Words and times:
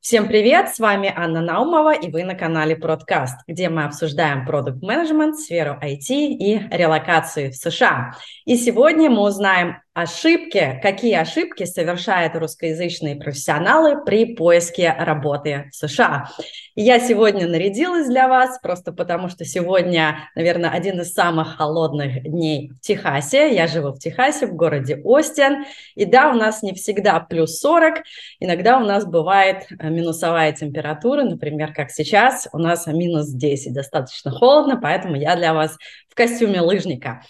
Всем 0.00 0.28
привет, 0.28 0.70
с 0.70 0.78
вами 0.78 1.12
Анна 1.14 1.42
Наумова, 1.42 1.92
и 1.92 2.10
вы 2.10 2.24
на 2.24 2.34
канале 2.34 2.74
Продкаст, 2.74 3.38
где 3.46 3.68
мы 3.68 3.84
обсуждаем 3.84 4.46
продукт 4.46 4.80
менеджмент 4.80 5.38
сферу 5.38 5.78
IT 5.78 6.06
и 6.08 6.58
релокацию 6.70 7.50
в 7.50 7.54
США. 7.54 8.14
И 8.46 8.56
сегодня 8.56 9.10
мы 9.10 9.20
узнаем 9.20 9.76
ошибки, 9.92 10.78
какие 10.82 11.14
ошибки 11.16 11.64
совершают 11.64 12.36
русскоязычные 12.36 13.16
профессионалы 13.16 14.04
при 14.04 14.36
поиске 14.36 14.94
работы 14.96 15.68
в 15.72 15.74
США. 15.74 16.28
я 16.76 17.00
сегодня 17.00 17.48
нарядилась 17.48 18.06
для 18.06 18.28
вас, 18.28 18.60
просто 18.62 18.92
потому 18.92 19.28
что 19.28 19.44
сегодня, 19.44 20.30
наверное, 20.36 20.70
один 20.70 21.00
из 21.00 21.12
самых 21.12 21.56
холодных 21.56 22.22
дней 22.22 22.70
в 22.70 22.80
Техасе. 22.80 23.52
Я 23.52 23.66
живу 23.66 23.92
в 23.92 23.98
Техасе, 23.98 24.46
в 24.46 24.54
городе 24.54 25.00
Остин. 25.02 25.64
И 25.96 26.04
да, 26.04 26.30
у 26.30 26.34
нас 26.34 26.62
не 26.62 26.72
всегда 26.72 27.18
плюс 27.18 27.58
40, 27.58 28.02
иногда 28.38 28.78
у 28.78 28.84
нас 28.84 29.04
бывает 29.04 29.66
минусовая 29.82 30.52
температура, 30.52 31.24
например, 31.24 31.74
как 31.74 31.90
сейчас, 31.90 32.48
у 32.52 32.58
нас 32.58 32.86
минус 32.86 33.28
10, 33.28 33.74
достаточно 33.74 34.30
холодно, 34.30 34.78
поэтому 34.80 35.16
я 35.16 35.34
для 35.34 35.52
вас 35.52 35.76
в 36.08 36.14
костюме 36.14 36.60
лыжника. 36.60 37.22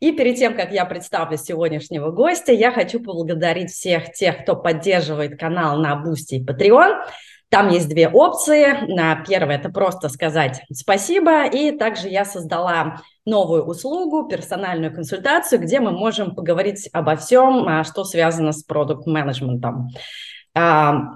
И 0.00 0.12
перед 0.12 0.36
тем, 0.36 0.54
как 0.54 0.72
я 0.72 0.84
представлю 0.84 1.36
сегодняшнего 1.36 2.10
гостя, 2.10 2.52
я 2.52 2.70
хочу 2.70 3.00
поблагодарить 3.00 3.70
всех 3.70 4.12
тех, 4.12 4.42
кто 4.42 4.54
поддерживает 4.54 5.38
канал 5.38 5.78
на 5.78 6.02
Boosty 6.02 6.36
и 6.36 6.44
Patreon. 6.44 7.00
Там 7.48 7.70
есть 7.70 7.88
две 7.88 8.08
опции. 8.08 8.66
Первая– 9.26 9.58
это 9.58 9.70
просто 9.70 10.08
сказать 10.08 10.60
спасибо. 10.70 11.46
И 11.46 11.72
также 11.72 12.08
я 12.08 12.24
создала 12.24 13.00
новую 13.24 13.64
услугу, 13.64 14.28
персональную 14.28 14.94
консультацию, 14.94 15.60
где 15.60 15.80
мы 15.80 15.92
можем 15.92 16.34
поговорить 16.34 16.88
обо 16.92 17.16
всем, 17.16 17.66
а, 17.66 17.84
что 17.84 18.04
связано 18.04 18.52
с 18.52 18.62
продукт-менеджментом. 18.62 19.88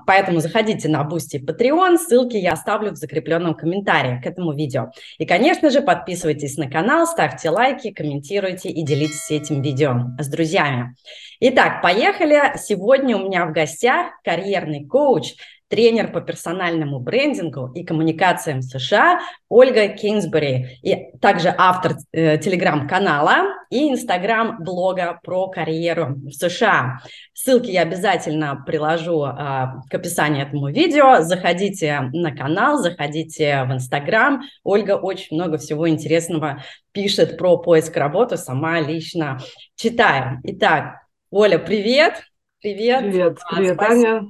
Поэтому 0.06 0.40
заходите 0.40 0.88
на 0.88 1.02
Boosty 1.02 1.38
и 1.38 1.44
Patreon, 1.44 1.96
ссылки 1.98 2.36
я 2.36 2.52
оставлю 2.52 2.92
в 2.92 2.96
закрепленном 2.96 3.54
комментарии 3.54 4.20
к 4.22 4.26
этому 4.26 4.52
видео. 4.52 4.90
И, 5.18 5.26
конечно 5.26 5.70
же, 5.70 5.80
подписывайтесь 5.80 6.56
на 6.56 6.70
канал, 6.70 7.06
ставьте 7.06 7.50
лайки, 7.50 7.92
комментируйте 7.92 8.68
и 8.68 8.82
делитесь 8.82 9.30
этим 9.30 9.62
видео 9.62 10.10
с 10.18 10.28
друзьями. 10.28 10.94
Итак, 11.40 11.82
поехали. 11.82 12.56
Сегодня 12.56 13.16
у 13.16 13.26
меня 13.26 13.46
в 13.46 13.52
гостях 13.52 14.12
карьерный 14.22 14.86
коуч, 14.86 15.34
тренер 15.72 16.12
по 16.12 16.20
персональному 16.20 17.00
брендингу 17.00 17.72
и 17.74 17.82
коммуникациям 17.82 18.60
США 18.60 19.20
Ольга 19.48 19.88
Кинсбери, 19.88 20.78
и 20.82 21.16
также 21.18 21.54
автор 21.56 21.96
э, 22.12 22.36
телеграм-канала 22.36 23.54
и 23.70 23.90
инстаграм-блога 23.90 25.18
про 25.24 25.48
карьеру 25.48 26.16
в 26.16 26.30
США. 26.30 26.98
Ссылки 27.32 27.70
я 27.70 27.82
обязательно 27.82 28.62
приложу 28.66 29.24
э, 29.24 29.32
к 29.88 29.94
описанию 29.94 30.46
этому 30.46 30.68
видео. 30.68 31.22
Заходите 31.22 32.10
на 32.12 32.36
канал, 32.36 32.76
заходите 32.76 33.64
в 33.64 33.72
инстаграм. 33.72 34.42
Ольга 34.64 34.98
очень 34.98 35.36
много 35.36 35.56
всего 35.56 35.88
интересного 35.88 36.62
пишет 36.92 37.38
про 37.38 37.56
поиск 37.56 37.96
работы, 37.96 38.36
сама 38.36 38.78
лично 38.80 39.40
читаю. 39.76 40.38
Итак, 40.44 40.96
Оля, 41.30 41.58
привет! 41.58 42.24
Привет! 42.60 43.00
Привет, 43.00 43.38
привет, 43.50 43.80
Аня! 43.80 44.28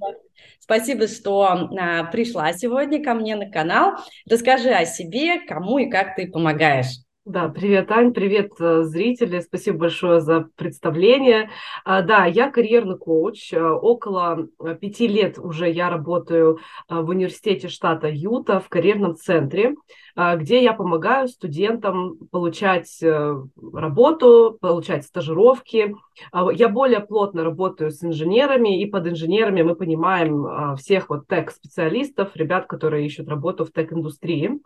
Спасибо, 0.73 1.07
что 1.07 1.43
а, 1.43 2.05
пришла 2.05 2.55
сегодня 2.55 3.05
ко 3.05 3.13
мне 3.13 3.37
на 3.37 3.51
канал. 3.51 3.93
Расскажи 4.27 4.71
о 4.71 4.87
себе, 4.87 5.39
кому 5.47 5.77
и 5.77 5.91
как 5.91 6.17
ты 6.17 6.27
помогаешь. 6.27 6.87
Да, 7.25 7.49
привет, 7.49 7.89
Ань, 7.93 8.13
привет, 8.13 8.51
э, 8.59 8.83
зрители, 8.83 9.39
спасибо 9.39 9.79
большое 9.79 10.21
за 10.21 10.49
представление. 10.57 11.51
А, 11.85 12.03
да, 12.03 12.27
я 12.27 12.51
карьерный 12.51 12.99
коуч, 12.99 13.53
э, 13.53 13.63
около 13.63 14.49
э, 14.59 14.75
пяти 14.75 15.07
лет 15.07 15.39
уже 15.39 15.71
я 15.71 15.89
работаю 15.89 16.59
в 16.89 17.09
университете 17.09 17.69
штата 17.69 18.09
Юта 18.09 18.59
в 18.59 18.69
карьерном 18.69 19.15
центре, 19.15 19.77
где 20.17 20.65
я 20.65 20.73
помогаю 20.73 21.29
студентам 21.29 22.19
получать 22.33 23.01
работу, 23.01 24.59
получать 24.61 25.05
стажировки. 25.05 25.95
А, 26.33 26.51
я 26.53 26.69
более 26.69 27.01
плотно 27.01 27.45
работаю 27.45 27.93
с 27.93 28.03
инженерами, 28.03 28.83
и 28.83 28.87
под 28.87 29.07
инженерами 29.07 29.63
мы 29.63 29.77
понимаем 29.77 30.77
всех 30.77 31.09
вот 31.09 31.29
тег-специалистов, 31.29 32.35
ребят, 32.35 32.67
которые 32.67 33.07
ищут 33.07 33.29
работу 33.29 33.65
в 33.65 33.71
тег-индустрии. 33.71 34.61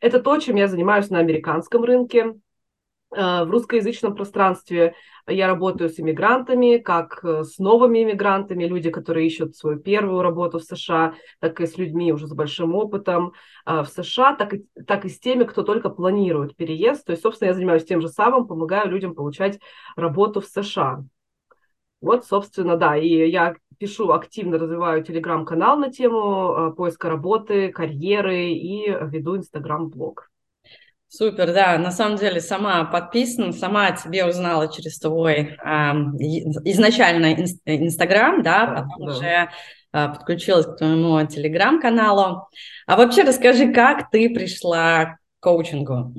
Это 0.00 0.20
то, 0.20 0.38
чем 0.38 0.56
я 0.56 0.66
занимаюсь 0.66 1.10
на 1.10 1.18
американском 1.18 1.84
рынке. 1.84 2.34
Э, 3.12 3.44
в 3.44 3.50
русскоязычном 3.50 4.14
пространстве 4.14 4.94
я 5.26 5.46
работаю 5.46 5.90
с 5.90 5.98
иммигрантами, 5.98 6.78
как 6.78 7.24
э, 7.24 7.44
с 7.44 7.58
новыми 7.58 8.02
иммигрантами, 8.02 8.64
люди, 8.64 8.90
которые 8.90 9.26
ищут 9.26 9.56
свою 9.56 9.78
первую 9.78 10.22
работу 10.22 10.58
в 10.58 10.62
США, 10.62 11.14
так 11.40 11.60
и 11.60 11.66
с 11.66 11.76
людьми 11.76 12.12
уже 12.12 12.28
с 12.28 12.32
большим 12.32 12.74
опытом 12.74 13.32
э, 13.66 13.82
в 13.82 13.86
США, 13.86 14.34
так 14.34 14.54
и, 14.54 14.64
так 14.86 15.04
и 15.04 15.08
с 15.08 15.18
теми, 15.18 15.44
кто 15.44 15.62
только 15.62 15.90
планирует 15.90 16.56
переезд. 16.56 17.04
То 17.04 17.12
есть, 17.12 17.22
собственно, 17.22 17.48
я 17.48 17.54
занимаюсь 17.54 17.84
тем 17.84 18.00
же 18.00 18.08
самым, 18.08 18.46
помогаю 18.46 18.88
людям 18.88 19.14
получать 19.14 19.60
работу 19.96 20.40
в 20.40 20.46
США. 20.46 21.04
Вот, 22.00 22.24
собственно, 22.24 22.76
да, 22.76 22.96
и 22.96 23.30
я 23.30 23.54
пишу, 23.78 24.10
активно 24.12 24.58
развиваю 24.58 25.02
телеграм-канал 25.02 25.78
на 25.78 25.90
тему 25.90 26.70
э, 26.70 26.74
поиска 26.76 27.08
работы, 27.08 27.70
карьеры 27.72 28.50
и 28.50 28.88
веду 28.88 29.36
инстаграм-блог. 29.36 30.30
Супер, 31.08 31.52
да, 31.52 31.76
на 31.76 31.90
самом 31.90 32.18
деле 32.18 32.40
сама 32.40 32.84
подписана, 32.84 33.52
сама 33.52 33.88
о 33.88 33.96
тебе 33.96 34.24
узнала 34.26 34.72
через 34.72 34.98
твой 34.98 35.40
э, 35.40 35.56
изначально 36.64 37.34
Инстаграм, 37.64 38.42
да, 38.42 38.66
да, 38.66 38.74
потом 38.74 39.06
да. 39.06 39.12
уже 39.12 39.26
э, 39.26 39.48
подключилась 39.92 40.66
к 40.66 40.76
твоему 40.76 41.26
Телеграм-каналу. 41.26 42.48
А 42.86 42.96
вообще 42.96 43.24
расскажи, 43.24 43.72
как 43.72 44.10
ты 44.10 44.32
пришла 44.32 45.04
к 45.04 45.18
коучингу? 45.40 46.14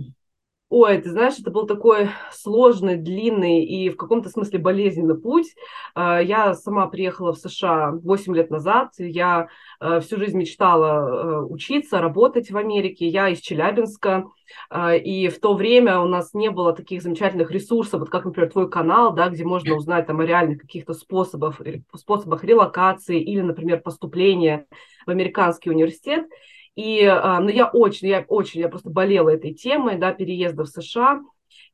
Ой, 0.73 1.01
ты 1.01 1.09
знаешь, 1.09 1.37
это 1.37 1.51
был 1.51 1.67
такой 1.67 2.11
сложный, 2.31 2.95
длинный 2.95 3.65
и 3.65 3.89
в 3.89 3.97
каком-то 3.97 4.29
смысле 4.29 4.57
болезненный 4.57 5.19
путь. 5.19 5.53
А, 5.95 6.21
я 6.21 6.53
сама 6.53 6.87
приехала 6.87 7.33
в 7.33 7.37
США 7.39 7.91
8 7.91 8.33
лет 8.33 8.49
назад. 8.49 8.93
Я 8.97 9.49
э, 9.81 9.99
всю 9.99 10.15
жизнь 10.15 10.37
мечтала 10.37 10.85
э, 10.85 11.41
учиться, 11.41 11.99
работать 11.99 12.51
в 12.51 12.55
Америке. 12.55 13.05
Я 13.05 13.27
из 13.27 13.41
Челябинска. 13.41 14.27
А, 14.69 14.95
и 14.95 15.27
в 15.27 15.41
то 15.41 15.55
время 15.55 15.99
у 15.99 16.07
нас 16.07 16.33
не 16.33 16.49
было 16.49 16.71
таких 16.71 17.01
замечательных 17.01 17.51
ресурсов, 17.51 17.99
вот 17.99 18.09
как, 18.09 18.23
например, 18.23 18.49
твой 18.49 18.69
канал, 18.69 19.13
да, 19.13 19.27
где 19.27 19.43
можно 19.43 19.75
узнать 19.75 20.07
там, 20.07 20.21
о 20.21 20.25
реальных 20.25 20.61
каких-то 20.61 20.93
способах, 20.93 21.59
способах 21.97 22.45
релокации 22.45 23.21
или, 23.21 23.41
например, 23.41 23.81
поступления 23.81 24.67
в 25.05 25.09
американский 25.09 25.69
университет. 25.69 26.27
И, 26.75 27.03
а, 27.03 27.39
ну, 27.39 27.49
я 27.49 27.67
очень, 27.67 28.07
я 28.07 28.25
очень, 28.27 28.61
я 28.61 28.69
просто 28.69 28.89
болела 28.89 29.29
этой 29.29 29.53
темой, 29.53 29.97
да, 29.97 30.13
переезда 30.13 30.63
в 30.63 30.67
США. 30.67 31.21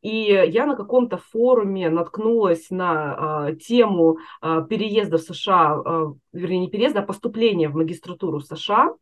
И 0.02 0.10
я 0.10 0.66
на 0.66 0.76
каком-то 0.76 1.18
форуме 1.18 1.90
наткнулась 1.90 2.70
на 2.70 3.48
а, 3.48 3.56
тему 3.56 4.18
а, 4.42 4.62
переезда 4.62 5.18
в 5.18 5.22
США, 5.22 5.74
а, 5.74 6.14
вернее, 6.34 6.60
не 6.60 6.70
переезда, 6.70 7.00
а 7.00 7.06
поступления 7.06 7.70
в 7.70 7.76
магистратуру 7.76 8.40
в 8.40 8.46
США. 8.46 8.94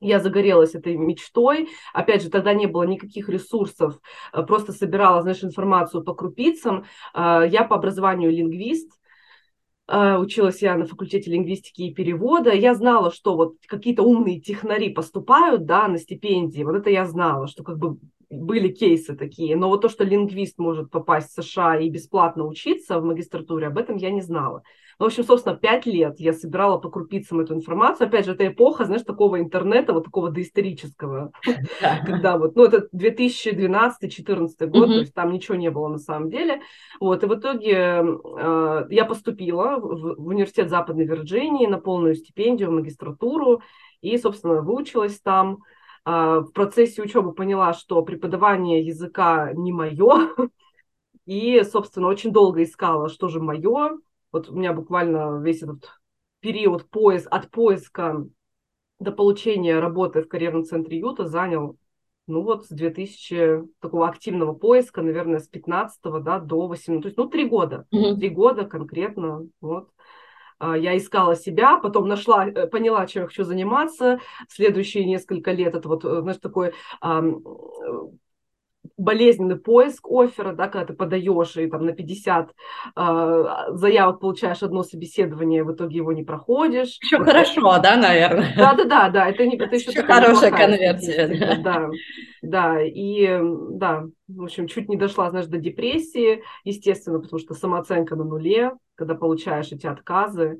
Я 0.00 0.18
загорелась 0.18 0.74
этой 0.74 0.96
мечтой. 0.96 1.68
Опять 1.92 2.22
же, 2.22 2.30
тогда 2.30 2.54
не 2.54 2.66
было 2.66 2.82
никаких 2.82 3.28
ресурсов, 3.28 4.00
просто 4.48 4.72
собирала, 4.72 5.22
знаешь, 5.22 5.44
информацию 5.44 6.02
по 6.02 6.12
крупицам. 6.12 6.86
Я 7.14 7.64
по 7.68 7.76
образованию 7.76 8.32
лингвист, 8.32 8.90
училась 9.92 10.62
я 10.62 10.76
на 10.76 10.86
факультете 10.86 11.30
лингвистики 11.30 11.82
и 11.82 11.94
перевода, 11.94 12.50
я 12.52 12.74
знала, 12.74 13.12
что 13.12 13.36
вот 13.36 13.56
какие-то 13.66 14.02
умные 14.02 14.40
технари 14.40 14.90
поступают, 14.90 15.66
да, 15.66 15.86
на 15.88 15.98
стипендии, 15.98 16.62
вот 16.62 16.76
это 16.76 16.90
я 16.90 17.04
знала, 17.06 17.46
что 17.46 17.62
как 17.62 17.78
бы 17.78 17.98
были 18.30 18.68
кейсы 18.68 19.14
такие, 19.14 19.56
но 19.56 19.68
вот 19.68 19.82
то, 19.82 19.88
что 19.88 20.04
лингвист 20.04 20.58
может 20.58 20.90
попасть 20.90 21.30
в 21.30 21.42
США 21.42 21.78
и 21.78 21.90
бесплатно 21.90 22.46
учиться 22.46 22.98
в 22.98 23.04
магистратуре, 23.04 23.66
об 23.66 23.76
этом 23.76 23.96
я 23.96 24.10
не 24.10 24.22
знала. 24.22 24.62
Ну, 25.02 25.06
в 25.06 25.08
общем, 25.08 25.24
собственно, 25.24 25.56
пять 25.56 25.84
лет 25.84 26.20
я 26.20 26.32
собирала 26.32 26.78
по 26.78 26.88
крупицам 26.88 27.40
эту 27.40 27.54
информацию. 27.56 28.06
Опять 28.06 28.24
же, 28.24 28.34
это 28.34 28.46
эпоха, 28.46 28.84
знаешь, 28.84 29.02
такого 29.02 29.40
интернета, 29.40 29.94
вот 29.94 30.04
такого 30.04 30.30
доисторического, 30.30 31.32
когда 32.06 32.38
вот, 32.38 32.54
ну, 32.54 32.66
это 32.66 32.88
2012-2014 32.94 34.66
год, 34.68 34.86
то 34.86 35.00
есть 35.00 35.12
там 35.12 35.32
ничего 35.32 35.56
не 35.56 35.72
было 35.72 35.88
на 35.88 35.98
самом 35.98 36.30
деле. 36.30 36.60
Вот, 37.00 37.24
и 37.24 37.26
в 37.26 37.34
итоге 37.34 37.72
э, 37.72 38.86
я 38.90 39.04
поступила 39.04 39.80
в 39.80 40.24
университет 40.24 40.70
Западной 40.70 41.04
Вирджинии 41.04 41.66
на 41.66 41.78
полную 41.78 42.14
стипендию, 42.14 42.70
в 42.70 42.74
магистратуру, 42.74 43.60
и, 44.02 44.16
собственно, 44.18 44.62
выучилась 44.62 45.18
там. 45.20 45.64
А, 46.04 46.42
в 46.42 46.52
процессе 46.52 47.02
учебы 47.02 47.32
поняла, 47.32 47.72
что 47.72 48.02
преподавание 48.02 48.86
языка 48.86 49.50
не 49.52 49.72
мое, 49.72 50.28
и, 51.26 51.60
собственно, 51.64 52.06
очень 52.06 52.30
долго 52.30 52.62
искала, 52.62 53.08
что 53.08 53.26
же 53.26 53.40
мое. 53.40 53.98
Вот 54.32 54.48
у 54.48 54.56
меня 54.56 54.72
буквально 54.72 55.40
весь 55.42 55.62
этот 55.62 55.90
период 56.40 56.88
поиск, 56.90 57.28
от 57.30 57.50
поиска 57.50 58.26
до 58.98 59.12
получения 59.12 59.78
работы 59.78 60.22
в 60.22 60.28
карьерном 60.28 60.64
центре 60.64 60.98
Юта 60.98 61.26
занял, 61.26 61.76
ну 62.26 62.42
вот, 62.42 62.64
с 62.66 62.68
2000 62.68 63.68
такого 63.80 64.08
активного 64.08 64.54
поиска, 64.54 65.02
наверное, 65.02 65.38
с 65.38 65.48
15 65.48 66.00
да, 66.22 66.38
до 66.38 66.66
18, 66.66 67.02
то 67.02 67.08
есть, 67.08 67.18
ну, 67.18 67.28
три 67.28 67.48
года, 67.48 67.86
три 67.90 68.28
года 68.28 68.64
конкретно, 68.64 69.46
вот. 69.60 69.90
а, 70.58 70.76
я 70.78 70.96
искала 70.96 71.36
себя, 71.36 71.76
потом 71.78 72.08
нашла, 72.08 72.46
э, 72.46 72.66
поняла, 72.68 73.06
чем 73.06 73.22
я 73.22 73.28
хочу 73.28 73.44
заниматься. 73.44 74.20
Следующие 74.48 75.04
несколько 75.04 75.52
лет 75.52 75.74
это 75.74 75.88
вот, 75.88 76.02
знаешь, 76.02 76.38
такой 76.38 76.72
болезненный 78.96 79.56
поиск 79.56 80.06
оффера, 80.10 80.52
да, 80.52 80.68
когда 80.68 80.86
ты 80.86 80.92
подаешь 80.94 81.56
и 81.56 81.66
там 81.66 81.86
на 81.86 81.92
50 81.92 82.50
э, 82.96 83.44
заявок 83.70 84.20
получаешь 84.20 84.62
одно 84.62 84.82
собеседование, 84.82 85.64
в 85.64 85.72
итоге 85.72 85.96
его 85.96 86.12
не 86.12 86.22
проходишь. 86.22 86.98
Еще 87.02 87.18
вот 87.18 87.26
хорошо, 87.26 87.72
это... 87.72 87.82
да, 87.82 87.96
наверное? 87.96 88.54
Да, 88.56 88.74
да, 88.74 88.84
да, 88.84 89.08
да, 89.08 89.28
это, 89.28 89.46
не, 89.46 89.56
это 89.56 89.74
еще, 89.74 89.90
еще 89.90 90.02
хорошая 90.02 90.50
конверсия. 90.50 91.62
Да, 91.62 91.90
да, 92.42 92.82
и 92.82 93.38
да, 93.70 94.04
в 94.28 94.42
общем, 94.42 94.66
чуть 94.66 94.88
не 94.88 94.96
дошла, 94.96 95.30
знаешь, 95.30 95.46
до 95.46 95.58
депрессии, 95.58 96.42
естественно, 96.64 97.20
потому 97.20 97.38
что 97.40 97.54
самооценка 97.54 98.16
на 98.16 98.24
нуле, 98.24 98.72
когда 98.94 99.14
получаешь 99.14 99.72
эти 99.72 99.86
отказы, 99.86 100.58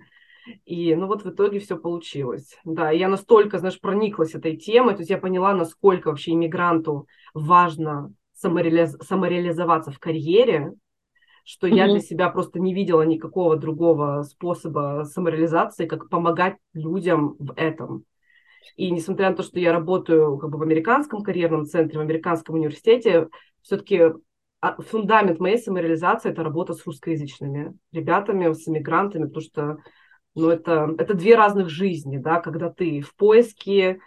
и, 0.64 0.94
ну, 0.94 1.06
вот 1.06 1.24
в 1.24 1.30
итоге 1.30 1.60
все 1.60 1.76
получилось. 1.76 2.58
Да, 2.64 2.92
и 2.92 2.98
я 2.98 3.08
настолько, 3.08 3.58
знаешь, 3.58 3.80
прониклась 3.80 4.34
этой 4.34 4.56
темой, 4.56 4.94
то 4.94 5.00
есть 5.00 5.10
я 5.10 5.18
поняла, 5.18 5.54
насколько 5.54 6.08
вообще 6.08 6.32
иммигранту 6.32 7.06
важно 7.34 8.12
самореализ... 8.42 8.96
самореализоваться 9.00 9.90
в 9.90 9.98
карьере, 9.98 10.72
что 11.44 11.66
mm-hmm. 11.66 11.74
я 11.74 11.88
для 11.88 12.00
себя 12.00 12.28
просто 12.28 12.60
не 12.60 12.74
видела 12.74 13.02
никакого 13.02 13.56
другого 13.56 14.22
способа 14.22 15.04
самореализации, 15.04 15.86
как 15.86 16.08
помогать 16.08 16.56
людям 16.74 17.36
в 17.38 17.54
этом. 17.56 18.04
И 18.76 18.90
несмотря 18.90 19.30
на 19.30 19.36
то, 19.36 19.42
что 19.42 19.58
я 19.58 19.72
работаю 19.72 20.38
как 20.38 20.50
бы 20.50 20.58
в 20.58 20.62
американском 20.62 21.22
карьерном 21.22 21.66
центре, 21.66 21.98
в 21.98 22.02
американском 22.02 22.54
университете, 22.54 23.28
все-таки 23.62 24.12
а, 24.60 24.80
фундамент 24.80 25.40
моей 25.40 25.58
самореализации 25.58 26.30
это 26.30 26.44
работа 26.44 26.74
с 26.74 26.86
русскоязычными 26.86 27.76
ребятами, 27.90 28.52
с 28.52 28.68
иммигрантами, 28.68 29.24
потому 29.24 29.42
что 29.42 29.76
ну, 30.34 30.48
это, 30.48 30.94
это 30.98 31.14
две 31.14 31.34
разных 31.34 31.68
жизни, 31.68 32.16
да, 32.16 32.40
когда 32.40 32.70
ты 32.70 33.00
в 33.00 33.14
поиске 33.16 33.98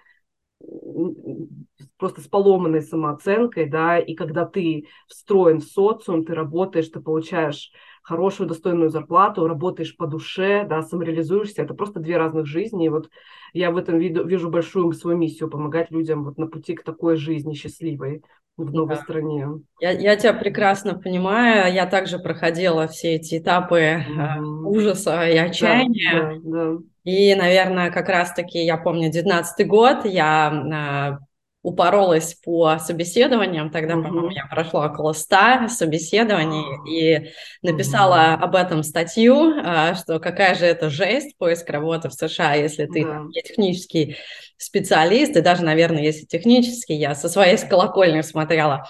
просто 1.97 2.21
с 2.21 2.27
поломанной 2.27 2.81
самооценкой, 2.81 3.69
да, 3.69 3.99
и 3.99 4.15
когда 4.15 4.45
ты 4.45 4.87
встроен 5.07 5.59
в 5.59 5.65
социум, 5.65 6.25
ты 6.25 6.33
работаешь, 6.33 6.89
ты 6.89 6.99
получаешь 6.99 7.71
хорошую, 8.05 8.47
достойную 8.47 8.89
зарплату, 8.89 9.47
работаешь 9.47 9.97
по 9.97 10.05
душе, 10.05 10.65
да, 10.69 10.83
самореализуешься, 10.83 11.63
это 11.63 11.73
просто 11.73 11.99
две 11.99 12.17
разных 12.17 12.45
жизни, 12.45 12.85
и 12.85 12.89
вот 12.89 13.09
я 13.53 13.71
в 13.71 13.77
этом 13.77 13.97
виду, 13.97 14.23
вижу 14.25 14.49
большую 14.49 14.91
свою 14.93 15.17
миссию, 15.17 15.49
помогать 15.49 15.89
людям 15.89 16.23
вот 16.23 16.37
на 16.37 16.47
пути 16.47 16.75
к 16.75 16.83
такой 16.83 17.15
жизни 17.15 17.53
счастливой 17.53 18.23
в 18.57 18.71
новой 18.71 18.95
да. 18.95 19.01
стране. 19.01 19.47
Я, 19.81 19.91
я 19.91 20.15
тебя 20.15 20.33
прекрасно 20.33 20.97
понимаю. 20.97 21.73
Я 21.73 21.87
также 21.87 22.19
проходила 22.19 22.87
все 22.87 23.15
эти 23.15 23.39
этапы 23.39 24.05
mm-hmm. 24.07 24.43
ужаса 24.65 25.27
и 25.27 25.35
отчаяния. 25.35 26.13
Да, 26.13 26.31
да, 26.43 26.73
да. 26.73 26.77
И, 27.03 27.35
наверное, 27.35 27.91
как 27.91 28.07
раз-таки, 28.07 28.63
я 28.63 28.77
помню, 28.77 29.11
19 29.11 29.67
год, 29.67 30.05
я 30.05 31.19
э, 31.19 31.25
упоролась 31.65 32.35
по 32.35 32.77
собеседованиям, 32.77 33.71
тогда, 33.71 33.95
mm-hmm. 33.95 34.03
по-моему, 34.03 34.29
я 34.29 34.45
прошла 34.45 34.85
около 34.85 35.13
100 35.13 35.67
собеседований 35.69 36.63
и 36.87 37.31
написала 37.63 38.35
mm-hmm. 38.35 38.43
об 38.43 38.55
этом 38.55 38.83
статью, 38.83 39.51
э, 39.57 39.95
что 39.95 40.19
какая 40.19 40.53
же 40.53 40.65
это 40.65 40.91
жесть, 40.91 41.35
поиск 41.39 41.67
работы 41.71 42.09
в 42.09 42.13
США, 42.13 42.53
если 42.53 42.85
ты 42.85 43.01
yeah. 43.01 43.25
не 43.25 43.41
технический 43.41 44.15
специалист, 44.57 45.35
и 45.35 45.41
даже, 45.41 45.63
наверное, 45.63 46.03
если 46.03 46.25
технический, 46.25 46.95
я 46.95 47.15
со 47.15 47.29
своей 47.29 47.57
колокольни 47.57 48.21
смотрела 48.21 48.87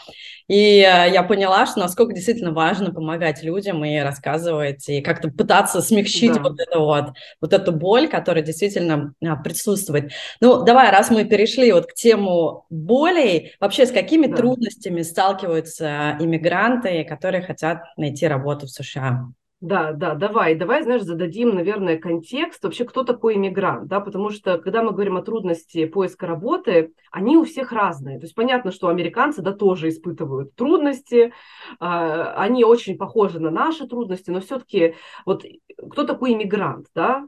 и 0.47 0.79
э, 0.79 1.11
я 1.11 1.23
поняла, 1.23 1.65
что 1.65 1.79
насколько 1.79 2.13
действительно 2.13 2.51
важно 2.51 2.93
помогать 2.93 3.43
людям 3.43 3.83
и 3.83 3.97
рассказывать, 3.99 4.87
и 4.89 5.01
как-то 5.01 5.29
пытаться 5.29 5.81
смягчить 5.81 6.33
да. 6.33 6.41
вот, 6.41 6.59
это 6.59 6.79
вот, 6.79 7.05
вот 7.41 7.53
эту 7.53 7.71
боль, 7.71 8.07
которая 8.07 8.43
действительно 8.43 9.13
а, 9.23 9.35
присутствует. 9.37 10.11
Ну, 10.41 10.63
давай, 10.63 10.91
раз 10.91 11.09
мы 11.09 11.25
перешли 11.25 11.71
вот 11.71 11.87
к 11.87 11.93
тему 11.93 12.65
болей, 12.69 13.53
вообще 13.59 13.85
с 13.85 13.91
какими 13.91 14.27
да. 14.27 14.37
трудностями 14.37 15.01
сталкиваются 15.01 16.17
иммигранты, 16.19 17.03
которые 17.05 17.41
хотят 17.41 17.83
найти 17.97 18.27
работу 18.27 18.67
в 18.67 18.69
США? 18.69 19.27
Да, 19.65 19.93
да, 19.93 20.13
давай, 20.13 20.53
давай, 20.53 20.83
знаешь, 20.83 21.01
зададим, 21.01 21.55
наверное, 21.55 21.97
контекст, 21.97 22.63
вообще, 22.63 22.85
кто 22.85 23.03
такой 23.03 23.33
иммигрант, 23.33 23.87
да, 23.87 23.99
потому 23.99 24.29
что, 24.29 24.59
когда 24.59 24.83
мы 24.83 24.91
говорим 24.91 25.17
о 25.17 25.23
трудности 25.23 25.85
поиска 25.87 26.27
работы, 26.27 26.93
они 27.11 27.35
у 27.35 27.45
всех 27.45 27.71
разные, 27.71 28.19
то 28.19 28.25
есть 28.25 28.35
понятно, 28.35 28.71
что 28.71 28.89
американцы, 28.89 29.41
да, 29.41 29.53
тоже 29.53 29.89
испытывают 29.89 30.53
трудности, 30.53 31.17
э, 31.25 31.31
они 31.79 32.63
очень 32.63 32.95
похожи 32.95 33.39
на 33.39 33.49
наши 33.49 33.87
трудности, 33.87 34.29
но 34.29 34.39
все-таки 34.39 34.93
вот 35.25 35.43
кто 35.89 36.03
такой 36.03 36.33
иммигрант, 36.33 36.85
да, 36.93 37.25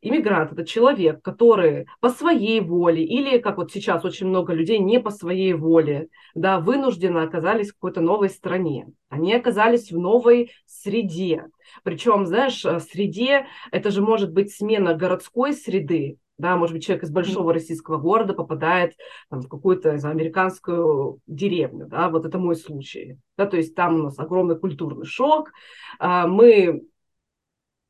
Иммигрант– 0.00 0.52
это 0.52 0.64
человек, 0.64 1.22
который 1.22 1.86
по 2.00 2.08
своей 2.08 2.60
воле 2.60 3.04
или, 3.04 3.38
как 3.38 3.56
вот 3.56 3.72
сейчас 3.72 4.04
очень 4.04 4.28
много 4.28 4.52
людей, 4.52 4.78
не 4.78 5.00
по 5.00 5.10
своей 5.10 5.52
воле, 5.54 6.08
да, 6.34 6.60
вынужденно 6.60 7.22
оказались 7.22 7.70
в 7.70 7.74
какой-то 7.74 8.00
новой 8.00 8.30
стране. 8.30 8.86
Они 9.08 9.34
оказались 9.34 9.90
в 9.90 9.98
новой 9.98 10.52
среде. 10.66 11.46
Причем, 11.82 12.26
знаешь, 12.26 12.64
э, 12.64 12.78
среде 12.80 13.46
это 13.72 13.90
же 13.90 14.00
может 14.02 14.32
быть 14.32 14.54
смена 14.54 14.94
городской 14.94 15.52
среды, 15.52 16.18
да, 16.38 16.56
может 16.56 16.74
быть, 16.74 16.84
человек 16.84 17.04
из 17.04 17.10
большого 17.10 17.52
российского 17.52 17.98
города 17.98 18.32
попадает 18.32 18.94
там, 19.28 19.40
в 19.40 19.48
какую-то 19.48 19.98
знаю, 19.98 20.14
американскую 20.14 21.18
деревню, 21.26 21.86
да, 21.88 22.08
вот 22.08 22.24
это 22.24 22.38
мой 22.38 22.54
случай, 22.54 23.18
да, 23.36 23.46
то 23.46 23.56
есть 23.56 23.74
там 23.74 23.96
у 23.96 24.02
нас 24.04 24.18
огромный 24.18 24.56
культурный 24.56 25.04
шок, 25.04 25.50
а, 25.98 26.28
мы 26.28 26.82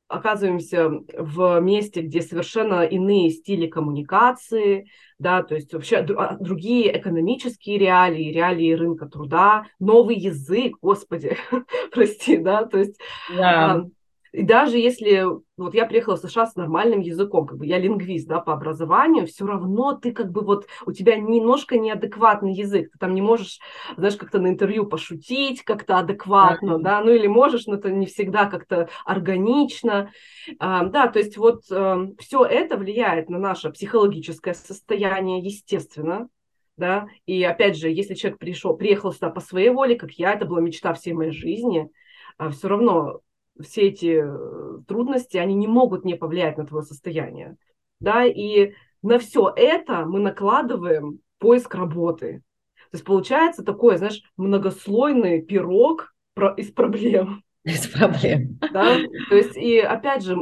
оказываемся 0.08 0.88
в 1.16 1.60
месте, 1.60 2.00
где 2.00 2.22
совершенно 2.22 2.82
иные 2.82 3.30
стили 3.30 3.66
коммуникации, 3.66 4.90
да, 5.18 5.42
то 5.42 5.54
есть 5.54 5.72
вообще 5.72 5.98
а, 5.98 6.36
другие 6.40 6.98
экономические 6.98 7.78
реалии, 7.78 8.32
реалии 8.32 8.72
рынка 8.72 9.06
труда, 9.06 9.66
новый 9.78 10.16
язык, 10.16 10.76
господи, 10.80 11.36
прости, 11.92 12.38
да, 12.38 12.64
то 12.64 12.78
есть 12.78 12.98
yeah. 13.30 13.88
И 14.32 14.42
даже 14.42 14.78
если 14.78 15.24
вот 15.56 15.74
я 15.74 15.86
приехала 15.86 16.16
в 16.16 16.20
США 16.20 16.46
с 16.46 16.56
нормальным 16.56 17.00
языком, 17.00 17.46
как 17.46 17.58
бы 17.58 17.66
я 17.66 17.78
лингвист, 17.78 18.28
да, 18.28 18.40
по 18.40 18.52
образованию, 18.52 19.26
все 19.26 19.46
равно 19.46 19.94
ты 19.94 20.12
как 20.12 20.30
бы 20.30 20.42
вот, 20.42 20.66
у 20.86 20.92
тебя 20.92 21.16
немножко 21.16 21.78
неадекватный 21.78 22.52
язык, 22.52 22.92
ты 22.92 22.98
там 22.98 23.14
не 23.14 23.22
можешь, 23.22 23.58
знаешь, 23.96 24.16
как-то 24.16 24.38
на 24.38 24.48
интервью 24.48 24.86
пошутить 24.86 25.62
как-то 25.62 25.98
адекватно, 25.98 26.72
mm-hmm. 26.72 26.82
да, 26.82 27.00
ну 27.02 27.10
или 27.10 27.26
можешь, 27.26 27.66
но 27.66 27.74
это 27.74 27.90
не 27.90 28.06
всегда 28.06 28.46
как-то 28.46 28.88
органично, 29.04 30.12
а, 30.58 30.84
да, 30.84 31.08
то 31.08 31.18
есть 31.18 31.36
вот 31.36 31.62
а, 31.70 31.94
эм, 31.94 32.16
все 32.18 32.44
это 32.44 32.76
влияет 32.76 33.28
на 33.28 33.38
наше 33.38 33.70
психологическое 33.70 34.54
состояние, 34.54 35.40
естественно, 35.40 36.28
да, 36.76 37.08
и 37.26 37.42
опять 37.42 37.76
же, 37.76 37.90
если 37.90 38.14
человек 38.14 38.38
пришел, 38.38 38.76
приехал 38.76 39.12
сюда 39.12 39.30
по 39.30 39.40
своей 39.40 39.70
воле, 39.70 39.96
как 39.96 40.12
я, 40.12 40.34
это 40.34 40.46
была 40.46 40.60
мечта 40.60 40.94
всей 40.94 41.12
моей 41.12 41.32
жизни, 41.32 41.90
а 42.36 42.50
все 42.50 42.68
равно 42.68 43.20
все 43.60 43.88
эти 43.88 44.22
э, 44.22 44.82
трудности, 44.86 45.36
они 45.36 45.54
не 45.54 45.66
могут 45.66 46.04
не 46.04 46.14
повлиять 46.14 46.58
на 46.58 46.66
твое 46.66 46.84
состояние. 46.84 47.56
Да, 48.00 48.24
и 48.24 48.74
на 49.02 49.18
все 49.18 49.52
это 49.54 50.04
мы 50.04 50.20
накладываем 50.20 51.20
поиск 51.38 51.74
работы. 51.74 52.42
То 52.90 52.94
есть 52.94 53.04
получается 53.04 53.62
такой, 53.64 53.98
знаешь, 53.98 54.22
многослойный 54.36 55.42
пирог 55.42 56.14
из 56.56 56.70
проблем. 56.72 57.42
Из 57.64 57.86
проблем. 57.88 58.58
Да? 58.72 58.96
То 59.28 59.36
есть, 59.36 59.56
и 59.56 59.78
опять 59.78 60.22
же, 60.22 60.36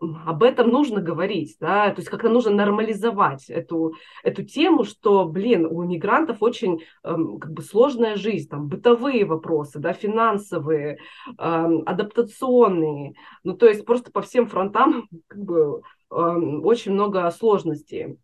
об 0.00 0.42
этом 0.42 0.70
нужно 0.70 1.00
говорить, 1.00 1.56
да, 1.60 1.90
то 1.90 2.00
есть 2.00 2.08
как-то 2.08 2.28
нужно 2.28 2.50
нормализовать 2.52 3.50
эту, 3.50 3.94
эту 4.22 4.42
тему, 4.44 4.84
что, 4.84 5.24
блин, 5.26 5.66
у 5.66 5.82
мигрантов 5.82 6.38
очень 6.40 6.82
эм, 7.04 7.38
как 7.38 7.52
бы 7.52 7.62
сложная 7.62 8.16
жизнь, 8.16 8.48
там, 8.48 8.68
бытовые 8.68 9.24
вопросы, 9.24 9.78
да, 9.78 9.92
финансовые, 9.92 10.98
эм, 11.38 11.82
адаптационные, 11.86 13.14
ну, 13.44 13.54
то 13.56 13.66
есть 13.66 13.84
просто 13.84 14.10
по 14.10 14.22
всем 14.22 14.46
фронтам 14.46 15.08
как 15.28 15.42
бы 15.42 15.82
эм, 16.10 16.64
очень 16.64 16.92
много 16.92 17.30
сложностей. 17.30 18.18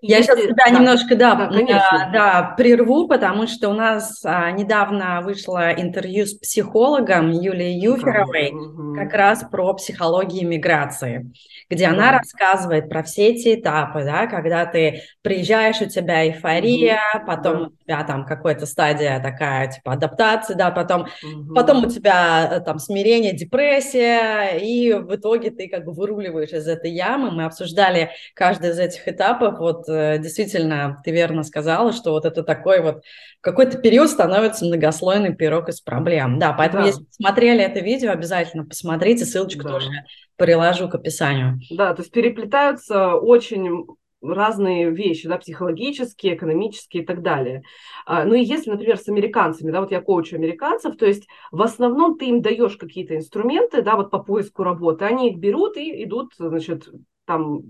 Я 0.00 0.18
Если... 0.18 0.32
сейчас 0.32 0.44
тебя 0.44 0.64
да, 0.66 0.70
немножко, 0.70 1.16
да, 1.16 1.34
да, 1.34 1.46
конечно. 1.48 2.10
да, 2.12 2.54
прерву, 2.56 3.08
потому 3.08 3.46
что 3.46 3.70
у 3.70 3.72
нас 3.72 4.24
а, 4.24 4.50
недавно 4.52 5.20
вышло 5.22 5.72
интервью 5.72 6.26
с 6.26 6.34
психологом 6.34 7.32
Юлией 7.32 7.80
Юферовой 7.80 8.52
угу. 8.52 8.94
как 8.94 9.12
раз 9.12 9.44
про 9.50 9.74
психологию 9.74 10.48
миграции, 10.48 11.32
где 11.68 11.86
да. 11.86 11.92
она 11.92 12.12
рассказывает 12.12 12.88
про 12.88 13.02
все 13.02 13.28
эти 13.28 13.60
этапы, 13.60 14.04
да, 14.04 14.26
когда 14.26 14.66
ты 14.66 15.02
приезжаешь, 15.22 15.80
у 15.80 15.86
тебя 15.86 16.26
эйфория, 16.26 17.00
угу. 17.14 17.26
потом 17.26 17.58
да. 17.58 17.66
у 17.66 17.84
тебя 17.84 18.04
там 18.04 18.24
какая-то 18.24 18.66
стадия 18.66 19.20
такая, 19.20 19.68
типа 19.72 19.94
адаптации, 19.94 20.54
да, 20.54 20.70
потом, 20.70 21.02
угу. 21.02 21.54
потом 21.54 21.84
у 21.84 21.90
тебя 21.90 22.48
э, 22.52 22.60
там 22.60 22.78
смирение, 22.78 23.32
депрессия, 23.32 24.58
и 24.58 24.92
в 24.92 25.14
итоге 25.16 25.50
ты 25.50 25.68
как 25.68 25.84
бы 25.84 25.92
выруливаешь 25.92 26.52
из 26.52 26.68
этой 26.68 26.90
ямы. 26.90 27.30
Мы 27.30 27.44
обсуждали 27.44 28.10
каждый 28.34 28.70
из 28.70 28.78
этих 28.78 29.08
этапов, 29.08 29.60
вот 29.72 29.88
э, 29.88 30.18
действительно 30.18 31.00
ты 31.04 31.10
верно 31.10 31.42
сказала, 31.42 31.92
что 31.92 32.12
вот 32.12 32.24
это 32.24 32.42
такой 32.42 32.80
вот 32.80 33.02
какой-то 33.40 33.78
период 33.78 34.10
становится 34.10 34.64
многослойный 34.64 35.34
пирог 35.34 35.68
из 35.68 35.80
проблем. 35.80 36.38
Да, 36.38 36.52
поэтому 36.52 36.82
да. 36.82 36.88
если 36.88 37.04
смотрели 37.10 37.62
это 37.62 37.80
видео, 37.80 38.10
обязательно 38.10 38.64
посмотрите, 38.64 39.24
ссылочку 39.24 39.62
да. 39.62 39.70
тоже 39.70 39.90
приложу 40.36 40.88
к 40.88 40.94
описанию. 40.94 41.58
Да, 41.70 41.94
то 41.94 42.02
есть 42.02 42.12
переплетаются 42.12 43.14
очень 43.14 43.86
разные 44.20 44.90
вещи, 44.90 45.28
да, 45.28 45.38
психологические, 45.38 46.34
экономические 46.34 47.02
и 47.02 47.06
так 47.06 47.22
далее. 47.22 47.62
А, 48.04 48.24
ну 48.24 48.34
и 48.34 48.42
если, 48.42 48.70
например, 48.70 48.98
с 48.98 49.08
американцами, 49.08 49.70
да, 49.70 49.80
вот 49.80 49.92
я 49.92 50.00
коучу 50.00 50.36
американцев, 50.36 50.96
то 50.96 51.06
есть 51.06 51.26
в 51.52 51.62
основном 51.62 52.18
ты 52.18 52.26
им 52.26 52.42
даешь 52.42 52.76
какие-то 52.76 53.16
инструменты, 53.16 53.82
да, 53.82 53.96
вот 53.96 54.10
по 54.10 54.18
поиску 54.18 54.64
работы, 54.64 55.04
они 55.04 55.30
их 55.30 55.38
берут 55.38 55.76
и 55.76 56.02
идут, 56.02 56.32
значит, 56.36 56.88
там 57.28 57.62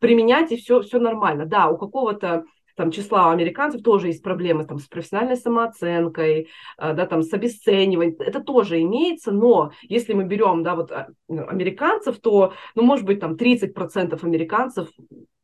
применять, 0.00 0.52
и 0.52 0.56
все, 0.56 0.80
все 0.82 1.00
нормально. 1.00 1.46
Да, 1.46 1.68
у 1.68 1.76
какого-то 1.76 2.44
там 2.78 2.92
числа 2.92 3.32
американцев 3.32 3.82
тоже 3.82 4.06
есть 4.06 4.22
проблемы 4.22 4.64
там, 4.64 4.78
с 4.78 4.86
профессиональной 4.86 5.36
самооценкой, 5.36 6.48
а, 6.76 6.92
да, 6.92 7.06
там, 7.06 7.22
с 7.22 7.32
обесцениванием. 7.32 8.14
Это 8.20 8.40
тоже 8.40 8.80
имеется, 8.80 9.32
но 9.32 9.72
если 9.82 10.12
мы 10.12 10.24
берем 10.24 10.62
да, 10.62 10.76
вот, 10.76 10.92
а, 10.92 11.08
ну, 11.26 11.44
американцев, 11.48 12.20
то, 12.20 12.54
ну, 12.76 12.82
может 12.82 13.04
быть, 13.04 13.18
там 13.18 13.34
30% 13.34 14.22
американцев 14.22 14.88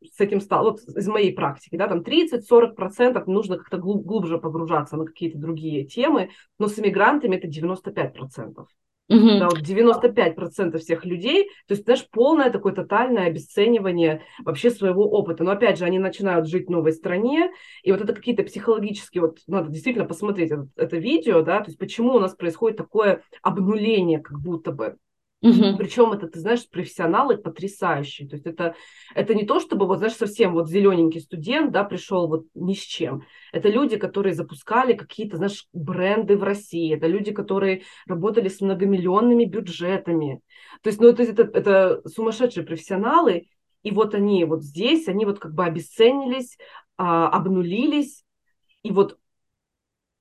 с 0.01 0.21
этим 0.21 0.39
стало, 0.39 0.71
вот 0.71 0.79
из 0.83 1.07
моей 1.09 1.33
практики, 1.33 1.75
да, 1.75 1.89
там 1.89 2.03
30-40% 2.03 3.27
нужно 3.27 3.57
как-то 3.57 3.77
глубже 3.77 4.37
погружаться 4.37 4.95
на 4.95 5.05
какие-то 5.05 5.37
другие 5.37 5.85
темы, 5.85 6.29
но 6.57 6.69
с 6.69 6.79
иммигрантами 6.79 7.35
это 7.35 7.47
95%. 7.47 8.65
Угу. 9.07 9.39
Да, 9.39 9.49
вот 9.49 9.61
95% 9.61 10.81
всех 10.81 11.05
людей, 11.05 11.47
то 11.67 11.73
есть, 11.73 11.83
знаешь, 11.83 12.07
полное 12.09 12.49
такое 12.49 12.73
тотальное 12.73 13.27
обесценивание 13.27 14.23
вообще 14.43 14.71
своего 14.71 15.03
опыта. 15.03 15.43
Но 15.43 15.51
опять 15.51 15.77
же, 15.77 15.85
они 15.85 15.99
начинают 15.99 16.47
жить 16.47 16.67
в 16.67 16.71
новой 16.71 16.91
стране, 16.91 17.51
и 17.83 17.91
вот 17.91 18.01
это 18.01 18.13
какие-то 18.13 18.43
психологические, 18.43 19.21
вот 19.21 19.39
надо 19.45 19.69
действительно 19.69 20.05
посмотреть 20.05 20.51
это, 20.51 20.67
это 20.75 20.97
видео, 20.97 21.41
да, 21.41 21.59
то 21.59 21.67
есть 21.67 21.77
почему 21.77 22.15
у 22.15 22.19
нас 22.19 22.33
происходит 22.33 22.77
такое 22.77 23.21
обнуление 23.43 24.19
как 24.19 24.39
будто 24.39 24.71
бы. 24.71 24.97
Угу. 25.45 25.77
Причем 25.77 26.11
это, 26.11 26.27
ты 26.27 26.39
знаешь, 26.39 26.67
профессионалы 26.67 27.37
потрясающие. 27.37 28.27
То 28.27 28.35
есть 28.35 28.47
это, 28.47 28.73
это 29.13 29.35
не 29.35 29.45
то, 29.45 29.59
чтобы, 29.59 29.85
вот, 29.85 29.99
знаешь, 29.99 30.15
совсем 30.15 30.53
вот 30.53 30.69
зелененький 30.69 31.21
студент, 31.21 31.71
да, 31.71 31.83
пришел 31.83 32.27
вот 32.27 32.45
ни 32.55 32.73
с 32.73 32.79
чем. 32.79 33.23
Это 33.53 33.69
люди, 33.69 33.97
которые 33.97 34.33
запускали 34.33 34.93
какие-то, 34.93 35.37
знаешь, 35.37 35.67
бренды 35.71 36.35
в 36.35 36.43
России. 36.43 36.95
Это 36.95 37.05
люди, 37.05 37.31
которые 37.31 37.83
работали 38.07 38.47
с 38.47 38.59
многомиллионными 38.59 39.45
бюджетами. 39.45 40.41
То 40.81 40.89
есть, 40.89 40.99
ну, 40.99 41.09
это, 41.09 41.21
это, 41.21 41.43
это 41.43 42.01
сумасшедшие 42.09 42.65
профессионалы. 42.65 43.47
И 43.83 43.91
вот 43.91 44.15
они 44.15 44.45
вот 44.45 44.63
здесь, 44.63 45.07
они 45.07 45.25
вот 45.25 45.37
как 45.37 45.53
бы 45.53 45.63
обесценились, 45.63 46.57
а, 46.97 47.29
обнулились. 47.29 48.23
И 48.81 48.89
вот 48.89 49.19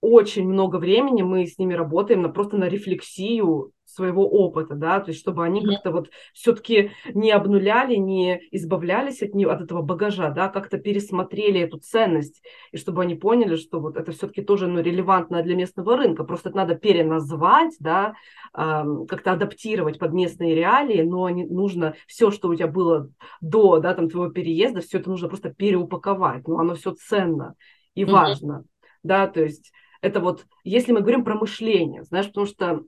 очень 0.02 0.46
много 0.46 0.76
времени 0.76 1.22
мы 1.22 1.46
с 1.46 1.56
ними 1.56 1.72
работаем 1.72 2.20
на, 2.20 2.28
просто 2.28 2.58
на 2.58 2.68
рефлексию 2.68 3.72
своего 3.94 4.28
опыта, 4.28 4.74
да, 4.74 5.00
то 5.00 5.10
есть 5.10 5.20
чтобы 5.20 5.44
они 5.44 5.60
mm-hmm. 5.60 5.74
как-то 5.74 5.90
вот 5.92 6.10
все-таки 6.32 6.90
не 7.14 7.30
обнуляли, 7.30 7.94
не 7.94 8.40
избавлялись 8.50 9.22
от 9.22 9.34
нее, 9.34 9.50
от 9.50 9.62
этого 9.62 9.82
багажа, 9.82 10.30
да, 10.30 10.48
как-то 10.48 10.78
пересмотрели 10.78 11.60
эту 11.60 11.78
ценность, 11.78 12.42
и 12.72 12.76
чтобы 12.76 13.02
они 13.02 13.14
поняли, 13.14 13.56
что 13.56 13.80
вот 13.80 13.96
это 13.96 14.12
все-таки 14.12 14.42
тоже, 14.42 14.66
ну, 14.66 14.80
релевантно 14.80 15.42
для 15.42 15.54
местного 15.54 15.96
рынка, 15.96 16.24
просто 16.24 16.48
это 16.48 16.58
надо 16.58 16.74
переназвать, 16.74 17.74
да, 17.78 18.14
как-то 18.52 19.32
адаптировать 19.32 19.98
под 19.98 20.12
местные 20.12 20.54
реалии, 20.54 21.02
но 21.02 21.28
не, 21.28 21.44
нужно 21.44 21.94
все, 22.06 22.30
что 22.30 22.48
у 22.48 22.54
тебя 22.54 22.68
было 22.68 23.10
до, 23.40 23.78
да, 23.78 23.94
там, 23.94 24.08
твоего 24.08 24.32
переезда, 24.32 24.80
все 24.80 24.98
это 24.98 25.10
нужно 25.10 25.28
просто 25.28 25.50
переупаковать, 25.50 26.46
но 26.48 26.58
оно 26.58 26.74
все 26.74 26.92
ценно 26.92 27.54
и 27.94 28.02
mm-hmm. 28.02 28.10
важно, 28.10 28.64
да, 29.02 29.26
то 29.26 29.42
есть 29.42 29.72
это 30.04 30.20
вот, 30.20 30.44
если 30.64 30.92
мы 30.92 31.00
говорим 31.00 31.24
про 31.24 31.34
мышление, 31.34 32.02
знаешь, 32.02 32.26
потому 32.26 32.46
что 32.46 32.82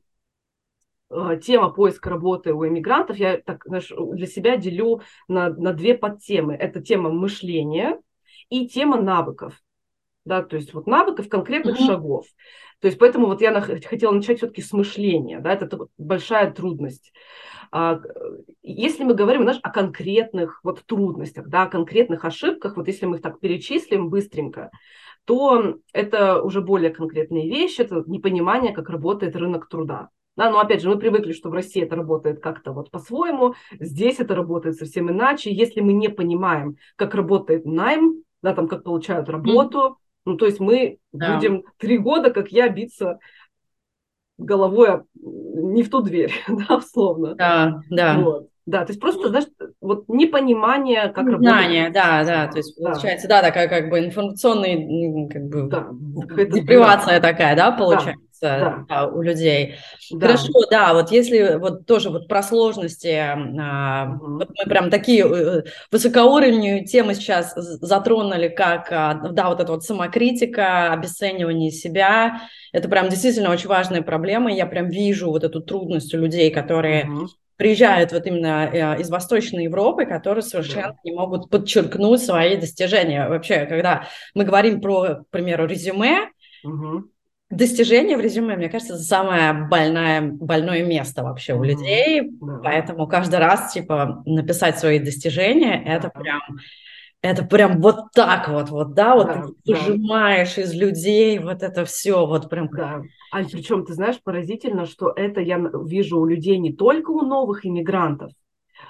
тема 1.43 1.71
поиска 1.71 2.11
работы 2.11 2.53
у 2.53 2.67
иммигрантов 2.67 3.17
я 3.17 3.39
так, 3.39 3.65
знаешь, 3.65 3.93
для 3.97 4.27
себя 4.27 4.57
делю 4.57 5.03
на, 5.29 5.51
на 5.51 5.73
две 5.73 5.95
подтемы. 5.95 6.55
Это 6.55 6.81
тема 6.81 7.11
мышления 7.11 8.01
и 8.49 8.69
тема 8.69 9.01
навыков. 9.01 9.61
Да, 10.25 10.43
то 10.43 10.57
есть 10.57 10.75
вот 10.75 10.89
навыков 10.89 11.29
конкретных 11.29 11.79
mm-hmm. 11.79 11.87
шагов. 11.87 12.27
То 12.81 12.89
есть 12.89 12.99
поэтому 12.99 13.27
вот 13.27 13.41
я 13.41 13.53
на, 13.53 13.61
хотела 13.61 14.13
начать 14.13 14.39
все-таки 14.39 14.61
с 14.61 14.73
мышления, 14.73 15.41
да, 15.41 15.53
это, 15.53 15.67
это 15.67 15.87
большая 15.97 16.51
трудность. 16.51 17.13
А, 17.71 18.01
если 18.63 19.05
мы 19.05 19.15
говорим, 19.15 19.43
знаешь, 19.43 19.61
о 19.63 19.71
конкретных 19.71 20.61
вот 20.63 20.85
трудностях, 20.85 21.49
да, 21.49 21.63
о 21.63 21.69
конкретных 21.69 22.25
ошибках, 22.25 22.77
вот 22.77 22.89
если 22.89 23.07
мы 23.07 23.17
их 23.17 23.23
так 23.23 23.39
перечислим 23.39 24.11
быстренько, 24.11 24.71
то 25.25 25.77
это 25.93 26.43
уже 26.43 26.61
более 26.61 26.91
конкретные 26.91 27.49
вещи, 27.49 27.81
это 27.81 28.03
непонимание, 28.07 28.73
как 28.73 28.91
работает 28.91 29.37
рынок 29.37 29.69
труда. 29.69 30.09
Да, 30.37 30.51
но 30.51 30.61
опять 30.61 30.83
же, 30.83 30.89
мы 30.89 30.99
привыкли, 30.99 31.33
что 31.33 31.49
в 31.49 31.55
России 31.55 31.83
это 31.83 31.97
работает 31.97 32.41
как-то 32.41 32.73
вот 32.73 32.91
по-своему, 32.91 33.55
здесь 33.81 34.21
это 34.21 34.35
работает 34.35 34.77
совсем 34.77 35.11
иначе. 35.11 35.51
Если 35.51 35.81
мы 35.81 35.95
не 35.95 36.09
понимаем, 36.09 36.77
как 36.97 37.15
работает 37.15 37.65
найм, 37.65 38.23
да, 38.43 38.55
там, 38.55 38.69
как 38.69 38.85
получают 38.85 39.31
работу, 39.31 39.79
mm. 39.79 39.95
ну, 40.27 40.37
то 40.37 40.47
есть 40.47 40.61
мы 40.61 40.99
да. 41.13 41.35
будем 41.35 41.65
три 41.79 41.97
года, 41.97 42.31
как 42.31 42.53
я, 42.53 42.69
биться 42.69 43.19
головой 44.39 45.03
не 45.15 45.83
в 45.83 45.91
ту 45.91 46.03
дверь, 46.03 46.33
да, 46.49 46.77
условно. 46.77 47.35
Да, 47.35 47.81
да. 47.89 48.19
Вот. 48.21 48.49
Да, 48.67 48.85
то 48.85 48.91
есть 48.91 49.01
просто, 49.01 49.29
знаешь, 49.29 49.47
вот 49.81 50.09
непонимание, 50.09 51.09
как 51.09 51.27
работает. 51.27 51.43
Знание, 51.43 51.91
да, 51.91 52.25
да, 52.25 52.49
то 52.49 52.57
есть 52.57 52.77
получается, 52.77 53.29
да, 53.29 53.41
такая 53.41 53.69
как 53.69 53.89
бы 53.89 54.01
информационная, 54.01 55.29
как 55.29 55.43
бы, 55.45 55.69
да, 55.69 55.87
депривация 56.47 57.21
да. 57.21 57.31
такая, 57.31 57.55
да, 57.55 57.71
получается 57.71 58.27
да. 58.41 58.85
Да, 58.89 59.07
у 59.07 59.23
людей. 59.23 59.77
Да. 60.11 60.27
Хорошо, 60.27 60.53
да, 60.71 60.95
вот 60.95 61.11
если 61.11 61.59
вот 61.59 61.87
тоже 61.87 62.11
вот 62.11 62.29
про 62.29 62.43
сложности, 62.43 63.33
угу. 63.33 64.39
вот 64.39 64.49
мы 64.51 64.69
прям 64.69 64.91
такие 64.91 65.25
э, 65.25 65.63
высокоуровневые 65.91 66.85
темы 66.85 67.15
сейчас 67.15 67.55
затронули, 67.55 68.49
как, 68.49 68.89
а, 68.91 69.15
да, 69.15 69.49
вот 69.49 69.61
эта 69.61 69.73
вот 69.73 69.85
самокритика, 69.85 70.93
обесценивание 70.93 71.71
себя, 71.71 72.43
это 72.73 72.89
прям 72.89 73.09
действительно 73.09 73.51
очень 73.51 73.69
важная 73.69 74.03
проблема, 74.03 74.53
я 74.53 74.67
прям 74.67 74.89
вижу 74.89 75.31
вот 75.31 75.45
эту 75.45 75.61
трудность 75.61 76.13
у 76.15 76.19
людей, 76.19 76.51
которые 76.51 77.09
угу 77.09 77.29
приезжают 77.57 78.13
вот 78.13 78.27
именно 78.27 78.71
э, 78.73 79.01
из 79.01 79.11
Восточной 79.11 79.65
Европы, 79.65 80.07
которые 80.07 80.43
совершенно 80.43 80.93
да. 80.93 80.99
не 81.05 81.13
могут 81.13 81.51
подчеркнуть 81.51 82.23
свои 82.23 82.57
достижения. 82.57 83.29
Вообще, 83.29 83.67
когда 83.67 84.07
мы 84.35 84.45
говорим 84.45 84.81
про, 84.81 85.17
к 85.17 85.31
примеру, 85.31 85.67
резюме, 85.67 86.31
угу. 86.65 87.05
достижения 87.51 88.17
в 88.17 88.21
резюме, 88.21 88.57
мне 88.57 88.69
кажется, 88.69 88.95
это 88.95 89.03
самое 89.03 89.53
больное, 89.53 90.21
больное 90.21 90.85
место 90.85 91.23
вообще 91.23 91.55
угу. 91.55 91.63
у 91.63 91.65
людей, 91.65 92.31
да. 92.41 92.61
поэтому 92.63 93.07
каждый 93.07 93.39
раз, 93.39 93.73
типа, 93.73 94.23
написать 94.27 94.79
свои 94.79 94.99
достижения, 94.99 95.83
да. 95.85 95.93
это 95.93 96.11
прям 96.11 96.41
это 97.23 97.45
прям 97.45 97.81
вот 97.81 98.13
так 98.15 98.49
вот, 98.49 98.71
вот, 98.71 98.95
да, 98.95 99.15
вот 99.17 99.27
да, 99.27 99.43
ты 99.65 99.75
выжимаешь 99.75 100.59
из 100.59 100.73
людей 100.75 101.39
вот 101.39 101.63
это 101.63 101.85
все, 101.85 102.27
вот 102.27 102.49
прям. 102.49 102.69
Да. 102.69 103.03
А 103.37 103.45
причем, 103.45 103.85
ты 103.85 103.93
знаешь, 103.93 104.19
поразительно, 104.23 104.87
что 104.87 105.13
это 105.15 105.43
я 105.43 105.59
вижу 105.85 106.19
у 106.19 106.25
людей 106.25 106.57
не 106.57 106.73
только 106.73 107.11
у 107.11 107.21
новых 107.21 107.67
иммигрантов, 107.67 108.33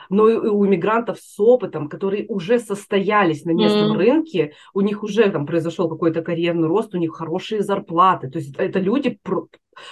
но 0.09 0.29
и 0.29 0.37
у 0.37 0.65
иммигрантов 0.65 1.19
с 1.19 1.41
опытом, 1.41 1.89
которые 1.89 2.27
уже 2.29 2.61
состоялись 2.61 3.45
на 3.45 3.51
местном 3.51 3.97
mm. 3.97 3.97
рынке, 3.97 4.53
у 4.73 4.83
них 4.83 5.03
уже 5.03 5.29
там 5.31 5.47
произошел 5.47 5.89
какой-то 5.89 6.23
карьерный 6.23 6.69
рост, 6.69 6.95
у 6.95 6.99
них 6.99 7.13
хорошие 7.13 7.63
зарплаты, 7.63 8.31
то 8.31 8.39
есть 8.39 8.55
это 8.57 8.79
люди 8.79 9.19
про 9.21 9.49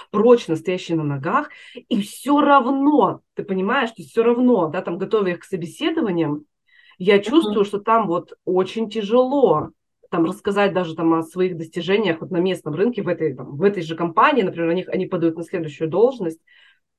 прочно 0.09 0.55
стоящие 0.55 0.95
на 0.97 1.03
ногах, 1.03 1.49
и 1.75 2.01
все 2.01 2.39
равно, 2.39 3.19
ты 3.33 3.43
понимаешь, 3.43 3.89
что 3.89 4.03
все 4.03 4.23
равно, 4.23 4.69
да, 4.69 4.81
там 4.81 4.97
готовя 4.97 5.33
их 5.33 5.39
к 5.39 5.43
собеседованиям, 5.43 6.45
я 6.97 7.19
чувствую, 7.19 7.65
mm-hmm. 7.65 7.67
что 7.67 7.79
там 7.79 8.07
вот 8.07 8.31
очень 8.45 8.89
тяжело 8.89 9.71
там 10.15 10.23
рассказать 10.23 10.73
даже 10.73 10.95
там 10.95 11.13
о 11.13 11.23
своих 11.23 11.57
достижениях 11.57 12.21
вот 12.21 12.31
на 12.31 12.37
местном 12.37 12.73
рынке 12.73 13.01
в 13.01 13.09
этой, 13.09 13.35
там, 13.35 13.57
в 13.57 13.63
этой 13.63 13.83
же 13.83 13.97
компании, 13.97 14.43
например, 14.43 14.69
они, 14.69 14.83
они 14.83 15.07
подают 15.07 15.35
на 15.35 15.43
следующую 15.43 15.89
должность, 15.89 16.39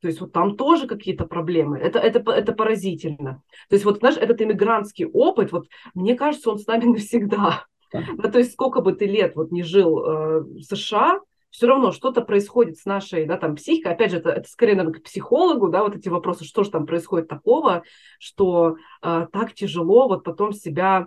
то 0.02 0.08
есть 0.08 0.20
вот 0.20 0.32
там 0.32 0.58
тоже 0.58 0.86
какие-то 0.86 1.24
проблемы. 1.24 1.78
Это, 1.78 1.98
это, 1.98 2.30
это 2.30 2.52
поразительно. 2.52 3.42
То 3.70 3.76
есть 3.76 3.86
вот, 3.86 4.00
знаешь, 4.00 4.18
этот 4.18 4.42
иммигрантский 4.42 5.06
опыт, 5.06 5.50
вот 5.50 5.66
мне 5.94 6.14
кажется, 6.14 6.50
он 6.50 6.58
с 6.58 6.66
нами 6.66 6.84
навсегда. 6.92 7.64
Да, 7.90 8.28
то 8.28 8.38
есть 8.38 8.52
сколько 8.52 8.82
бы 8.82 8.92
ты 8.92 9.06
лет 9.06 9.34
вот 9.34 9.50
не 9.50 9.62
жил 9.62 10.04
э, 10.04 10.40
в 10.40 10.60
США, 10.60 11.20
все 11.48 11.68
равно 11.68 11.92
что-то 11.92 12.20
происходит 12.20 12.76
с 12.76 12.84
нашей, 12.84 13.24
да, 13.24 13.38
там, 13.38 13.56
психикой. 13.56 13.92
Опять 13.92 14.10
же, 14.10 14.18
это, 14.18 14.28
это 14.28 14.46
скорее, 14.46 14.74
наверное, 14.74 15.00
к 15.00 15.04
психологу, 15.04 15.68
да, 15.68 15.84
вот 15.84 15.96
эти 15.96 16.10
вопросы, 16.10 16.44
что 16.44 16.64
же 16.64 16.70
там 16.70 16.84
происходит 16.84 17.28
такого, 17.28 17.82
что 18.18 18.76
э, 19.02 19.26
так 19.32 19.54
тяжело 19.54 20.06
вот 20.06 20.22
потом 20.22 20.52
себя 20.52 21.06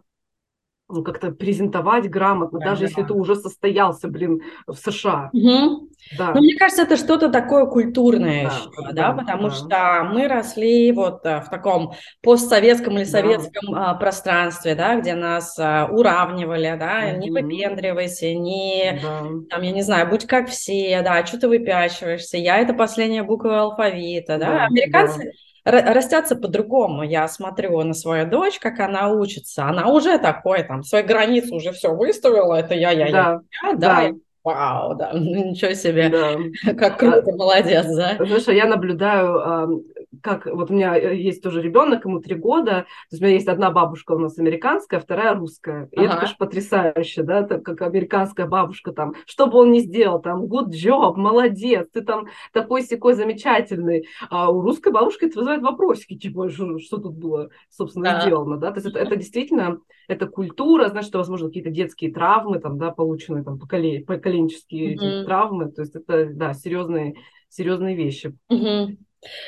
ну, 0.90 1.04
как-то 1.04 1.32
презентовать 1.32 2.10
грамотно, 2.10 2.60
даже 2.60 2.86
если 2.86 3.04
ты 3.04 3.14
уже 3.14 3.36
состоялся, 3.36 4.08
блин, 4.08 4.42
в 4.66 4.76
США. 4.76 5.30
Угу. 5.32 5.90
Да. 6.18 6.32
Ну, 6.34 6.42
мне 6.42 6.56
кажется, 6.56 6.84
это 6.84 6.98
что-то 6.98 7.30
такое 7.30 7.66
культурное 7.66 8.46
да, 8.46 8.56
еще, 8.56 8.70
да, 8.88 8.92
да 8.92 9.12
потому 9.14 9.50
да. 9.50 9.54
что 9.54 10.10
мы 10.12 10.28
росли 10.28 10.92
вот 10.92 11.26
э, 11.26 11.42
в 11.42 11.50
таком 11.50 11.94
постсоветском 12.22 12.98
или 12.98 13.04
советском 13.04 13.74
да. 13.74 13.94
пространстве, 13.94 14.76
да, 14.76 15.00
где 15.00 15.14
нас 15.14 15.58
а, 15.60 15.88
уравнивали, 15.92 16.76
да, 16.80 17.12
угу. 17.12 17.20
не 17.20 17.32
выпендривайся, 17.32 18.34
не, 18.34 19.00
да. 19.02 19.24
там, 19.50 19.62
я 19.62 19.72
не 19.72 19.84
знаю, 19.84 20.10
будь 20.10 20.26
как 20.26 20.50
все, 20.50 21.02
да, 21.04 21.24
что 21.26 21.40
ты 21.40 21.48
выпячиваешься, 21.48 22.38
я 22.38 22.58
это 22.58 22.74
последняя 22.74 23.24
буква 23.24 23.62
алфавита, 23.62 24.38
да, 24.38 24.46
да 24.46 24.66
американцы... 24.66 25.26
Да 25.26 25.32
растятся 25.72 26.36
по-другому. 26.36 27.04
Я 27.04 27.28
смотрю 27.28 27.82
на 27.84 27.94
свою 27.94 28.28
дочь, 28.28 28.60
как 28.60 28.80
она 28.80 29.10
учится. 29.12 29.66
Она 29.66 29.88
уже 29.88 30.18
такой, 30.20 30.64
там, 30.64 30.84
свои 30.84 31.04
границы 31.04 31.54
уже 31.54 31.72
все 31.72 31.94
выставила. 31.94 32.56
Это 32.56 32.74
я, 32.74 32.92
я, 32.92 33.12
да. 33.12 33.42
я, 33.64 33.70
я, 33.70 33.76
да. 33.76 34.10
да. 34.10 34.12
Вау, 34.44 34.96
да, 34.96 35.12
ничего 35.14 35.74
себе, 35.74 36.10
да. 36.10 36.74
как 36.74 36.98
круто, 36.98 37.24
а, 37.28 37.36
молодец, 37.36 37.86
да. 37.88 38.18
А 38.18 38.52
я 38.52 38.66
наблюдаю 38.66 39.84
как 40.22 40.46
вот 40.46 40.72
у 40.72 40.74
меня 40.74 40.98
э, 40.98 41.16
есть 41.16 41.42
тоже 41.44 41.62
ребенок, 41.62 42.06
ему 42.06 42.20
три 42.20 42.36
года, 42.36 42.86
то 43.10 43.12
есть 43.12 43.22
у 43.22 43.26
меня 43.26 43.36
есть 43.36 43.48
одна 43.48 43.72
бабушка 43.72 44.14
у 44.14 44.20
нас 44.20 44.38
американская, 44.38 45.00
вторая 45.00 45.36
русская. 45.36 45.90
И 45.92 45.98
ага. 45.98 46.06
это, 46.06 46.16
конечно, 46.16 46.36
потрясающе, 46.38 47.24
да, 47.24 47.44
так 47.44 47.64
как 47.64 47.82
американская 47.82 48.48
бабушка 48.48 48.92
там, 48.92 49.14
что 49.26 49.48
бы 49.48 49.60
он 49.60 49.72
ни 49.72 49.80
сделал, 49.80 50.22
там, 50.22 50.46
good 50.46 50.70
job, 50.70 51.16
молодец, 51.16 51.88
ты 51.92 52.02
там 52.02 52.28
такой 52.54 52.82
секой 52.84 53.14
замечательный. 53.14 54.08
А 54.30 54.52
у 54.52 54.62
русской 54.62 54.92
бабушки 54.92 55.26
это 55.26 55.40
вызывает 55.40 55.62
вопросики, 55.62 56.18
типа, 56.18 56.50
что, 56.50 56.80
что 56.80 56.98
тут 56.98 57.16
было, 57.16 57.50
собственно, 57.70 58.06
да. 58.06 58.22
сделано, 58.22 58.58
да, 58.58 58.72
то 58.72 58.80
есть 58.80 58.88
это, 58.88 59.00
это 59.00 59.16
действительно, 59.16 59.80
это 60.08 60.28
культура, 60.28 60.90
значит, 60.90 61.10
что, 61.10 61.20
возможно, 61.20 61.48
какие-то 61.48 61.70
детские 61.70 62.12
травмы, 62.12 62.60
там, 62.60 62.78
да, 62.78 62.92
полученные 62.92 63.44
там 63.44 63.60
поколе... 63.60 64.04
поколенческие 64.04 64.96
mm-hmm. 64.96 65.26
травмы, 65.26 65.72
то 65.72 65.82
есть 65.82 65.96
это, 65.96 66.26
да, 66.34 66.54
серьезные, 66.54 67.16
серьезные 67.50 67.96
вещи. 67.96 68.36
Mm-hmm. 68.52 68.98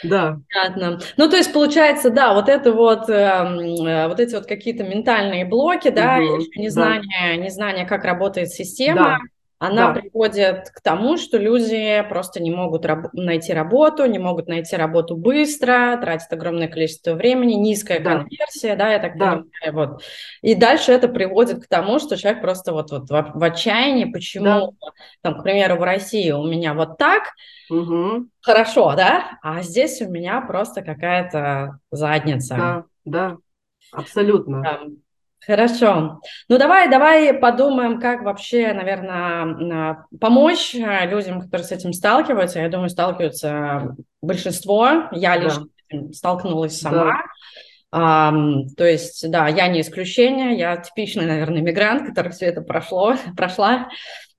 Да. 0.03 0.39
Понятно. 0.53 0.99
Ну, 1.17 1.29
то 1.29 1.37
есть, 1.37 1.53
получается, 1.53 2.09
да, 2.09 2.33
вот 2.33 2.49
это 2.49 2.73
вот, 2.73 3.09
э, 3.09 4.07
вот 4.07 4.19
эти 4.19 4.35
вот 4.35 4.45
какие-то 4.45 4.83
ментальные 4.83 5.45
блоки, 5.45 5.89
да, 5.89 6.17
угу, 6.17 6.43
незнание, 6.55 7.37
да. 7.37 7.43
незнание, 7.43 7.85
как 7.85 8.03
работает 8.03 8.49
система. 8.49 9.19
Она 9.61 9.93
да. 9.93 10.01
приводит 10.01 10.71
к 10.71 10.81
тому, 10.81 11.17
что 11.17 11.37
люди 11.37 12.03
просто 12.09 12.41
не 12.41 12.49
могут 12.49 12.83
раб- 12.83 13.13
найти 13.13 13.53
работу, 13.53 14.07
не 14.07 14.17
могут 14.17 14.47
найти 14.47 14.75
работу 14.75 15.15
быстро, 15.15 15.99
тратят 16.01 16.33
огромное 16.33 16.67
количество 16.67 17.13
времени, 17.13 17.53
низкая 17.53 17.99
да. 17.99 18.17
конверсия, 18.17 18.75
да, 18.75 18.91
я 18.91 18.97
так 18.97 19.19
да. 19.19 19.43
понимаю, 19.61 19.89
вот. 19.89 20.03
И 20.41 20.55
дальше 20.55 20.91
это 20.91 21.07
приводит 21.07 21.63
к 21.63 21.67
тому, 21.67 21.99
что 21.99 22.17
человек 22.17 22.41
просто 22.41 22.73
вот, 22.73 22.89
вот 22.89 23.11
в, 23.11 23.31
в 23.35 23.43
отчаянии, 23.43 24.05
почему, 24.05 24.45
да. 24.81 24.91
там, 25.21 25.39
к 25.39 25.43
примеру, 25.43 25.75
в 25.75 25.83
России 25.83 26.31
у 26.31 26.43
меня 26.43 26.73
вот 26.73 26.97
так, 26.97 27.25
Угу. 27.69 28.27
Хорошо, 28.41 28.95
да? 28.97 29.37
А 29.41 29.61
здесь 29.61 30.01
у 30.01 30.09
меня 30.09 30.41
просто 30.41 30.81
какая-то 30.81 31.79
задница. 31.89 32.55
Да, 32.57 32.83
да, 33.05 33.37
абсолютно. 33.93 34.61
Да. 34.61 34.79
Хорошо. 35.45 36.21
Ну 36.49 36.57
давай, 36.57 36.89
давай 36.89 37.33
подумаем, 37.33 37.99
как 37.99 38.21
вообще, 38.21 38.73
наверное, 38.73 40.05
помочь 40.19 40.75
э, 40.75 41.09
людям, 41.09 41.41
которые 41.41 41.65
с 41.65 41.71
этим 41.71 41.93
сталкиваются. 41.93 42.59
Я 42.59 42.69
думаю, 42.69 42.89
сталкиваются 42.89 43.95
большинство. 44.21 45.09
Я 45.11 45.37
лишь 45.37 45.55
да. 45.89 46.13
столкнулась 46.13 46.79
сама. 46.79 47.05
Да. 47.05 47.21
Um, 47.93 48.67
то 48.77 48.85
есть, 48.85 49.29
да, 49.29 49.49
я 49.49 49.67
не 49.67 49.81
исключение, 49.81 50.57
я 50.57 50.77
типичный, 50.77 51.25
наверное, 51.25 51.61
мигрант, 51.61 52.07
который 52.07 52.31
все 52.31 52.45
это 52.45 52.61
прошло, 52.61 53.15
прошла. 53.35 53.89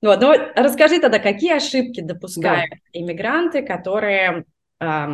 Вот, 0.00 0.20
ну 0.22 0.32
расскажи 0.56 1.00
тогда, 1.00 1.18
какие 1.18 1.56
ошибки 1.56 2.00
допускают 2.00 2.70
да. 2.70 2.76
иммигранты, 2.92 3.62
которые 3.62 4.46
э, 4.80 5.06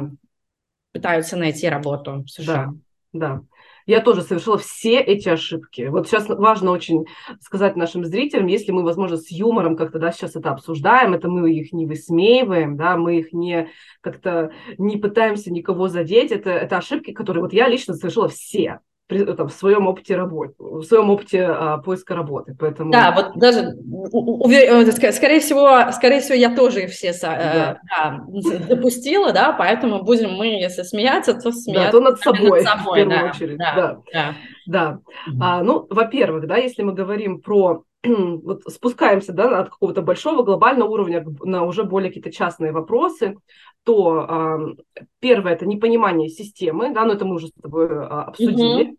пытаются 0.93 1.37
найти 1.37 1.69
работу 1.69 2.23
в 2.23 2.29
США? 2.29 2.69
Да, 3.13 3.29
да. 3.29 3.41
Я 3.89 4.03
тоже 4.03 4.21
совершила 4.21 4.59
все 4.59 5.01
эти 5.01 5.31
ошибки. 5.31 5.89
Вот 5.89 6.07
сейчас 6.07 6.29
важно 6.29 6.73
очень 6.73 7.07
сказать 7.41 7.75
нашим 7.75 8.05
зрителям, 8.05 8.47
если 8.47 8.71
мы, 8.71 8.85
возможно, 8.85 9.17
с 9.17 9.31
юмором 9.31 9.77
как-то 9.77 9.99
да, 9.99 10.13
сейчас 10.13 10.37
это 10.37 10.51
обсуждаем, 10.51 11.15
это 11.15 11.31
мы 11.31 11.51
их 11.55 11.73
не 11.73 11.87
высмеиваем, 11.87 12.77
да, 12.77 12.99
мы 12.99 13.21
их 13.21 13.33
не 13.33 13.71
как-то 14.03 14.53
не 14.77 14.99
пытаемся 14.99 15.51
никого 15.51 15.89
задеть, 15.89 16.33
это, 16.33 16.51
это 16.51 16.77
ошибки, 16.77 17.13
которые 17.13 17.43
вот 17.43 17.55
я 17.55 17.67
лично 17.67 17.95
совершила 17.95 18.29
все 18.29 18.81
при, 19.09 19.25
там, 19.25 19.49
в 19.49 19.53
своем 19.53 19.87
опыте 19.87 20.17
работы, 20.17 20.55
в 20.59 20.83
своем 20.83 21.09
опыте 21.11 21.45
а, 21.45 21.79
поиска 21.79 22.15
работы. 22.15 22.55
Поэтому... 22.59 22.93
Да, 22.93 23.11
вот 23.13 23.39
даже, 23.39 23.75
увер... 23.81 24.87
Э, 24.87 25.13
скорее 25.13 25.41
всего, 25.41 25.91
скорее 25.93 26.21
всего, 26.21 26.35
я 26.35 26.55
тоже 26.55 26.87
все 26.89 27.13
да. 27.23 27.79
Да, 27.99 28.25
допустила, 28.69 29.33
да, 29.33 29.53
поэтому 29.53 30.03
будем 30.03 30.35
мы, 30.35 30.47
если 30.47 30.83
смеяться, 30.83 31.33
то 31.33 31.51
смеяться. 31.53 31.87
Да, 31.87 31.91
то 31.91 32.01
над 32.01 32.21
собой, 32.21 32.63
над 32.63 32.79
собой 32.79 32.93
в 32.93 33.09
первую 33.09 33.19
да, 33.19 33.31
очередь. 33.31 33.59
Да, 33.59 33.75
да. 33.75 33.99
да. 34.13 34.35
да. 34.67 34.99
А, 35.41 35.63
ну, 35.63 35.87
во-первых, 35.89 36.47
да, 36.47 36.59
если 36.59 36.83
мы 36.83 36.93
говорим 36.93 37.41
про 37.41 37.85
вот 38.05 38.63
спускаемся 38.69 39.33
да, 39.33 39.61
от 39.61 39.71
какого-то 39.71 40.03
большого 40.03 40.43
глобального 40.43 40.89
уровня 40.89 41.25
на 41.41 41.65
уже 41.65 41.85
более 41.85 42.11
какие-то 42.11 42.31
частные 42.31 42.73
вопросы, 42.73 43.37
то 43.85 44.77
э, 44.99 45.03
первое 45.21 45.55
это 45.55 45.67
непонимание 45.67 46.29
системы, 46.29 46.93
да, 46.93 47.05
но 47.05 47.15
это 47.15 47.25
мы 47.25 47.37
уже 47.37 47.49
с 47.49 47.53
тобой 47.53 47.87
э, 47.87 48.01
обсудили. 48.01 48.91
Mm-hmm. 48.91 48.97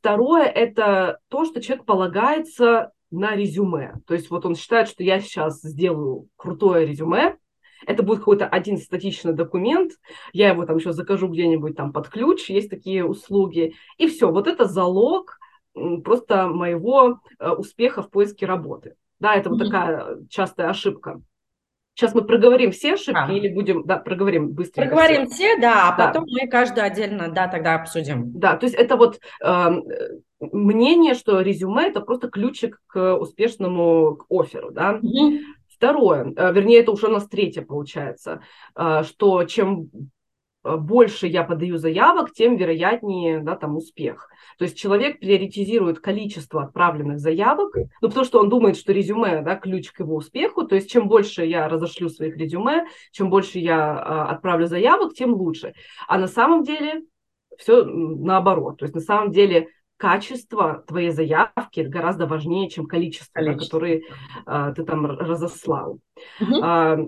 Второе 0.00 0.44
это 0.44 1.18
то, 1.28 1.44
что 1.44 1.60
человек 1.60 1.84
полагается 1.84 2.92
на 3.10 3.36
резюме. 3.36 3.96
То 4.06 4.14
есть 4.14 4.30
вот 4.30 4.46
он 4.46 4.54
считает, 4.56 4.88
что 4.88 5.02
я 5.02 5.20
сейчас 5.20 5.60
сделаю 5.60 6.28
крутое 6.36 6.86
резюме, 6.86 7.36
это 7.86 8.02
будет 8.02 8.20
какой-то 8.20 8.46
один 8.46 8.78
статичный 8.78 9.34
документ, 9.34 9.92
я 10.32 10.50
его 10.50 10.64
там 10.64 10.78
еще 10.78 10.92
закажу 10.92 11.28
где-нибудь 11.28 11.76
там 11.76 11.92
под 11.92 12.08
ключ, 12.08 12.48
есть 12.48 12.70
такие 12.70 13.04
услуги, 13.04 13.74
и 13.98 14.08
все, 14.08 14.30
вот 14.30 14.46
это 14.46 14.64
залог 14.64 15.38
просто 16.04 16.48
моего 16.48 17.20
э, 17.38 17.50
успеха 17.50 18.02
в 18.02 18.10
поиске 18.10 18.46
работы. 18.46 18.96
Да, 19.18 19.34
это 19.34 19.50
mm-hmm. 19.50 19.52
вот 19.52 19.64
такая 19.64 20.18
частая 20.30 20.70
ошибка. 20.70 21.20
Сейчас 21.94 22.14
мы 22.14 22.24
проговорим 22.24 22.72
все 22.72 22.94
ошибки 22.94 23.18
а. 23.18 23.32
или 23.32 23.48
будем, 23.52 23.84
да, 23.84 23.96
проговорим 23.96 24.50
быстро. 24.50 24.82
Проговорим 24.82 25.28
все, 25.28 25.58
да, 25.58 25.88
а 25.88 25.96
да. 25.96 26.06
потом 26.06 26.24
мы 26.28 26.48
каждую 26.48 26.86
отдельно, 26.86 27.28
да, 27.28 27.48
тогда 27.48 27.74
обсудим. 27.74 28.32
Да, 28.32 28.56
то 28.56 28.64
есть 28.64 28.76
это 28.76 28.96
вот 28.96 29.20
э, 29.44 29.68
мнение, 30.40 31.14
что 31.14 31.40
резюме 31.40 31.88
это 31.88 32.00
просто 32.00 32.28
ключик 32.28 32.80
к 32.86 33.16
успешному 33.16 34.16
к 34.16 34.26
оферу, 34.30 34.70
да. 34.70 34.98
Угу. 35.02 35.40
Второе, 35.68 36.32
э, 36.36 36.52
вернее, 36.52 36.80
это 36.80 36.92
уже 36.92 37.08
у 37.08 37.10
нас 37.10 37.26
третье 37.26 37.62
получается, 37.62 38.42
э, 38.76 39.02
что 39.04 39.44
чем 39.44 39.90
больше 40.62 41.26
я 41.26 41.44
подаю 41.44 41.78
заявок, 41.78 42.32
тем 42.32 42.56
вероятнее 42.56 43.40
да, 43.40 43.56
там, 43.56 43.76
успех. 43.76 44.28
То 44.58 44.64
есть 44.64 44.76
человек 44.76 45.18
приоритизирует 45.18 46.00
количество 46.00 46.64
отправленных 46.64 47.18
заявок, 47.18 47.74
ну, 48.00 48.08
потому 48.08 48.26
что 48.26 48.40
он 48.40 48.48
думает, 48.48 48.76
что 48.76 48.92
резюме 48.92 49.42
да, 49.42 49.56
ключ 49.56 49.90
к 49.90 50.00
его 50.00 50.16
успеху. 50.16 50.66
То 50.66 50.74
есть 50.74 50.90
чем 50.90 51.08
больше 51.08 51.44
я 51.44 51.68
разошлю 51.68 52.08
своих 52.08 52.36
резюме, 52.36 52.86
чем 53.10 53.30
больше 53.30 53.58
я 53.58 53.98
а, 53.98 54.30
отправлю 54.30 54.66
заявок, 54.66 55.14
тем 55.14 55.32
лучше. 55.32 55.72
А 56.06 56.18
на 56.18 56.26
самом 56.26 56.62
деле 56.62 57.02
все 57.58 57.84
наоборот. 57.84 58.78
То 58.78 58.84
есть 58.84 58.94
на 58.94 59.00
самом 59.00 59.30
деле 59.30 59.68
качество 59.96 60.82
твоей 60.86 61.10
заявки 61.10 61.80
гораздо 61.80 62.26
важнее, 62.26 62.70
чем 62.70 62.86
количество, 62.86 63.32
количество. 63.34 63.60
Да, 63.60 63.64
которое 63.64 64.02
а, 64.46 64.72
ты 64.72 64.84
там 64.84 65.06
разослал. 65.06 66.00
Угу. 66.40 66.54
А, 66.62 66.98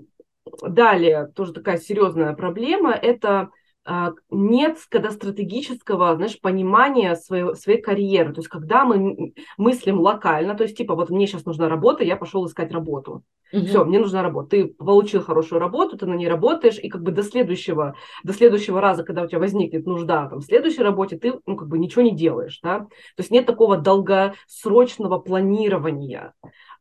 Далее, 0.61 1.27
тоже 1.35 1.53
такая 1.53 1.77
серьезная 1.77 2.33
проблема, 2.33 2.91
это 2.91 3.49
а, 3.85 4.11
нет 4.29 4.77
когда 4.89 5.11
стратегического, 5.11 6.15
знаешь, 6.15 6.39
понимания 6.39 7.15
своей, 7.15 7.53
своей 7.55 7.81
карьеры. 7.81 8.33
То 8.33 8.39
есть, 8.39 8.49
когда 8.49 8.85
мы 8.85 9.33
мыслим 9.57 9.99
локально, 9.99 10.55
то 10.55 10.63
есть, 10.63 10.77
типа, 10.77 10.95
вот 10.95 11.09
мне 11.09 11.27
сейчас 11.27 11.45
нужна 11.45 11.67
работа, 11.67 12.03
я 12.03 12.15
пошел 12.15 12.45
искать 12.45 12.71
работу. 12.71 13.23
Угу. 13.51 13.65
Все, 13.65 13.83
мне 13.83 13.99
нужна 13.99 14.23
работа. 14.23 14.49
Ты 14.51 14.67
получил 14.67 15.21
хорошую 15.21 15.59
работу, 15.59 15.97
ты 15.97 16.05
на 16.05 16.13
ней 16.13 16.29
работаешь, 16.29 16.79
и 16.79 16.89
как 16.89 17.03
бы 17.03 17.11
до 17.11 17.23
следующего, 17.23 17.95
до 18.23 18.33
следующего 18.33 18.79
раза, 18.79 19.03
когда 19.03 19.23
у 19.23 19.27
тебя 19.27 19.39
возникнет 19.39 19.85
нужда 19.85 20.27
там, 20.27 20.39
в 20.39 20.45
следующей 20.45 20.81
работе, 20.81 21.17
ты, 21.17 21.33
ну, 21.45 21.57
как 21.57 21.67
бы 21.67 21.77
ничего 21.77 22.03
не 22.03 22.15
делаешь, 22.15 22.59
да. 22.63 22.79
То 22.79 22.89
есть, 23.19 23.31
нет 23.31 23.45
такого 23.45 23.77
долгосрочного 23.77 25.19
планирования 25.19 26.33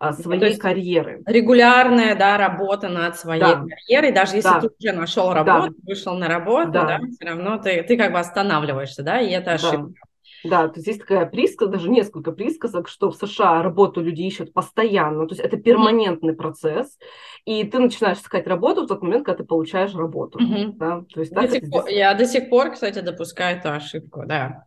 а, 0.02 0.12
своей 0.12 0.56
карьеры. 0.56 1.22
Регулярная, 1.26 2.16
да, 2.16 2.36
работа 2.36 2.88
над 2.88 3.16
своей 3.16 3.40
да. 3.40 3.64
карьерой, 3.64 4.10
даже 4.10 4.34
если 4.34 4.48
да. 4.48 4.60
ты 4.60 4.68
уже 4.76 4.92
нашел 4.92 5.32
работу, 5.32 5.74
да. 5.78 5.82
вышел 5.86 6.14
на 6.16 6.26
работу, 6.26 6.72
да. 6.72 6.84
да, 6.84 7.00
все 7.08 7.24
равно 7.24 7.58
ты, 7.58 7.84
ты 7.84 7.96
как 7.96 8.10
бы 8.10 8.18
останавливаешься, 8.18 9.04
да, 9.04 9.20
и 9.20 9.30
это 9.30 9.52
ошибка. 9.52 9.78
Да. 9.78 10.08
Да, 10.44 10.66
то 10.66 10.78
есть 10.78 10.88
есть 10.88 10.98
такая 10.98 11.24
присказка, 11.24 11.66
даже 11.66 11.88
несколько 11.88 12.32
присказок, 12.32 12.88
что 12.88 13.12
в 13.12 13.16
США 13.16 13.62
работу 13.62 14.00
люди 14.00 14.22
ищут 14.22 14.52
постоянно, 14.52 15.28
то 15.28 15.34
есть 15.34 15.44
это 15.44 15.56
перманентный 15.56 16.32
mm-hmm. 16.32 16.36
процесс, 16.36 16.98
и 17.44 17.62
ты 17.62 17.78
начинаешь 17.78 18.18
искать 18.18 18.48
работу 18.48 18.82
в 18.82 18.88
тот 18.88 19.02
момент, 19.02 19.24
когда 19.24 19.38
ты 19.38 19.44
получаешь 19.44 19.94
работу. 19.94 20.40
Mm-hmm. 20.40 20.72
Да? 20.78 21.04
То 21.14 21.20
есть, 21.20 21.32
до 21.32 21.46
сих 21.46 21.70
пор, 21.70 21.82
здесь... 21.82 21.96
Я 21.96 22.14
до 22.14 22.26
сих 22.26 22.50
пор, 22.50 22.72
кстати, 22.72 22.98
допускаю 22.98 23.58
эту 23.58 23.70
ошибку, 23.70 24.24
да. 24.26 24.64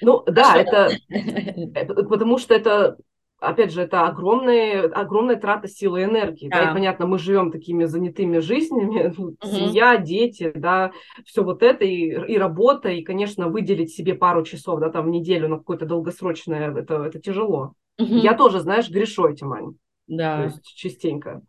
Ну 0.00 0.22
да, 0.26 0.56
это 0.56 0.92
потому 2.08 2.38
что 2.38 2.54
это 2.54 2.96
опять 3.42 3.72
же, 3.72 3.82
это 3.82 4.06
огромная, 4.06 4.84
огромная 4.84 5.36
трата 5.36 5.68
силы 5.68 6.00
и 6.00 6.04
энергии. 6.04 6.48
Да. 6.48 6.64
Да, 6.64 6.70
и 6.70 6.74
понятно, 6.74 7.06
мы 7.06 7.18
живем 7.18 7.50
такими 7.50 7.84
занятыми 7.84 8.38
жизнями, 8.38 9.08
угу. 9.18 9.36
семья, 9.42 9.96
дети, 9.96 10.52
да, 10.54 10.92
все 11.24 11.42
вот 11.42 11.62
это, 11.62 11.84
и, 11.84 12.10
и 12.10 12.38
работа, 12.38 12.88
и, 12.88 13.02
конечно, 13.02 13.48
выделить 13.48 13.92
себе 13.92 14.14
пару 14.14 14.44
часов, 14.44 14.80
да, 14.80 14.90
там 14.90 15.06
в 15.06 15.10
неделю 15.10 15.48
на 15.48 15.58
какое-то 15.58 15.86
долгосрочное, 15.86 16.72
это, 16.74 17.04
это 17.04 17.18
тяжело. 17.20 17.74
Угу. 17.98 18.14
Я 18.14 18.34
тоже, 18.34 18.60
знаешь, 18.60 18.88
грешу 18.88 19.26
этим, 19.26 19.52
Ань. 19.52 19.74
Да. 20.06 20.38
То 20.38 20.44
есть 20.44 20.62
частенько. 20.64 21.42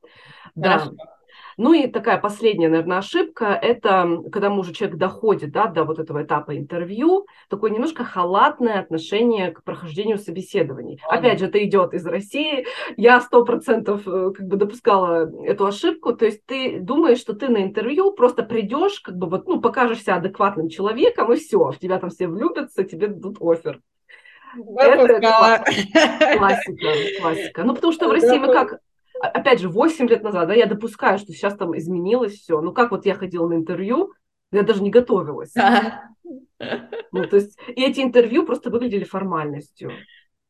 Хорошо. 0.55 0.91
Да. 0.91 1.12
Ну 1.57 1.73
и 1.73 1.87
такая 1.87 2.17
последняя, 2.17 2.69
наверное, 2.69 2.97
ошибка, 2.99 3.57
это 3.61 4.21
когда 4.31 4.49
мы 4.49 4.59
уже 4.59 4.73
человек 4.73 4.97
доходит 4.97 5.51
да, 5.51 5.67
до 5.67 5.83
вот 5.83 5.99
этого 5.99 6.23
этапа 6.23 6.57
интервью, 6.57 7.27
такое 7.49 7.71
немножко 7.71 8.03
халатное 8.03 8.79
отношение 8.79 9.51
к 9.51 9.63
прохождению 9.63 10.17
собеседований. 10.17 10.99
Ладно. 11.05 11.19
Опять 11.19 11.39
же, 11.39 11.45
это 11.47 11.63
идет 11.63 11.93
из 11.93 12.05
России. 12.05 12.65
Я 12.97 13.21
сто 13.21 13.45
процентов 13.45 14.07
э, 14.07 14.31
как 14.35 14.47
бы 14.47 14.57
допускала 14.57 15.29
эту 15.45 15.65
ошибку. 15.65 16.13
То 16.13 16.25
есть 16.25 16.45
ты 16.45 16.79
думаешь, 16.79 17.19
что 17.19 17.33
ты 17.33 17.49
на 17.49 17.63
интервью 17.63 18.11
просто 18.11 18.43
придешь, 18.43 18.99
как 18.99 19.15
бы 19.15 19.27
вот, 19.27 19.47
ну, 19.47 19.61
покажешься 19.61 20.15
адекватным 20.15 20.69
человеком, 20.69 21.31
и 21.31 21.35
все, 21.37 21.71
в 21.71 21.79
тебя 21.79 21.99
там 21.99 22.09
все 22.09 22.27
влюбятся, 22.27 22.83
тебе 22.83 23.07
дадут 23.07 23.37
офер. 23.41 23.81
Это, 24.77 25.13
это 25.13 25.19
классика, 26.37 26.87
классика. 27.19 27.63
Ну, 27.63 27.73
потому 27.73 27.93
что 27.93 28.07
в 28.07 28.11
России 28.11 28.37
мы 28.37 28.53
как 28.53 28.79
опять 29.19 29.59
же, 29.59 29.69
8 29.69 30.07
лет 30.07 30.23
назад, 30.23 30.47
да, 30.47 30.53
я 30.53 30.65
допускаю, 30.65 31.17
что 31.17 31.31
сейчас 31.33 31.55
там 31.55 31.77
изменилось 31.77 32.33
все. 32.33 32.61
Ну, 32.61 32.73
как 32.73 32.91
вот 32.91 33.05
я 33.05 33.15
ходила 33.15 33.47
на 33.47 33.55
интервью, 33.55 34.13
я 34.51 34.63
даже 34.63 34.83
не 34.83 34.91
готовилась. 34.91 35.53
Ну, 37.11 37.25
то 37.25 37.35
есть, 37.35 37.57
и 37.67 37.83
эти 37.83 37.99
интервью 37.99 38.45
просто 38.45 38.69
выглядели 38.69 39.03
формальностью. 39.03 39.91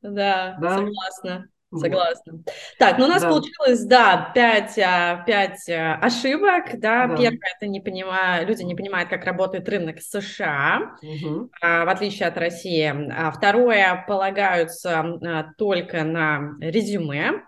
Да, 0.01 0.57
да? 0.61 0.77
согласна. 0.77 1.47
Согласна. 1.75 2.33
Вот. 2.33 2.49
Так, 2.77 2.97
ну 2.97 3.05
у 3.05 3.07
нас 3.07 3.21
да. 3.21 3.29
получилось, 3.29 3.83
да, 3.85 4.31
пять, 4.35 4.77
а, 4.77 5.23
пять 5.25 5.67
а, 5.69 5.95
ошибок, 5.95 6.79
да. 6.79 7.07
да. 7.07 7.15
Первое, 7.15 7.39
это 7.57 7.67
не 7.67 7.79
понимаю, 7.79 8.47
люди 8.47 8.63
не 8.63 8.75
понимают, 8.75 9.09
как 9.09 9.25
работает 9.25 9.67
рынок 9.67 10.01
США, 10.01 10.95
угу. 11.01 11.49
а, 11.61 11.85
в 11.85 11.89
отличие 11.89 12.27
от 12.27 12.37
России. 12.37 12.93
А 13.11 13.31
второе, 13.31 14.05
полагаются 14.07 14.99
а, 14.99 15.51
только 15.57 16.03
на 16.03 16.53
резюме. 16.59 17.43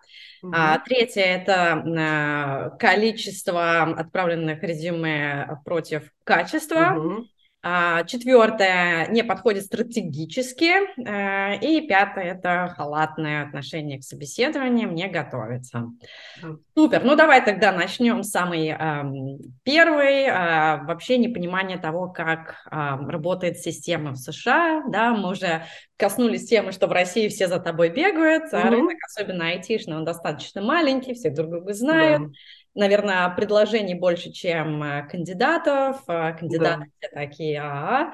Угу. 0.46 0.54
А, 0.56 0.78
третье– 0.80 1.22
это 1.24 1.84
а, 1.98 2.70
количество 2.78 3.82
отправленных 3.82 4.62
резюме 4.62 5.60
против 5.66 6.12
качества. 6.24 6.96
Угу. 6.96 7.26
А, 7.68 8.04
четвертое 8.04 9.08
не 9.08 9.24
подходит 9.24 9.64
стратегически. 9.64 10.72
А, 11.08 11.56
и 11.56 11.82
пятое 11.88 12.26
это 12.26 12.72
халатное 12.78 13.42
отношение 13.42 13.98
к 13.98 14.04
собеседованиям, 14.04 14.94
не 14.94 15.08
готовится. 15.08 15.90
Супер. 16.78 17.04
Ну 17.04 17.16
давай 17.16 17.44
тогда 17.44 17.72
начнем 17.72 18.22
с 18.22 18.30
самый 18.30 18.78
первый. 19.64 20.28
А, 20.28 20.84
вообще 20.84 21.18
непонимание 21.18 21.80
того, 21.80 22.08
как 22.10 22.68
работает 22.70 23.58
система 23.58 24.12
в 24.12 24.18
США. 24.18 24.84
Да, 24.90 25.16
мы 25.16 25.32
уже 25.32 25.64
коснулись 25.98 26.46
темы, 26.46 26.72
что 26.72 26.86
в 26.86 26.92
России 26.92 27.30
все 27.30 27.48
за 27.48 27.60
тобой 27.60 27.90
бегают, 27.90 28.54
а 28.54 28.62
mm 28.62 28.70
рынок, 28.70 28.98
особенно 29.08 29.48
айтишный, 29.48 29.96
он 29.96 30.06
достаточно 30.06 30.62
маленький, 30.62 31.14
все 31.14 31.32
друг 31.32 31.50
друга 31.50 31.74
знают. 31.74 32.22
Да 32.22 32.30
наверное, 32.76 33.30
предложений 33.30 33.96
больше, 33.96 34.32
чем 34.32 34.84
э, 34.84 35.08
кандидатов. 35.10 36.02
А 36.08 36.34
кандидаты 36.34 36.92
да. 37.02 37.08
такие, 37.14 37.62
а, 37.62 38.14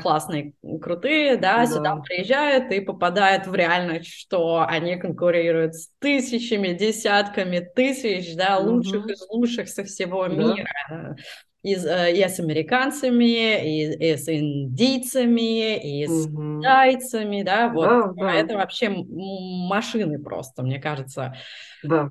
классные, 0.00 0.54
крутые, 0.80 1.36
да, 1.36 1.58
да, 1.58 1.66
сюда 1.66 1.96
приезжают 1.96 2.72
и 2.72 2.80
попадают 2.80 3.46
в 3.46 3.54
реальность, 3.54 4.12
что 4.12 4.64
они 4.66 4.96
конкурируют 4.96 5.74
с 5.74 5.90
тысячами, 5.98 6.72
десятками 6.72 7.60
тысяч, 7.60 8.34
да, 8.34 8.58
лучших 8.58 9.04
угу. 9.04 9.10
из 9.10 9.28
лучших 9.28 9.68
со 9.68 9.84
всего 9.84 10.26
да. 10.26 10.34
мира. 10.34 11.16
И, 11.62 11.74
э, 11.74 12.14
и 12.14 12.22
с 12.26 12.40
американцами, 12.40 13.60
и, 13.62 14.12
и 14.12 14.16
с 14.16 14.28
индийцами, 14.28 15.76
и 15.76 16.06
с 16.06 16.26
угу. 16.26 16.60
китайцами, 16.60 17.42
да, 17.42 17.68
вот. 17.68 17.84
Да, 17.84 18.12
да. 18.16 18.34
Это 18.34 18.54
вообще 18.54 18.88
машины 18.88 20.18
просто, 20.18 20.62
мне 20.62 20.80
кажется. 20.80 21.36
Да. 21.82 22.10